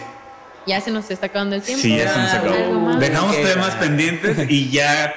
ya 0.66 0.80
se 0.80 0.90
nos 0.90 1.08
está 1.08 1.26
acabando 1.26 1.54
el 1.54 1.62
tiempo. 1.62 1.82
Sí, 1.82 1.96
ya 1.96 2.12
se 2.12 2.18
nos 2.18 2.34
acabó. 2.34 2.96
Dejamos 2.98 3.36
temas 3.40 3.76
pendientes 3.76 4.36
y 4.50 4.70
ya. 4.70 5.14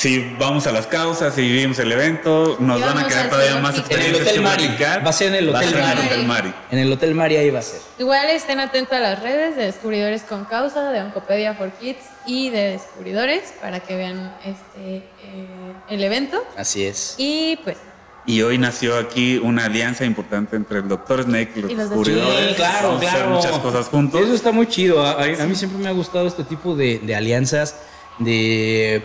Si 0.00 0.34
vamos 0.38 0.66
a 0.66 0.72
las 0.72 0.86
causas, 0.86 1.34
si 1.34 1.42
vivimos 1.42 1.78
el 1.78 1.92
evento, 1.92 2.56
nos 2.58 2.80
van 2.80 2.96
a 2.96 3.06
quedar 3.06 3.28
todavía 3.28 3.56
más 3.58 3.76
experiencias 3.78 4.28
que 4.32 4.40
Mari. 4.40 4.62
platicar. 4.64 5.04
Va 5.04 5.10
a 5.10 5.12
ser 5.12 5.28
en 5.28 5.34
el 5.34 5.48
Hotel 5.50 5.68
ser 5.68 5.76
en 5.78 5.84
el 5.84 5.86
Mari. 5.94 6.06
Hotel 6.06 6.26
Mari. 6.26 6.54
En 6.70 6.78
el 6.78 6.92
Hotel 6.94 7.14
Mari 7.14 7.36
ahí 7.36 7.50
va 7.50 7.58
a 7.58 7.62
ser. 7.62 7.80
Igual 7.98 8.30
estén 8.30 8.60
atentos 8.60 8.94
a 8.96 9.00
las 9.00 9.20
redes 9.22 9.56
de 9.56 9.64
Descubridores 9.64 10.22
con 10.22 10.46
Causa, 10.46 10.90
de 10.90 11.02
Oncopedia 11.02 11.52
for 11.52 11.70
Kids 11.72 11.98
y 12.24 12.48
de 12.48 12.70
Descubridores 12.70 13.52
para 13.60 13.80
que 13.80 13.94
vean 13.94 14.34
este 14.42 14.96
eh, 14.96 15.02
el 15.90 16.02
evento. 16.02 16.42
Así 16.56 16.82
es. 16.86 17.16
Y 17.18 17.58
pues, 17.62 17.76
Y 18.24 18.40
hoy 18.40 18.56
nació 18.56 18.96
aquí 18.96 19.36
una 19.36 19.66
alianza 19.66 20.06
importante 20.06 20.56
entre 20.56 20.78
el 20.78 20.88
Dr. 20.88 21.24
Snake 21.24 21.52
y 21.56 21.60
los 21.60 21.70
Y 21.72 21.74
los 21.74 21.90
descubridores. 21.90 22.48
Sí, 22.48 22.54
claro, 22.54 22.88
Vamos 22.88 23.02
a 23.04 23.06
hacer 23.06 23.20
claro. 23.20 23.34
muchas 23.36 23.58
cosas 23.58 23.86
juntos. 23.88 24.22
Eso 24.22 24.32
está 24.32 24.50
muy 24.50 24.66
chido. 24.66 25.04
A, 25.04 25.10
a- 25.10 25.42
a 25.42 25.46
mí 25.46 25.54
siempre 25.54 25.78
me 25.78 25.90
ha 25.90 25.92
gustado 25.92 26.26
este 26.26 26.42
tipo 26.44 26.74
de, 26.74 27.00
de 27.00 27.14
alianzas. 27.14 27.76
De. 28.18 29.02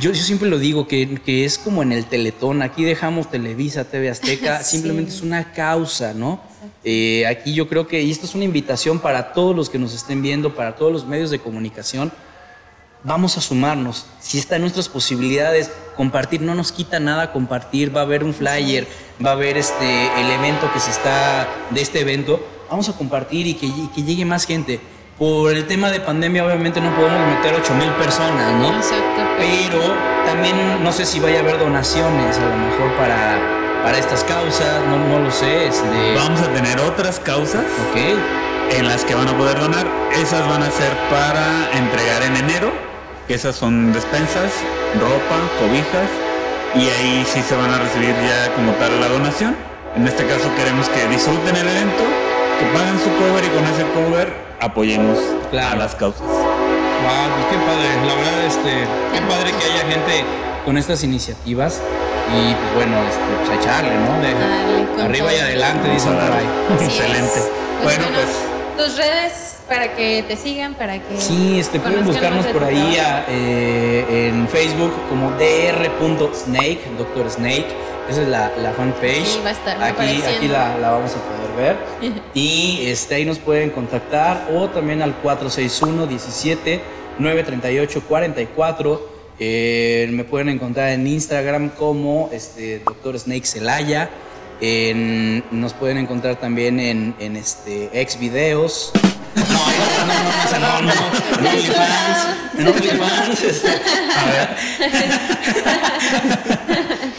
Yo, 0.00 0.12
yo 0.12 0.22
siempre 0.22 0.48
lo 0.48 0.58
digo, 0.58 0.86
que, 0.88 1.20
que 1.24 1.44
es 1.44 1.58
como 1.58 1.82
en 1.82 1.92
el 1.92 2.06
Teletón. 2.06 2.62
Aquí 2.62 2.84
dejamos 2.84 3.30
Televisa, 3.30 3.84
TV 3.84 4.10
Azteca. 4.10 4.60
Sí. 4.62 4.76
Simplemente 4.76 5.10
es 5.12 5.20
una 5.22 5.52
causa, 5.52 6.14
¿no? 6.14 6.40
Eh, 6.84 7.26
aquí 7.26 7.54
yo 7.54 7.68
creo 7.68 7.86
que, 7.86 8.02
y 8.02 8.10
esto 8.10 8.26
es 8.26 8.34
una 8.34 8.44
invitación 8.44 8.98
para 8.98 9.32
todos 9.32 9.54
los 9.54 9.70
que 9.70 9.78
nos 9.78 9.94
estén 9.94 10.22
viendo, 10.22 10.54
para 10.54 10.76
todos 10.76 10.92
los 10.92 11.06
medios 11.06 11.30
de 11.30 11.38
comunicación. 11.38 12.12
Vamos 13.02 13.36
a 13.36 13.40
sumarnos. 13.42 14.06
Si 14.20 14.38
está 14.38 14.56
en 14.56 14.62
nuestras 14.62 14.88
posibilidades, 14.88 15.70
compartir 15.96 16.40
no 16.40 16.54
nos 16.54 16.72
quita 16.72 17.00
nada 17.00 17.32
compartir. 17.32 17.94
Va 17.94 18.00
a 18.00 18.04
haber 18.04 18.24
un 18.24 18.32
flyer, 18.32 18.86
va 19.24 19.30
a 19.30 19.32
haber 19.34 19.58
este 19.58 20.06
el 20.20 20.30
evento 20.30 20.70
que 20.72 20.80
se 20.80 20.90
está 20.90 21.46
de 21.70 21.82
este 21.82 22.00
evento. 22.00 22.40
Vamos 22.70 22.88
a 22.88 22.94
compartir 22.94 23.46
y 23.46 23.54
que, 23.54 23.66
lle- 23.66 23.92
que 23.94 24.02
llegue 24.02 24.24
más 24.24 24.46
gente. 24.46 24.80
Por 25.18 25.52
el 25.52 25.66
tema 25.66 25.90
de 25.90 26.00
pandemia, 26.00 26.44
obviamente 26.44 26.80
no 26.80 26.90
podemos 26.96 27.20
meter 27.36 27.54
8 27.54 27.74
mil 27.74 27.90
personas, 27.92 28.52
¿no? 28.54 28.76
exacto. 28.76 29.22
Pero 29.38 29.80
también 30.26 30.82
no 30.82 30.90
sé 30.90 31.06
si 31.06 31.20
vaya 31.20 31.38
a 31.38 31.40
haber 31.42 31.58
donaciones, 31.58 32.36
a 32.36 32.40
lo 32.40 32.56
mejor 32.56 32.96
para, 32.96 33.38
para 33.84 33.96
estas 33.98 34.24
causas, 34.24 34.82
no, 34.88 34.96
no 34.98 35.20
lo 35.20 35.30
sé. 35.30 35.68
Este, 35.68 36.14
Vamos 36.16 36.40
a 36.40 36.48
tener 36.52 36.80
otras 36.80 37.20
causas 37.20 37.62
Ok. 37.90 38.76
en 38.76 38.88
las 38.88 39.04
que 39.04 39.14
van 39.14 39.28
a 39.28 39.38
poder 39.38 39.60
donar. 39.60 39.86
Esas 40.20 40.48
van 40.48 40.64
a 40.64 40.70
ser 40.72 40.92
para 41.08 41.70
entregar 41.78 42.22
en 42.24 42.36
enero, 42.36 42.72
que 43.28 43.34
esas 43.34 43.54
son 43.54 43.92
despensas, 43.92 44.50
ropa, 44.98 45.38
cobijas, 45.60 46.10
y 46.74 46.88
ahí 46.90 47.24
sí 47.24 47.40
se 47.40 47.54
van 47.54 47.70
a 47.70 47.78
recibir 47.78 48.14
ya 48.26 48.52
como 48.54 48.72
tal 48.72 49.00
la 49.00 49.06
donación. 49.08 49.54
En 49.94 50.08
este 50.08 50.26
caso 50.26 50.50
queremos 50.56 50.88
que 50.88 51.06
disfruten 51.06 51.54
el 51.54 51.68
evento, 51.68 52.02
que 52.58 52.66
paguen 52.76 52.98
su 52.98 53.10
cover 53.14 53.44
y 53.44 53.48
con 53.48 53.64
ese 53.64 53.84
cover 53.94 54.43
apoyemos 54.60 55.18
a 55.18 55.50
Claro. 55.50 55.78
las 55.78 55.94
causas. 55.94 56.20
Wow, 56.22 57.28
pues 57.34 57.46
qué 57.50 57.56
padre, 57.66 58.06
la 58.06 58.14
verdad, 58.14 58.46
este, 58.46 58.70
qué 59.12 59.20
padre 59.28 59.50
que 59.52 59.64
haya 59.72 59.90
gente 59.92 60.24
con 60.64 60.78
estas 60.78 61.04
iniciativas 61.04 61.80
y 62.32 62.54
pues 62.54 62.74
bueno, 62.74 62.96
este, 63.06 63.20
pues 63.38 63.50
a 63.50 63.54
echarle, 63.60 63.94
¿no? 63.94 64.20
De 64.22 64.32
Dale, 64.32 65.02
arriba 65.04 65.34
y 65.34 65.38
adelante. 65.38 65.88
Así 65.96 66.84
Excelente. 66.84 67.38
es. 67.38 67.50
Bueno, 67.82 68.04
Tus 68.78 68.96
redes 68.96 69.58
para 69.68 69.94
que 69.94 70.24
te 70.26 70.36
sigan, 70.36 70.74
para 70.74 70.94
que. 70.98 71.20
Sí, 71.20 71.58
este, 71.60 71.78
pueden 71.80 72.04
buscarnos 72.06 72.46
por 72.46 72.64
ahí 72.64 72.96
a, 72.98 73.24
eh, 73.28 74.28
en 74.30 74.48
Facebook 74.48 74.92
como 75.10 75.30
dr.snake, 75.32 76.80
Dr. 76.98 77.30
Snake. 77.30 77.66
Esa 78.08 78.22
es 78.22 78.28
la, 78.28 78.52
la 78.62 78.72
fanpage. 78.72 79.24
Sí, 79.26 79.40
va 79.44 79.48
a 79.48 79.52
estar 79.52 79.82
aquí, 79.82 80.22
aquí 80.36 80.48
la, 80.48 80.76
la 80.78 80.90
vamos 80.90 81.12
a 81.12 81.16
poder 81.56 81.56
ver. 81.56 81.76
y 82.34 82.80
este, 82.86 83.14
ahí 83.16 83.24
nos 83.24 83.38
pueden 83.38 83.70
contactar 83.70 84.48
o 84.54 84.68
también 84.68 85.00
al 85.02 85.14
461 85.16 86.06
17 86.06 86.80
938 87.18 88.02
44. 88.06 89.14
Eh, 89.40 90.08
me 90.12 90.22
pueden 90.24 90.48
encontrar 90.48 90.90
en 90.90 91.06
Instagram 91.06 91.70
como 91.70 92.28
este, 92.32 92.80
Dr. 92.80 93.18
Snake 93.18 93.46
Celaya. 93.46 94.08
En- 94.60 95.42
nos 95.50 95.72
pueden 95.74 95.98
encontrar 95.98 96.36
también 96.36 96.78
en, 96.78 97.14
en 97.18 97.36
este, 97.36 97.88
ex 97.92 98.18
videos. 98.18 98.92
No, 99.34 99.42
no, 99.42 99.48
no, 100.06 100.82
no, 100.82 100.82
no, 100.82 100.92
no, 102.62 102.70
OnlyFans, 102.70 103.42
este, 103.42 103.68
a 103.68 104.24
ver. 104.30 104.48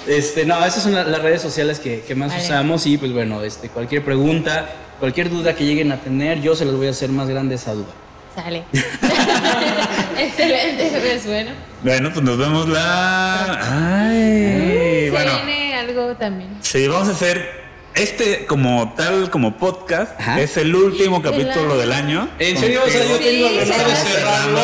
Este, 0.08 0.46
no, 0.46 0.64
esas 0.66 0.84
son 0.84 0.94
la- 0.94 1.04
las 1.04 1.22
redes 1.22 1.42
sociales 1.42 1.80
que, 1.80 2.02
que 2.02 2.14
más 2.16 2.30
Vale. 2.30 2.44
usamos 2.44 2.86
y 2.86 2.98
pues 2.98 3.12
bueno, 3.12 3.42
este, 3.44 3.70
cualquier 3.70 4.04
pregunta, 4.04 4.70
cualquier 5.00 5.30
duda 5.30 5.56
que 5.56 5.66
lleguen 5.66 5.92
a 5.92 5.98
tener, 6.00 6.42
yo 6.42 6.56
se 6.56 6.64
las 6.66 6.76
voy 6.76 6.88
a 6.88 6.92
hacer 6.92 7.10
más 7.10 7.28
grande 7.28 7.56
esa 7.56 7.74
duda. 7.74 7.88
Sale. 8.36 8.64
Excelente, 10.18 10.92
pues 11.02 11.26
bueno. 11.26 11.52
Bueno, 11.84 12.12
pues 12.14 12.24
nos 12.24 12.38
vemos 12.38 12.68
la... 12.70 14.08
Ay, 14.10 15.06
Se 15.06 15.12
bueno. 15.12 15.32
viene 15.46 15.76
algo 15.76 16.16
también. 16.16 16.50
Sí, 16.62 16.88
vamos 16.88 17.08
a 17.10 17.12
hacer 17.12 17.64
este 17.96 18.46
como 18.46 18.94
tal, 18.98 19.30
como 19.30 19.58
podcast. 19.58 20.20
Ajá. 20.20 20.40
Es 20.42 20.58
el 20.58 20.76
último 20.76 21.22
capítulo 21.22 21.78
del 21.78 21.92
año. 21.94 22.28
¿En 22.40 22.58
serio? 22.58 22.82
O 22.86 22.90
sea, 22.90 23.06
yo 23.06 23.18
tengo 23.18 23.48
el 23.48 23.60
honor 23.72 23.88
de 23.88 23.96
cerrarlo. 23.96 24.60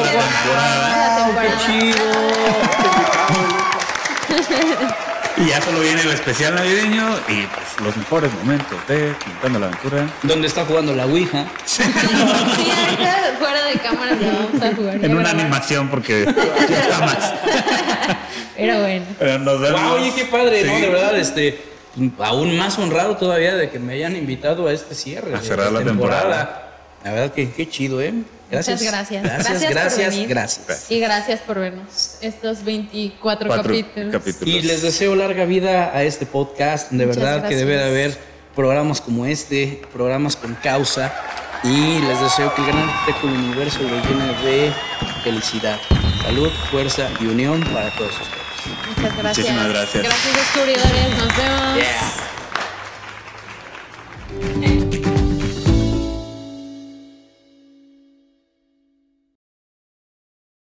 ¡Qué 1.41 1.49
chido! 1.65 1.95
Y 5.37 5.47
ya 5.47 5.61
solo 5.61 5.79
viene 5.79 6.01
el 6.01 6.09
especial 6.09 6.55
navideño 6.55 7.17
y 7.27 7.45
pues 7.47 7.81
los 7.83 7.95
mejores 7.97 8.31
momentos 8.33 8.77
de 8.87 9.13
Pintando 9.23 9.59
la 9.59 9.67
Aventura. 9.67 10.07
¿Dónde 10.23 10.47
está 10.47 10.65
jugando 10.65 10.93
la 10.93 11.05
Ouija? 11.05 11.45
Sí, 11.65 11.83
ahorita 11.83 13.35
fuera 13.39 13.65
de 13.65 13.73
cámara 13.75 14.15
lo 14.15 14.27
vamos 14.27 14.61
a 14.61 14.75
jugar. 14.75 15.05
En 15.05 15.15
una 15.15 15.29
animación 15.29 15.89
porque 15.89 16.25
ya 16.69 16.79
está 16.79 16.99
más. 16.99 17.33
Pero 18.55 18.79
bueno. 18.81 19.05
Pero 19.17 19.39
nos 19.39 19.61
vemos. 19.61 19.81
¡Wow! 19.81 19.91
Oye, 19.93 20.13
qué 20.15 20.25
padre, 20.25 20.63
¿no? 20.65 20.79
De 20.79 20.89
verdad, 20.89 21.17
este, 21.17 21.63
aún 22.19 22.57
más 22.57 22.77
honrado 22.77 23.17
todavía 23.17 23.55
de 23.55 23.69
que 23.69 23.79
me 23.79 23.93
hayan 23.93 24.15
invitado 24.15 24.67
a 24.67 24.73
este 24.73 24.95
cierre. 24.95 25.33
A 25.33 25.39
de 25.39 25.47
cerrar 25.47 25.71
la 25.71 25.81
temporada. 25.81 26.67
La 27.03 27.13
verdad 27.13 27.33
que 27.33 27.51
qué 27.51 27.67
chido, 27.67 28.01
¿eh? 28.01 28.13
Gracias. 28.51 28.79
Muchas 28.81 28.93
gracias. 28.93 29.23
Gracias, 29.23 29.47
Gracias 29.47 29.63
por 29.71 29.81
gracias, 29.81 30.09
venir. 30.13 30.27
gracias. 30.29 30.91
Y 30.91 30.99
gracias 30.99 31.39
por 31.41 31.59
vernos 31.59 32.15
estos 32.21 32.63
24 32.63 33.47
Cuatro 33.47 33.63
capítulos. 33.63 34.11
capítulos. 34.11 34.55
Y 34.55 34.61
les 34.61 34.81
deseo 34.81 35.15
larga 35.15 35.45
vida 35.45 35.91
a 35.95 36.03
este 36.03 36.25
podcast. 36.25 36.91
De 36.91 37.05
Muchas 37.05 37.23
verdad 37.23 37.47
que 37.47 37.55
debe 37.55 37.77
de 37.77 37.83
haber 37.83 38.17
programas 38.55 38.99
como 39.01 39.25
este, 39.25 39.81
programas 39.93 40.35
con 40.35 40.53
causa. 40.55 41.13
Y 41.63 41.99
les 41.99 42.19
deseo 42.19 42.53
que 42.55 42.61
el 42.61 42.67
gran 42.67 42.89
arquitecto 42.89 43.27
del 43.27 43.35
universo 43.37 43.79
lo 43.83 43.89
llene 43.89 44.33
de 44.43 44.73
felicidad, 45.23 45.77
salud, 46.23 46.49
fuerza 46.71 47.07
y 47.19 47.27
unión 47.27 47.61
para 47.71 47.91
todos 47.91 48.11
ustedes. 48.13 48.41
Muchas 48.97 49.15
gracias. 49.17 49.37
Muchísimas 49.37 49.69
gracias. 49.69 50.03
Gracias, 50.03 50.35
descubridores. 50.35 51.17
Nos 51.17 51.37
vemos. 51.37 51.75
Yeah. 54.59 54.70